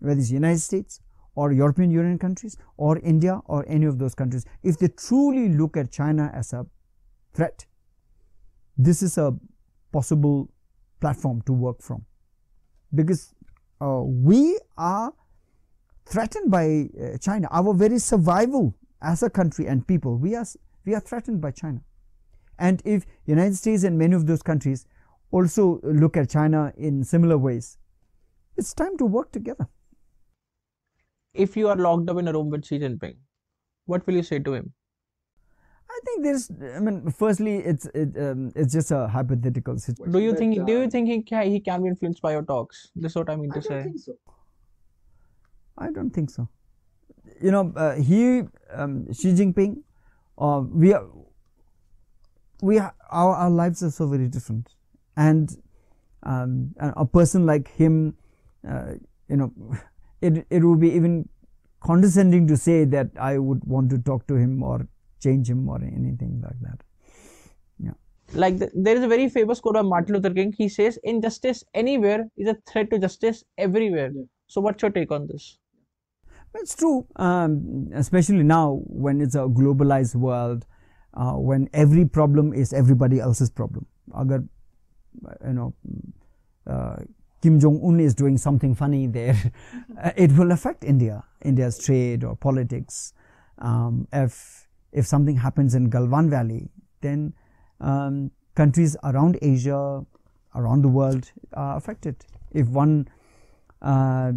whether 0.00 0.20
it's 0.20 0.30
United 0.30 0.60
States 0.60 1.00
or 1.34 1.52
European 1.52 1.90
Union 1.90 2.18
countries 2.18 2.56
or 2.76 2.98
India 2.98 3.40
or 3.46 3.64
any 3.68 3.86
of 3.86 3.98
those 3.98 4.14
countries, 4.14 4.44
if 4.62 4.78
they 4.78 4.88
truly 4.88 5.48
look 5.50 5.76
at 5.76 5.90
China 5.90 6.30
as 6.34 6.52
a 6.52 6.66
threat, 7.34 7.66
this 8.76 9.02
is 9.02 9.18
a 9.18 9.34
possible 9.92 10.48
platform 11.00 11.42
to 11.42 11.52
work 11.52 11.82
from. 11.82 12.04
Because 12.94 13.34
uh, 13.80 14.02
we 14.02 14.58
are 14.76 15.12
threatened 16.06 16.50
by 16.50 16.88
uh, 17.00 17.18
China. 17.18 17.48
Our 17.50 17.74
very 17.74 17.98
survival 17.98 18.74
as 19.00 19.22
a 19.22 19.30
country 19.30 19.66
and 19.66 19.86
people, 19.86 20.16
we 20.16 20.34
are, 20.34 20.46
we 20.84 20.94
are 20.94 21.00
threatened 21.00 21.40
by 21.40 21.50
China. 21.50 21.80
And 22.58 22.82
if 22.84 23.04
United 23.26 23.56
States 23.56 23.82
and 23.84 23.98
many 23.98 24.14
of 24.14 24.26
those 24.26 24.42
countries 24.42 24.86
also 25.30 25.80
look 25.82 26.16
at 26.16 26.30
China 26.30 26.72
in 26.76 27.02
similar 27.02 27.38
ways, 27.38 27.78
it's 28.56 28.74
time 28.74 28.96
to 28.98 29.06
work 29.06 29.32
together. 29.32 29.66
If 31.34 31.56
you 31.56 31.68
are 31.68 31.76
locked 31.76 32.10
up 32.10 32.18
in 32.18 32.28
a 32.28 32.32
room 32.32 32.50
with 32.50 32.64
Xi 32.64 32.78
Jinping, 32.78 33.16
what 33.86 34.06
will 34.06 34.14
you 34.14 34.22
say 34.22 34.38
to 34.38 34.52
him? 34.52 34.72
I 35.94 35.98
think 36.04 36.24
there's. 36.24 36.50
I 36.76 36.80
mean, 36.80 37.10
firstly, 37.10 37.56
it's 37.56 37.86
it, 37.94 38.16
um, 38.16 38.52
it's 38.56 38.72
just 38.72 38.90
a 38.90 39.08
hypothetical 39.08 39.78
situation. 39.78 40.12
Do 40.12 40.20
you 40.20 40.30
But, 40.30 40.38
think? 40.38 40.66
Do 40.66 40.72
you 40.72 40.84
uh, 40.84 40.90
think 40.90 41.08
he 41.08 41.22
can, 41.22 41.50
he 41.50 41.60
can 41.60 41.82
be 41.82 41.88
influenced 41.88 42.22
by 42.22 42.32
your 42.32 42.42
talks? 42.42 42.90
This 42.96 43.12
is 43.12 43.16
what 43.16 43.30
I 43.30 43.36
mean 43.36 43.50
I 43.52 43.60
to 43.60 43.60
don't 43.60 43.68
say. 43.68 43.82
think 43.82 43.98
so. 43.98 44.14
I 45.78 45.90
don't 45.90 46.10
think 46.10 46.30
so. 46.30 46.48
You 47.40 47.50
know, 47.50 47.72
uh, 47.76 47.94
he, 47.96 48.42
um, 48.72 49.12
Xi 49.12 49.32
Jinping, 49.32 49.82
uh, 50.38 50.62
we 50.84 50.92
are, 50.92 51.06
we 52.62 52.78
are, 52.78 52.94
our, 53.10 53.34
our 53.34 53.50
lives 53.50 53.82
are 53.82 53.90
so 53.90 54.06
very 54.06 54.28
different, 54.28 54.68
and 55.16 55.56
um, 56.22 56.74
a 56.78 56.92
a 57.04 57.06
person 57.06 57.46
like 57.46 57.68
him, 57.68 58.16
uh, 58.68 58.94
you 59.28 59.36
know, 59.36 59.52
it 60.20 60.46
it 60.50 60.64
would 60.64 60.80
be 60.80 60.90
even 60.90 61.28
condescending 61.80 62.46
to 62.46 62.56
say 62.56 62.84
that 62.84 63.10
I 63.18 63.38
would 63.38 63.64
want 63.64 63.90
to 63.90 63.98
talk 63.98 64.26
to 64.28 64.36
him 64.36 64.62
or 64.62 64.86
change 65.22 65.48
him 65.48 65.68
or 65.68 65.80
anything 65.82 66.42
like 66.42 66.60
that. 66.60 66.82
Yeah. 67.78 67.92
Like 68.34 68.58
the, 68.58 68.70
there 68.74 68.96
is 68.96 69.02
a 69.02 69.08
very 69.08 69.28
famous 69.28 69.60
quote 69.60 69.76
of 69.76 69.86
Martin 69.86 70.14
Luther 70.14 70.34
King. 70.34 70.52
He 70.56 70.68
says, 70.68 70.98
"Injustice 71.04 71.64
anywhere 71.74 72.28
is 72.36 72.48
a 72.48 72.56
threat 72.70 72.90
to 72.90 72.98
justice 72.98 73.44
everywhere." 73.58 74.10
Yeah. 74.14 74.22
So, 74.46 74.60
what's 74.60 74.82
your 74.82 74.90
take 74.90 75.10
on 75.10 75.26
this? 75.26 75.58
It's 76.54 76.76
true, 76.76 77.06
um, 77.16 77.88
especially 77.94 78.42
now 78.42 78.82
when 78.84 79.20
it's 79.22 79.34
a 79.34 79.46
globalized 79.58 80.14
world, 80.14 80.66
uh, 81.14 81.32
when 81.32 81.68
every 81.72 82.04
problem 82.04 82.52
is 82.52 82.72
everybody 82.74 83.20
else's 83.20 83.50
problem. 83.50 83.86
Agar, 84.14 84.44
you 85.46 85.52
know, 85.52 85.74
uh, 86.66 86.96
Kim 87.40 87.58
Jong 87.58 87.80
Un 87.82 88.00
is 88.00 88.14
doing 88.14 88.36
something 88.36 88.74
funny 88.74 89.06
there, 89.06 89.36
uh, 90.02 90.10
it 90.16 90.32
will 90.32 90.52
affect 90.52 90.84
India, 90.84 91.24
India's 91.42 91.78
trade 91.78 92.22
or 92.22 92.36
politics. 92.36 93.14
Um, 93.58 94.06
if 94.12 94.68
if 94.92 95.06
something 95.06 95.36
happens 95.36 95.74
in 95.74 95.90
Galwan 95.90 96.30
Valley, 96.30 96.70
then 97.00 97.32
um, 97.80 98.30
countries 98.54 98.96
around 99.04 99.38
Asia, 99.42 100.04
around 100.54 100.82
the 100.82 100.88
world 100.88 101.30
are 101.54 101.76
affected. 101.76 102.16
If 102.52 102.68
one 102.68 103.08
uh, 103.80 104.32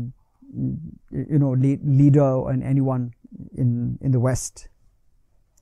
you 1.11 1.39
know 1.39 1.51
le- 1.51 1.83
leader 1.83 2.49
and 2.49 2.63
anyone 2.63 3.13
in 3.57 3.97
in 4.01 4.11
the 4.11 4.19
west 4.19 4.69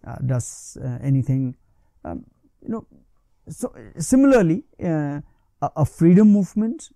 uh, 0.07 0.15
does 0.25 0.77
uh, 0.83 0.99
anything 1.01 1.55
um, 2.05 2.25
you 2.61 2.69
know 2.69 2.85
so 3.49 3.73
similarly 3.97 4.63
uh, 4.83 5.19
a, 5.61 5.71
a 5.77 5.85
freedom 5.85 6.31
movement 6.31 6.89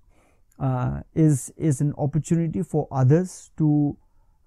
uh, 0.60 1.02
is 1.16 1.52
is 1.58 1.82
an 1.82 1.94
opportunity 1.98 2.62
for 2.62 2.88
others 2.92 3.52
to 3.58 3.98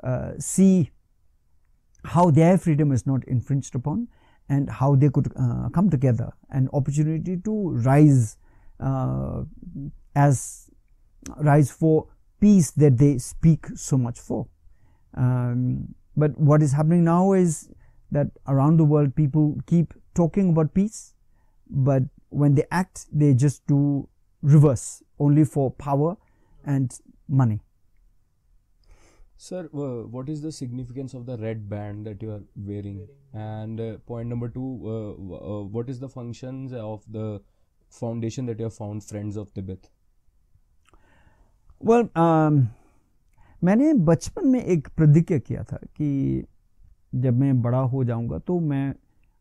uh, 0.05 0.33
see 0.39 0.91
how 2.05 2.31
their 2.31 2.59
freedom 2.59 2.93
is 2.93 3.07
not 3.07 3.25
infringed 3.25 3.75
upon 3.75 4.09
and 4.49 4.69
how 4.69 4.97
they 4.97 5.09
could 5.09 5.33
uh, 5.37 5.69
come 5.71 5.91
together 5.91 6.33
an 6.51 6.69
opportunity 6.73 7.37
to 7.37 7.71
rise 7.71 8.37
uh, 8.81 9.43
as 10.15 10.71
rise 11.39 11.71
for 11.71 12.07
peace 12.41 12.71
that 12.73 12.99
they 12.99 13.19
speak 13.19 13.67
so 13.75 13.99
much 13.99 14.19
for. 14.19 14.47
Um, 15.15 15.95
but 16.17 16.39
what 16.39 16.63
is 16.63 16.73
happening 16.73 17.05
now 17.05 17.33
is 17.33 17.69
that 18.11 18.29
around 18.49 18.79
the 18.79 18.85
world 18.85 19.15
people 19.15 19.59
keep 19.67 19.95
talking 20.15 20.51
about 20.51 20.75
peace, 20.75 21.15
but 21.69 22.03
when 22.31 22.55
they 22.55 22.65
act, 22.71 23.07
they 23.13 23.35
just 23.35 23.67
do 23.67 24.09
reverse 24.43 25.03
only 25.19 25.45
for 25.45 25.71
power 25.71 26.17
and 26.65 26.99
money. 27.29 27.61
Sir, 29.43 29.68
uh, 29.72 30.07
what 30.07 30.28
is 30.28 30.43
the 30.43 30.53
significance 30.53 31.14
of 31.14 31.24
the 31.24 31.38
red 31.38 31.68
band 31.68 32.07
that 32.07 32.22
you 32.22 32.30
are 32.30 32.43
wearing? 32.57 32.99
wearing. 32.99 33.09
And 33.32 33.80
uh, 33.80 33.97
point 34.07 34.28
number 34.28 34.49
two, 34.49 34.80
uh, 34.84 35.34
uh, 35.34 35.62
what 35.64 35.88
is 35.88 35.99
the 35.99 36.09
functions 36.09 36.74
of 36.74 37.03
the 37.09 37.41
foundation 37.88 38.47
that 38.47 38.59
you 38.59 38.64
have 38.64 38.74
found, 38.74 39.03
Friends 39.03 39.36
of 39.36 39.55
Tibet? 39.55 39.88
Well 41.84 42.09
um, 42.16 42.66
मैंने 43.64 43.95
बचपन 43.95 44.47
में 44.49 44.64
एक 44.64 44.88
प्रतिज्ञा 44.88 45.38
किया 45.38 45.62
था 45.64 45.76
कि 45.76 46.45
जब 47.14 47.38
मैं 47.38 47.62
बड़ा 47.62 47.78
हो 47.78 48.05
जाऊँगा 48.05 48.38
तो 48.38 48.61
मैं 48.61 48.95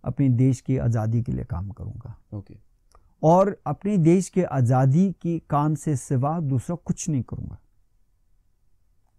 अपने 0.06 0.30
देश 0.30 0.62
की 0.62 0.78
आज़ादी 0.78 1.22
के 1.24 1.32
लिए 1.32 1.46
काम 1.46 1.70
करूँगा 1.70 2.16
Okay. 2.34 2.56
और 3.24 3.62
अपने 3.68 3.98
देश 3.98 4.30
के 4.30 4.44
आज़ादी 4.44 5.16
की 5.22 5.42
काम 5.50 5.76
से 5.76 5.96
सिवा 5.96 6.40
दूसरा 6.40 6.76
कुछ 6.76 7.10
नहीं 7.10 7.24
करूँगा 7.24 7.58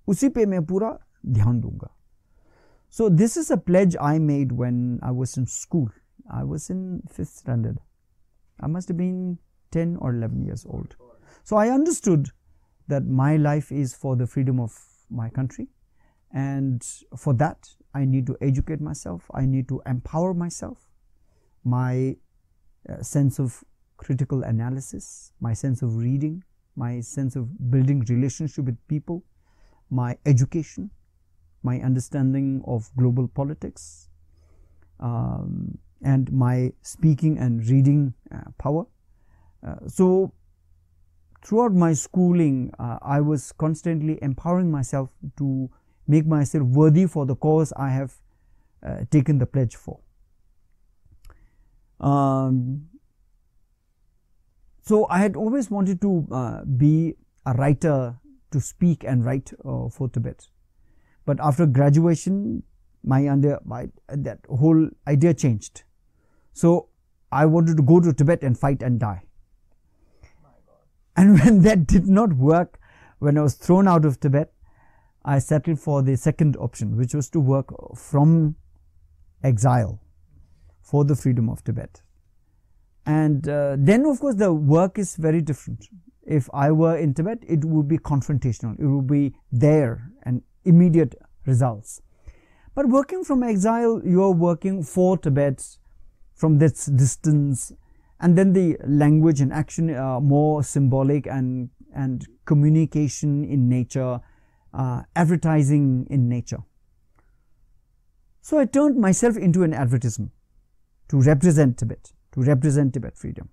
उसी 0.09 0.29
पे 0.29 0.45
मैं 0.45 0.65
पूरा 0.65 0.97
ध्यान 1.38 1.59
दूंगा 1.61 1.91
so 2.97 3.09
this 3.09 3.38
is 3.38 3.51
a 3.51 3.55
pledge 3.69 3.97
I 4.01 4.19
made 4.19 4.51
when 4.59 4.99
I 5.03 5.13
was 5.15 5.36
in 5.38 5.45
school 5.53 5.89
I 6.33 6.43
was 6.51 6.67
in 6.71 7.01
fifth 7.11 7.38
standard 7.38 7.79
I 8.63 8.71
must 8.71 8.91
been 9.01 9.38
10 9.75 9.95
or 10.07 10.09
11 10.15 10.43
years 10.47 10.61
old 10.75 10.93
so 11.49 11.57
i 11.61 11.63
understood 11.71 12.27
that 12.91 13.07
my 13.21 13.31
life 13.45 13.71
is 13.77 13.93
for 14.03 14.11
the 14.19 14.27
freedom 14.33 14.59
of 14.65 14.75
my 15.21 15.25
country 15.38 15.65
and 16.43 16.88
for 17.23 17.33
that 17.41 17.71
i 18.01 18.03
need 18.11 18.29
to 18.29 18.38
educate 18.49 18.86
myself 18.88 19.27
i 19.41 19.43
need 19.55 19.67
to 19.71 19.79
empower 19.93 20.38
myself 20.43 20.77
my 21.65 22.15
uh, 22.89 23.01
sense 23.01 23.39
of 23.39 23.63
critical 23.97 24.43
analysis, 24.43 25.33
my 25.39 25.53
sense 25.53 25.81
of 25.81 25.95
reading, 25.97 26.43
my 26.75 26.99
sense 26.99 27.36
of 27.36 27.71
building 27.71 28.03
relationship 28.09 28.65
with 28.65 28.77
people, 28.88 29.23
my 29.91 30.16
education, 30.26 30.91
my 31.62 31.80
understanding 31.80 32.62
of 32.66 32.91
global 32.97 33.28
politics, 33.28 34.09
um, 35.01 35.78
and 36.03 36.32
my 36.32 36.72
speaking 36.82 37.38
and 37.38 37.66
reading 37.68 38.14
uh, 38.32 38.51
power. 38.59 38.86
Uh, 39.66 39.76
so, 39.86 40.32
throughout 41.45 41.72
my 41.72 41.93
schooling, 41.93 42.72
uh, 42.78 42.99
I 43.03 43.20
was 43.20 43.53
constantly 43.53 44.18
empowering 44.22 44.70
myself 44.70 45.11
to 45.38 45.70
make 46.07 46.26
myself 46.26 46.64
worthy 46.64 47.07
for 47.07 47.26
the 47.26 47.36
cause 47.36 47.72
I 47.76 47.91
have 47.91 48.14
uh, 48.82 49.05
taken 49.11 49.38
the 49.38 49.47
pledge 49.47 49.76
for. 49.76 50.01
Um, 52.01 52.88
so 54.82 55.07
I 55.09 55.18
had 55.18 55.36
always 55.36 55.70
wanted 55.70 56.01
to 56.01 56.26
uh, 56.32 56.64
be 56.64 57.14
a 57.47 57.53
writer 57.53 58.16
to 58.51 58.61
speak 58.61 59.05
and 59.05 59.24
write 59.24 59.53
uh, 59.64 59.88
for 59.88 60.09
Tibet, 60.09 60.48
but 61.24 61.38
after 61.40 61.66
graduation, 61.66 62.62
my 63.03 63.29
under 63.29 63.58
my 63.64 63.88
that 64.08 64.41
whole 64.49 64.88
idea 65.07 65.34
changed. 65.34 65.84
So 66.53 66.88
I 67.33 67.46
wanted 67.46 67.76
to 67.76 67.83
go 67.83 68.00
to 68.00 68.12
Tibet 68.12 68.42
and 68.42 68.58
fight 68.58 68.83
and 68.83 68.99
die. 68.99 69.22
And 71.16 71.38
when 71.41 71.62
that 71.62 71.87
did 71.87 72.07
not 72.07 72.33
work, 72.33 72.79
when 73.18 73.38
I 73.38 73.42
was 73.42 73.54
thrown 73.54 73.87
out 73.87 74.04
of 74.04 74.20
Tibet, 74.20 74.53
I 75.24 75.38
settled 75.38 75.79
for 75.79 76.03
the 76.03 76.16
second 76.16 76.57
option, 76.57 76.96
which 76.96 77.14
was 77.14 77.29
to 77.30 77.41
work 77.41 77.68
from 77.96 78.57
exile 79.42 80.00
for 80.80 81.04
the 81.04 81.14
freedom 81.14 81.49
of 81.49 81.62
Tibet. 81.62 82.03
And 83.07 83.49
uh, 83.49 83.76
then, 83.79 84.07
of 84.07 84.20
course, 84.20 84.37
the 84.37 84.53
work 84.53 84.99
is 84.99 85.16
very 85.16 85.41
different. 85.41 85.88
If 86.22 86.49
I 86.53 86.71
were 86.71 86.97
in 86.97 87.14
Tibet, 87.14 87.38
it 87.47 87.64
would 87.64 87.88
be 87.88 87.99
confrontational, 87.99 88.79
it 88.79 88.87
would 88.87 89.07
be 89.07 89.34
there 89.51 90.11
and 90.22 90.42
immediate 90.64 91.14
results. 91.47 92.03
But 92.75 92.88
working 92.88 93.25
from 93.25 93.42
exile, 93.42 94.01
you 94.05 94.22
are 94.22 94.30
working 94.30 94.83
for 94.83 95.18
Tibet 95.18 95.64
from 96.34 96.59
this 96.59 96.87
distance, 96.87 97.72
and 98.21 98.37
then 98.37 98.53
the 98.53 98.76
language 98.87 99.41
and 99.41 99.53
action 99.53 99.91
are 99.91 100.21
more 100.21 100.63
symbolic 100.63 101.26
and, 101.26 101.71
and 101.95 102.26
communication 102.45 103.45
in 103.45 103.68
nature, 103.68 104.21
uh, 104.72 105.03
advertising 105.17 106.07
in 106.11 106.29
nature. 106.29 106.63
So 108.42 108.59
I 108.59 108.64
turned 108.64 108.99
myself 108.99 109.37
into 109.37 109.63
an 109.63 109.75
advertisement 109.75 110.33
to 111.09 111.21
represent 111.21 111.79
Tibet, 111.79 112.13
to 112.33 112.41
represent 112.41 112.95
Tibet 112.95 113.17
freedom. 113.17 113.49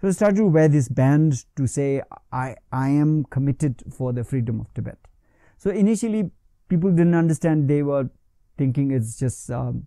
So 0.00 0.10
start 0.12 0.36
to 0.36 0.46
wear 0.46 0.68
this 0.68 0.88
band 0.88 1.44
to 1.56 1.66
say, 1.66 2.02
I, 2.30 2.54
I 2.70 2.88
am 2.88 3.24
committed 3.24 3.82
for 3.92 4.12
the 4.12 4.22
freedom 4.22 4.60
of 4.60 4.72
Tibet. 4.72 4.96
So 5.56 5.70
initially, 5.70 6.30
people 6.68 6.90
didn't 6.90 7.16
understand. 7.16 7.68
They 7.68 7.82
were 7.82 8.08
thinking 8.56 8.92
it's 8.92 9.18
just 9.18 9.50
um, 9.50 9.86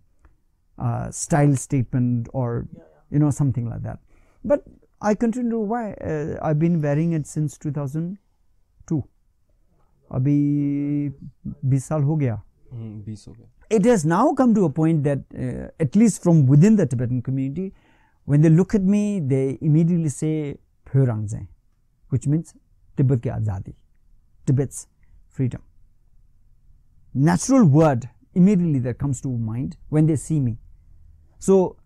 a 0.78 1.14
style 1.14 1.56
statement 1.56 2.28
or, 2.34 2.68
yeah, 2.74 2.80
yeah. 2.80 2.88
you 3.10 3.20
know, 3.20 3.32
something 3.32 3.70
like 3.70 3.84
that. 3.84 4.00
But 4.44 4.66
I 5.02 5.16
continue 5.16 5.52
to 5.52 5.60
wear, 5.60 5.96
uh, 6.04 6.46
I've 6.46 6.60
been 6.60 6.82
wearing 6.82 7.14
it 7.14 7.26
since 7.26 7.58
2002. 7.58 9.04
Abhi 10.12 11.14
20 11.62 12.06
ho 12.06 12.16
gaya. 12.18 12.38
Mm, 12.76 13.04
it 13.70 13.86
has 13.86 14.04
now 14.04 14.34
come 14.34 14.54
to 14.56 14.66
a 14.66 14.70
point 14.70 15.06
that, 15.06 15.20
uh, 15.38 15.72
at 15.80 15.96
least 15.96 16.22
from 16.22 16.48
within 16.48 16.76
the 16.76 16.86
Tibetan 16.86 17.22
community, 17.22 17.74
when 18.25 18.43
they 18.43 18.51
look 18.51 18.75
at 18.75 18.83
me, 18.83 19.21
they 19.21 19.59
immediately 19.61 20.09
say 20.09 20.57
Phörangzeng, 20.93 21.47
which 22.09 22.27
means 22.27 22.55
Tibet 22.97 23.23
ki 23.23 23.31
azadi, 23.31 23.75
Tibet's 24.45 24.87
freedom. 25.29 25.63
Natural 27.13 27.65
word 27.65 28.05
immediately 28.35 28.81
that 28.81 28.99
comes 28.99 29.21
to 29.21 29.29
mind 29.29 29.77
when 29.89 30.07
they 30.07 30.17
see 30.17 30.41
me. 30.41 30.59
So 31.39 31.77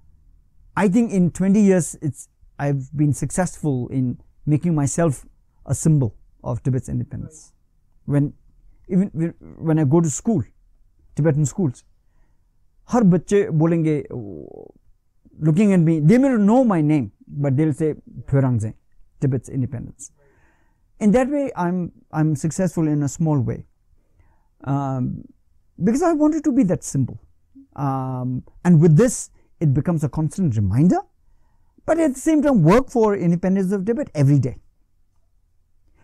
I 0.77 0.89
think 0.89 1.11
in 1.11 1.31
20 1.31 1.61
years, 1.61 1.97
it's 2.03 2.29
I've 2.59 2.83
been 2.97 3.12
successful 3.12 3.89
in 3.89 4.17
making 4.49 4.75
myself 4.75 5.25
a 5.71 5.75
symbol 5.75 6.11
of 6.45 6.62
Tibet's 6.62 6.89
independence. 6.89 7.39
When 8.07 8.33
even 8.93 9.11
when- 9.15 9.35
when 9.67 9.79
I 9.79 9.85
go 9.85 10.01
to 10.01 10.09
school, 10.09 10.43
Tibetan 11.19 11.45
schools, 11.45 11.85
हर 12.93 13.05
बच्चे 13.05 13.51
बोलेंगे 13.51 14.03
looking 15.40 15.74
at 15.74 15.80
me, 15.80 15.99
they 15.99 16.18
may 16.18 16.30
not 16.30 16.40
know 16.41 16.64
my 16.64 16.82
name, 16.82 17.12
but 17.28 17.57
they'll 17.57 17.74
say 17.74 17.95
Phyorangze, 18.26 18.74
Tibet's 19.20 19.49
independence. 19.49 20.12
In 20.99 21.12
that 21.12 21.30
way, 21.30 21.52
I'm 21.56 21.91
I'm 22.12 22.36
successful 22.36 22.88
in 22.88 23.03
a 23.03 23.10
small 23.10 23.40
way, 23.40 23.66
um, 24.64 25.24
because 25.84 26.02
I 26.02 26.14
wanted 26.14 26.44
to 26.45 26.52
be 26.52 26.64
that 26.64 26.84
symbol, 26.84 27.20
um, 27.76 28.44
and 28.64 28.80
with 28.80 28.95
this, 28.95 29.30
it 29.60 29.74
becomes 29.74 30.03
a 30.03 30.10
constant 30.10 30.56
reminder. 30.56 30.99
But 31.86 31.99
at 31.99 32.14
the 32.14 32.20
same 32.20 32.41
time, 32.41 32.64
work 32.64 32.90
for 32.90 33.16
independence 33.16 33.72
of 33.72 33.86
Tibet 33.86 34.10
every 34.16 34.40
day. 34.40 34.57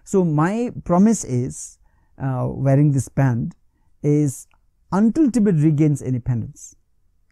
So 0.04 0.26
my 0.26 0.72
promise 0.84 1.24
is, 1.24 1.80
uh, 2.18 2.48
wearing 2.50 2.92
this 2.92 3.08
band, 3.08 3.56
is 4.04 4.48
until 4.92 5.32
Tibet 5.32 5.56
regains 5.56 6.02
independence, 6.02 6.76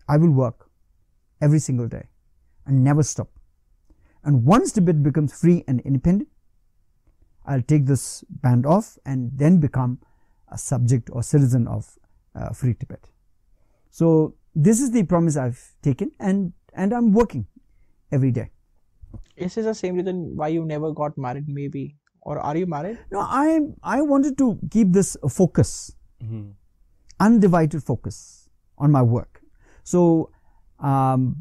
I 0.08 0.18
will 0.18 0.32
work 0.32 0.69
every 1.42 1.60
single 1.60 1.88
day 1.88 2.08
and 2.66 2.84
never 2.84 3.04
stop. 3.04 3.30
And 4.24 4.46
once 4.46 4.72
Tibet 4.72 5.02
becomes 5.02 5.34
free 5.40 5.64
and 5.68 5.80
independent, 5.82 6.30
I'll 7.46 7.62
take 7.62 7.86
this 7.86 8.24
band 8.30 8.66
off 8.66 8.98
and 9.06 9.32
then 9.36 9.60
become 9.60 10.00
a 10.50 10.58
subject 10.58 11.10
or 11.12 11.24
citizen 11.24 11.68
of 11.68 11.98
uh, 12.36 12.50
free 12.50 12.74
Tibet. 12.74 13.10
So 13.90 14.36
this 14.56 14.82
is 14.82 14.92
the 14.92 15.04
promise 15.04 15.38
I've 15.38 15.62
taken, 15.82 16.12
and 16.20 16.54
and 16.74 16.94
I'm 16.94 17.12
working 17.14 17.48
every 18.12 18.32
day. 18.32 18.50
This 19.38 19.58
is 19.58 19.66
the 19.66 19.74
same 19.74 19.96
reason 19.96 20.36
why 20.36 20.50
you 20.50 20.66
never 20.66 20.92
got 20.92 21.18
married, 21.18 21.48
maybe? 21.48 21.96
Or 22.22 22.38
are 22.40 22.56
you 22.58 22.68
married? 22.68 23.00
No, 23.12 23.20
I 23.22 23.60
I 23.82 24.02
wanted 24.02 24.38
to 24.40 24.60
keep 24.70 24.92
this 24.92 25.16
focus, 25.30 25.96
Mhm. 26.24 26.54
undivided 27.20 27.84
focus 27.84 28.50
on 28.78 28.92
my 28.92 29.02
work. 29.02 29.42
So 29.84 30.30
um, 30.80 31.36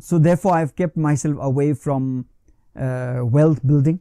so 0.00 0.18
therefore 0.18 0.54
I've 0.54 0.74
kept 0.76 0.96
myself 0.96 1.36
away 1.40 1.74
from 1.74 2.26
uh, 2.78 3.20
wealth 3.22 3.66
building, 3.66 4.00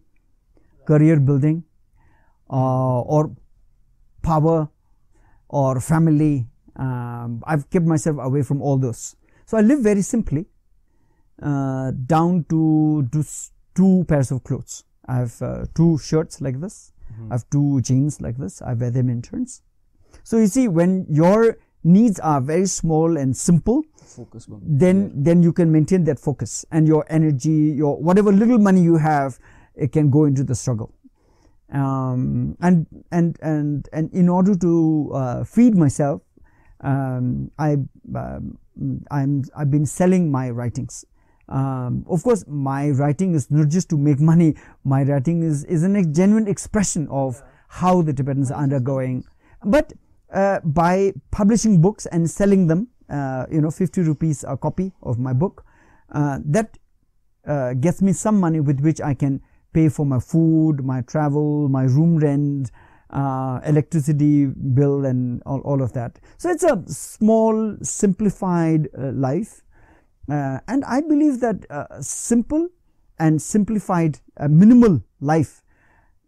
career 0.86 1.20
building, 1.20 1.64
uh, 2.50 3.02
or 3.02 3.36
power 4.22 4.70
or 5.50 5.80
family. 5.80 6.48
Um, 6.76 7.44
I've 7.46 7.70
kept 7.70 7.86
myself 7.86 8.18
away 8.20 8.42
from 8.42 8.62
all 8.62 8.78
those. 8.78 9.16
So 9.46 9.58
I 9.58 9.62
live 9.62 9.82
very 9.82 10.02
simply, 10.02 10.48
uh, 11.42 11.92
down 11.92 12.46
to 12.50 13.08
just 13.14 13.54
two 13.76 14.06
pairs 14.08 14.32
of 14.32 14.44
clothes. 14.44 14.84
I 15.06 15.18
have 15.18 15.42
uh, 15.42 15.66
two 15.76 15.98
shirts 15.98 16.42
like 16.42 16.60
this. 16.60 16.92
I 17.30 17.34
have 17.36 17.50
two 17.52 17.82
jeans 17.82 18.22
like 18.22 18.38
this. 18.38 18.62
I 18.62 18.74
wear 18.74 18.90
them 18.90 19.10
in 19.10 19.22
turns. 19.22 19.62
So 20.24 20.38
you 20.38 20.48
see, 20.48 20.68
when 20.68 21.06
your 21.10 21.58
needs 21.84 22.20
are 22.20 22.42
very 22.42 22.66
small 22.66 23.18
and 23.18 23.36
simple, 23.36 23.84
Focus 24.04 24.48
then 24.62 25.12
then 25.16 25.42
you 25.42 25.52
can 25.52 25.72
maintain 25.72 26.04
that 26.06 26.20
focus 26.20 26.66
and 26.72 26.88
your 26.88 27.06
energy, 27.10 27.74
your 27.76 27.98
whatever 27.98 28.32
little 28.32 28.60
money 28.60 28.82
you 28.82 28.98
have, 28.98 29.40
it 29.76 29.92
can 29.92 30.10
go 30.10 30.26
into 30.26 30.44
the 30.44 30.56
struggle. 30.56 30.94
Um, 31.72 32.56
and 32.62 32.86
and 33.12 33.38
and 33.42 33.90
and 33.92 34.14
in 34.14 34.30
order 34.30 34.56
to 34.56 35.12
uh, 35.14 35.44
feed 35.44 35.76
myself, 35.76 36.22
um, 36.82 37.50
I 37.58 37.78
um, 38.16 38.58
I'm 39.10 39.44
I've 39.56 39.72
been 39.72 39.86
selling 39.86 40.32
my 40.32 40.50
writings. 40.50 41.06
Um, 41.50 42.06
of 42.08 42.24
course, 42.24 42.46
my 42.48 42.92
writing 42.92 43.34
is 43.34 43.50
not 43.50 43.70
just 43.70 43.90
to 43.90 43.98
make 43.98 44.20
money. 44.20 44.56
My 44.84 45.04
writing 45.04 45.44
is 45.44 45.64
is 45.66 45.84
a 45.84 46.04
genuine 46.06 46.48
expression 46.48 47.08
of 47.10 47.42
how 47.68 48.02
the 48.02 48.14
Tibetans 48.14 48.52
are 48.52 48.62
undergoing. 48.62 49.26
But 49.64 49.94
uh, 50.34 50.60
by 50.64 51.14
publishing 51.32 51.82
books 51.82 52.06
and 52.08 52.30
selling 52.30 52.68
them, 52.68 52.88
uh, 53.10 53.46
you 53.52 53.62
know, 53.62 53.70
50 53.70 54.02
rupees 54.02 54.44
a 54.48 54.58
copy 54.58 54.92
of 55.04 55.20
my 55.20 55.32
book, 55.32 55.64
uh, 56.12 56.40
that 56.46 56.78
uh, 57.46 57.74
gets 57.74 58.02
me 58.02 58.14
some 58.14 58.40
money 58.40 58.60
with 58.60 58.80
which 58.80 59.00
I 59.00 59.14
can 59.14 59.42
pay 59.74 59.90
for 59.90 60.06
my 60.06 60.20
food, 60.20 60.84
my 60.84 61.02
travel, 61.02 61.70
my 61.70 61.84
room 61.84 62.18
rent, 62.18 62.72
uh, 63.10 63.60
electricity 63.66 64.46
bill, 64.46 65.06
and 65.06 65.42
all, 65.46 65.60
all 65.62 65.82
of 65.82 65.94
that. 65.94 66.20
So 66.38 66.50
it's 66.50 66.64
a 66.64 66.82
small, 66.88 67.78
simplified 67.82 68.90
uh, 68.98 69.12
life. 69.12 69.62
And 70.28 70.86
I 70.86 71.02
believe 71.02 71.42
that 71.42 71.66
simple 72.02 72.70
and 73.20 73.42
simplified, 73.42 74.20
minimal 74.50 75.04
life 75.20 75.62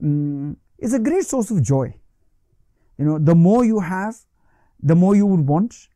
mm, 0.04 0.56
is 0.78 0.94
a 0.94 1.00
great 1.00 1.26
source 1.26 1.50
of 1.50 1.64
joy. 1.64 1.96
You 2.98 3.06
know, 3.06 3.20
the 3.20 3.36
more 3.36 3.66
you 3.66 3.80
have, 3.80 4.16
the 4.82 4.96
more 4.96 5.16
you 5.16 5.26
would 5.26 5.48
want, 5.48 5.90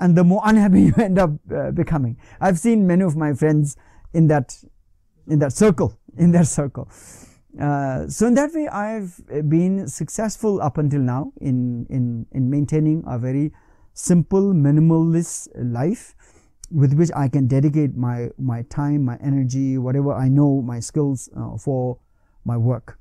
and 0.00 0.16
the 0.16 0.24
more 0.24 0.42
unhappy 0.44 0.82
you 0.82 0.94
end 0.98 1.18
up 1.18 1.30
uh, 1.54 1.70
becoming. 1.70 2.16
I've 2.40 2.58
seen 2.58 2.86
many 2.86 3.04
of 3.04 3.16
my 3.16 3.32
friends 3.34 3.76
in 4.12 4.28
that 4.28 4.56
in 5.26 5.38
that 5.38 5.52
circle, 5.52 5.98
in 6.16 6.32
that 6.32 6.46
circle. 6.46 6.88
Uh, 7.60 8.08
so 8.08 8.26
in 8.26 8.34
that 8.34 8.52
way, 8.54 8.66
I've 8.68 9.20
been 9.48 9.86
successful 9.86 10.60
up 10.62 10.78
until 10.78 11.00
now 11.00 11.32
in 11.40 11.86
in 11.90 12.26
in 12.32 12.50
maintaining 12.50 13.04
a 13.06 13.18
very 13.18 13.52
simple, 13.94 14.54
minimalist 14.54 15.48
life, 15.54 16.14
with 16.70 16.94
which 16.94 17.10
I 17.14 17.28
can 17.28 17.46
dedicate 17.46 17.94
my 17.94 18.30
my 18.38 18.62
time, 18.62 19.04
my 19.04 19.18
energy, 19.22 19.78
whatever 19.78 20.12
I 20.12 20.28
know, 20.28 20.62
my 20.62 20.80
skills 20.80 21.28
uh, 21.36 21.56
for 21.58 21.98
my 22.44 22.56
work. 22.56 22.98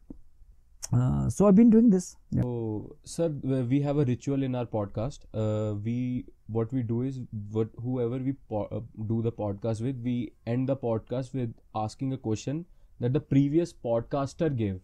Uh, 0.91 1.29
so 1.29 1.47
I've 1.47 1.55
been 1.55 1.69
doing 1.69 1.89
this. 1.89 2.17
Yeah. 2.31 2.41
So, 2.41 2.95
sir, 3.05 3.29
we 3.69 3.81
have 3.81 3.97
a 3.97 4.05
ritual 4.05 4.43
in 4.43 4.55
our 4.55 4.65
podcast. 4.65 5.19
Uh, 5.33 5.75
we 5.75 6.25
what 6.47 6.73
we 6.73 6.83
do 6.83 7.01
is 7.01 7.19
what 7.51 7.69
whoever 7.81 8.17
we 8.17 8.33
po- 8.49 8.67
uh, 8.71 8.81
do 9.07 9.21
the 9.21 9.31
podcast 9.31 9.81
with, 9.81 10.01
we 10.03 10.33
end 10.45 10.67
the 10.67 10.75
podcast 10.75 11.33
with 11.33 11.53
asking 11.73 12.11
a 12.13 12.17
question 12.17 12.65
that 12.99 13.13
the 13.13 13.21
previous 13.35 13.73
podcaster 13.73 14.55
gave. 14.63 14.79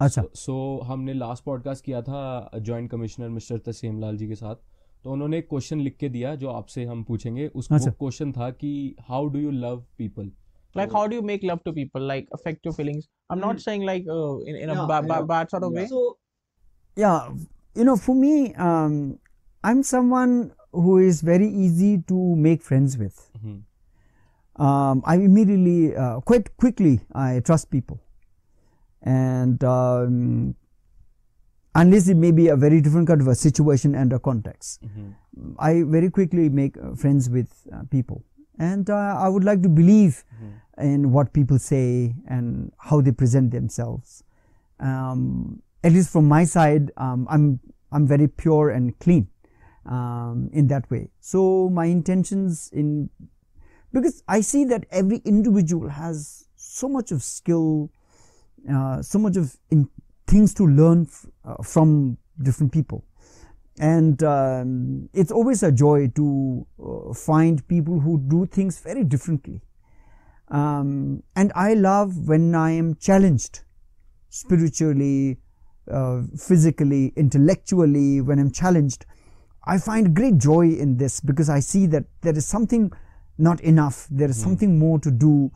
अच्छा 0.00 0.22
सो 0.34 0.54
हमने 0.84 1.12
last 1.14 1.44
podcast 1.44 1.84
किया 1.84 2.00
था 2.02 2.50
joint 2.68 2.90
commissioner 2.90 3.28
mister 3.28 3.58
Taseem 3.66 3.98
Lal 4.00 4.16
ji 4.16 4.28
के 4.28 4.34
साथ 4.34 4.56
तो 5.04 5.12
उन्होंने 5.12 5.38
एक 5.38 5.48
question 5.48 5.80
लिख 5.80 5.96
के 5.96 6.08
दिया 6.08 6.34
जो 6.42 6.48
आपसे 6.48 6.84
हम 6.84 7.02
पूछेंगे 7.04 7.46
उस 7.48 7.68
अच्छा। 7.72 7.90
क्वेश्चन 7.90 8.32
था 8.32 8.50
कि 8.50 8.72
how 9.08 9.26
do 9.34 9.38
you 9.38 9.50
love 9.50 9.84
people 9.98 10.30
Like, 10.74 10.92
how 10.92 11.06
do 11.06 11.16
you 11.16 11.22
make 11.22 11.42
love 11.42 11.62
to 11.64 11.72
people? 11.72 12.00
Like, 12.00 12.28
affect 12.32 12.64
your 12.64 12.74
feelings? 12.74 13.08
I'm 13.30 13.40
not 13.40 13.60
saying 13.60 13.82
like 13.82 14.04
uh, 14.08 14.38
in, 14.40 14.56
in 14.56 14.70
a 14.70 14.74
Yeah, 14.74 14.86
ba- 14.86 15.02
ba- 15.02 15.20
know. 15.20 15.26
bad 15.26 15.50
sort 15.50 15.64
of 15.64 15.72
way. 15.72 15.86
So 15.86 16.18
yeah 16.94 17.30
you 17.74 17.84
know 17.84 17.96
for 17.96 18.14
me 18.14 18.54
um, 18.54 19.18
i'm 19.64 19.82
someone 19.82 20.52
who 20.72 20.98
is 20.98 21.22
very 21.22 21.46
easy 21.48 21.92
to 22.10 22.16
make 22.46 22.60
friends 22.62 22.96
with 22.98 23.30
um, 24.56 25.02
i 25.06 25.14
immediately 25.16 25.96
uh, 25.96 26.20
quite 26.20 26.54
quickly 26.58 27.00
i 27.14 27.40
trust 27.40 27.70
people 27.70 27.98
and 29.00 29.64
um, 29.64 30.54
unless 31.74 32.08
it 32.08 32.16
may 32.16 32.30
be 32.30 32.48
a 32.48 32.56
very 32.56 32.82
different 32.82 33.08
kind 33.08 33.22
of 33.22 33.28
a 33.28 33.34
situation 33.34 33.94
and 33.94 34.12
a 34.12 34.18
context 34.18 34.82
i 35.58 35.82
very 35.96 36.10
quickly 36.10 36.48
make 36.50 36.76
uh, 36.76 36.94
friends 36.94 37.30
with 37.30 37.66
uh, 37.72 37.82
people 37.90 38.22
and 38.58 38.90
uh, 38.90 39.16
i 39.18 39.28
would 39.28 39.44
like 39.44 39.62
to 39.62 39.68
believe 39.68 40.24
in 40.78 41.12
what 41.12 41.32
people 41.32 41.58
say 41.58 42.14
and 42.26 42.72
how 42.78 43.00
they 43.00 43.12
present 43.12 43.50
themselves. 43.50 44.24
Um, 44.80 45.62
at 45.84 45.92
least 45.92 46.10
from 46.10 46.26
my 46.26 46.44
side, 46.44 46.90
um, 46.96 47.26
I'm 47.30 47.60
I'm 47.92 48.06
very 48.06 48.26
pure 48.26 48.70
and 48.70 48.98
clean 48.98 49.28
um, 49.86 50.48
in 50.52 50.68
that 50.68 50.90
way. 50.90 51.10
So 51.20 51.68
my 51.68 51.84
intentions 51.86 52.70
in 52.72 53.10
because 53.92 54.22
I 54.26 54.40
see 54.40 54.64
that 54.66 54.86
every 54.90 55.18
individual 55.24 55.88
has 55.88 56.48
so 56.56 56.88
much 56.88 57.12
of 57.12 57.22
skill, 57.22 57.90
uh, 58.72 59.02
so 59.02 59.18
much 59.18 59.36
of 59.36 59.56
in, 59.70 59.88
things 60.26 60.54
to 60.54 60.66
learn 60.66 61.06
f- 61.08 61.26
uh, 61.44 61.62
from 61.62 62.16
different 62.42 62.72
people, 62.72 63.04
and 63.78 64.22
um, 64.22 65.08
it's 65.12 65.32
always 65.32 65.62
a 65.62 65.72
joy 65.72 66.08
to 66.14 66.66
uh, 66.82 67.14
find 67.14 67.66
people 67.68 68.00
who 68.00 68.18
do 68.28 68.46
things 68.46 68.80
very 68.80 69.04
differently. 69.04 69.62
Um, 70.48 71.22
and 71.34 71.52
I 71.54 71.74
love 71.74 72.28
when 72.28 72.54
I 72.54 72.72
am 72.72 72.96
challenged 72.96 73.60
spiritually, 74.28 75.38
uh, 75.90 76.22
physically, 76.36 77.12
intellectually, 77.16 78.20
when 78.20 78.38
I'm 78.38 78.50
challenged, 78.50 79.06
I 79.64 79.78
find 79.78 80.14
great 80.14 80.38
joy 80.38 80.68
in 80.70 80.96
this 80.96 81.20
because 81.20 81.48
I 81.48 81.60
see 81.60 81.86
that 81.86 82.04
there 82.20 82.36
is 82.36 82.46
something 82.46 82.92
not 83.38 83.60
enough. 83.62 84.06
There 84.10 84.28
is 84.28 84.36
something 84.36 84.78
more 84.78 84.98
to 85.00 85.10
do. 85.10 85.50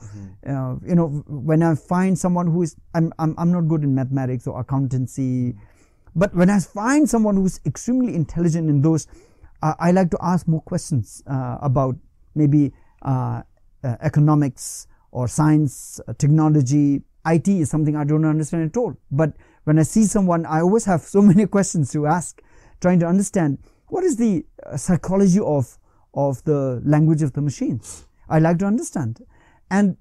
Uh, 0.46 0.76
you 0.86 0.94
know, 0.94 1.08
when 1.28 1.62
I 1.62 1.74
find 1.74 2.18
someone 2.18 2.46
who 2.46 2.62
is, 2.62 2.76
I'm, 2.94 3.12
I'm, 3.18 3.34
I'm 3.36 3.52
not 3.52 3.68
good 3.68 3.82
in 3.84 3.94
mathematics 3.94 4.46
or 4.46 4.58
accountancy, 4.60 5.54
but 6.16 6.34
when 6.34 6.48
I 6.48 6.58
find 6.60 7.08
someone 7.08 7.36
who's 7.36 7.60
extremely 7.66 8.14
intelligent 8.14 8.70
in 8.70 8.80
those, 8.80 9.06
uh, 9.62 9.74
I 9.78 9.90
like 9.90 10.10
to 10.12 10.18
ask 10.22 10.48
more 10.48 10.62
questions 10.62 11.22
uh, 11.26 11.58
about 11.60 11.96
maybe 12.34 12.72
uh, 13.02 13.42
uh, 13.84 13.96
economics 14.00 14.88
or 15.12 15.28
science, 15.28 16.00
uh, 16.08 16.14
technology, 16.16 17.02
IT 17.26 17.48
is 17.48 17.68
something 17.68 17.96
I 17.96 18.04
don't 18.04 18.24
understand 18.24 18.64
at 18.70 18.76
all. 18.78 18.96
But 19.10 19.34
when 19.64 19.78
I 19.78 19.82
see 19.82 20.04
someone, 20.04 20.46
I 20.46 20.60
always 20.62 20.86
have 20.86 21.02
so 21.02 21.20
many 21.30 21.46
questions 21.46 21.92
to 21.92 22.06
ask, 22.06 22.40
trying 22.80 22.98
to 23.00 23.06
understand 23.06 23.58
what 23.88 24.02
is 24.02 24.16
the 24.16 24.44
uh, 24.64 24.76
psychology 24.78 25.40
of 25.40 25.78
of 26.14 26.42
the 26.44 26.80
language 26.82 27.20
of 27.20 27.34
the 27.34 27.42
machines. 27.42 28.06
I 28.26 28.38
like 28.38 28.58
to 28.60 28.64
understand, 28.64 29.20
and 29.70 29.98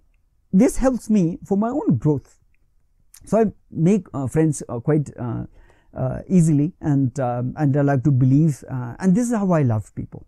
this 0.54 0.78
helps 0.78 1.10
me 1.10 1.40
for 1.44 1.58
my 1.58 1.68
own 1.68 1.98
growth. 1.98 2.40
So 3.26 3.38
I 3.38 3.46
make 3.70 4.08
friends 4.30 4.64
quite 4.84 5.10
uh, 5.95 6.19
easily, 6.27 6.73
and 6.81 7.19
um, 7.19 7.53
and 7.57 7.76
I 7.77 7.81
like 7.81 8.03
to 8.05 8.11
believe, 8.11 8.63
uh, 8.69 8.95
and 8.99 9.15
this 9.15 9.30
is 9.31 9.35
how 9.35 9.51
I 9.51 9.61
love 9.63 9.93
people. 9.95 10.26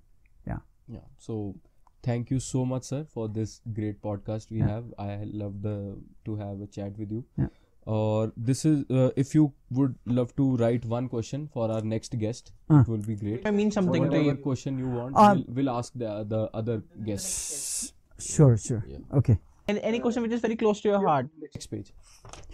Yeah. 0.48 0.60
Yeah. 0.88 1.06
So 1.18 1.56
thank 2.04 2.30
you 2.32 2.40
so 2.40 2.66
much, 2.66 2.84
sir, 2.84 3.06
for 3.14 3.28
this 3.28 3.62
great 3.80 4.02
podcast 4.02 4.52
we 4.52 4.60
Yeah. 4.60 4.68
have. 4.76 4.86
I 4.98 5.10
love 5.44 5.62
the 5.70 5.78
to 6.26 6.36
have 6.44 6.62
a 6.62 6.68
chat 6.68 6.98
with 6.98 7.12
you. 7.12 7.24
Yeah. 7.38 7.48
Or 7.96 8.34
this 8.36 8.64
is 8.70 8.80
uh, 9.02 9.10
if 9.16 9.34
you 9.36 9.44
would 9.72 9.94
love 10.06 10.36
to 10.40 10.46
write 10.62 10.86
one 10.94 11.06
question 11.14 11.48
for 11.54 11.68
our 11.76 11.82
next 11.92 12.18
guest, 12.24 12.52
Uh. 12.70 12.80
it 12.82 12.88
will 12.94 13.06
be 13.12 13.16
great. 13.26 13.46
I 13.48 13.52
mean 13.60 13.72
something 13.72 14.04
to 14.04 14.10
Whatever 14.10 14.32
you. 14.32 14.42
question 14.48 14.78
you 14.86 14.90
want, 14.96 15.16
Um, 15.26 15.38
we'll, 15.48 15.56
we'll 15.60 15.70
ask 15.76 15.94
the 16.06 16.16
the 16.36 16.42
other 16.64 16.78
guests. 17.12 17.94
Sure, 18.32 18.58
sure. 18.58 18.84
Yeah. 18.96 19.20
Okay. 19.22 19.38
And 19.70 19.80
any 19.92 20.00
question 20.08 20.24
which 20.28 20.32
is 20.40 20.42
very 20.48 20.56
close 20.66 20.82
to 20.82 20.90
your 20.90 21.00
heart. 21.08 21.30
Next 21.46 21.68
page. 21.76 21.94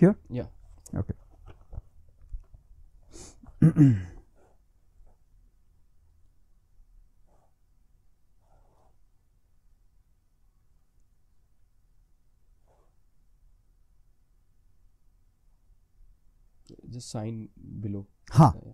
Here. 0.04 0.16
Yeah. 0.42 0.48
Okay. 1.02 1.14
Just 16.90 17.10
sign 17.10 17.48
below. 17.80 18.06
Ha. 18.32 18.54
Yeah. 18.66 18.74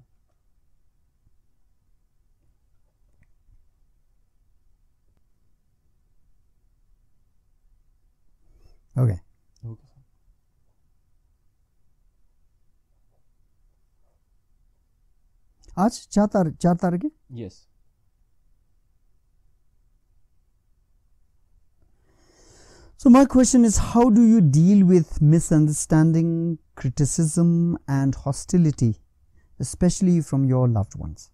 Okay. 8.98 9.22
आज 15.79 16.09
चार 16.11 16.27
तारीख 16.27 16.57
चार 16.57 16.77
तारीख 16.83 17.05
है 17.05 17.11
Yes. 17.43 17.55
So 23.05 23.11
my 23.11 23.25
question 23.27 23.65
is 23.69 23.77
how 23.95 24.09
do 24.19 24.23
you 24.23 24.41
deal 24.41 24.85
with 24.91 25.21
misunderstanding, 25.21 26.29
criticism 26.83 27.51
and 27.97 28.15
hostility 28.27 28.93
especially 29.61 30.21
from 30.23 30.45
your 30.45 30.67
loved 30.69 30.95
ones? 31.01 31.31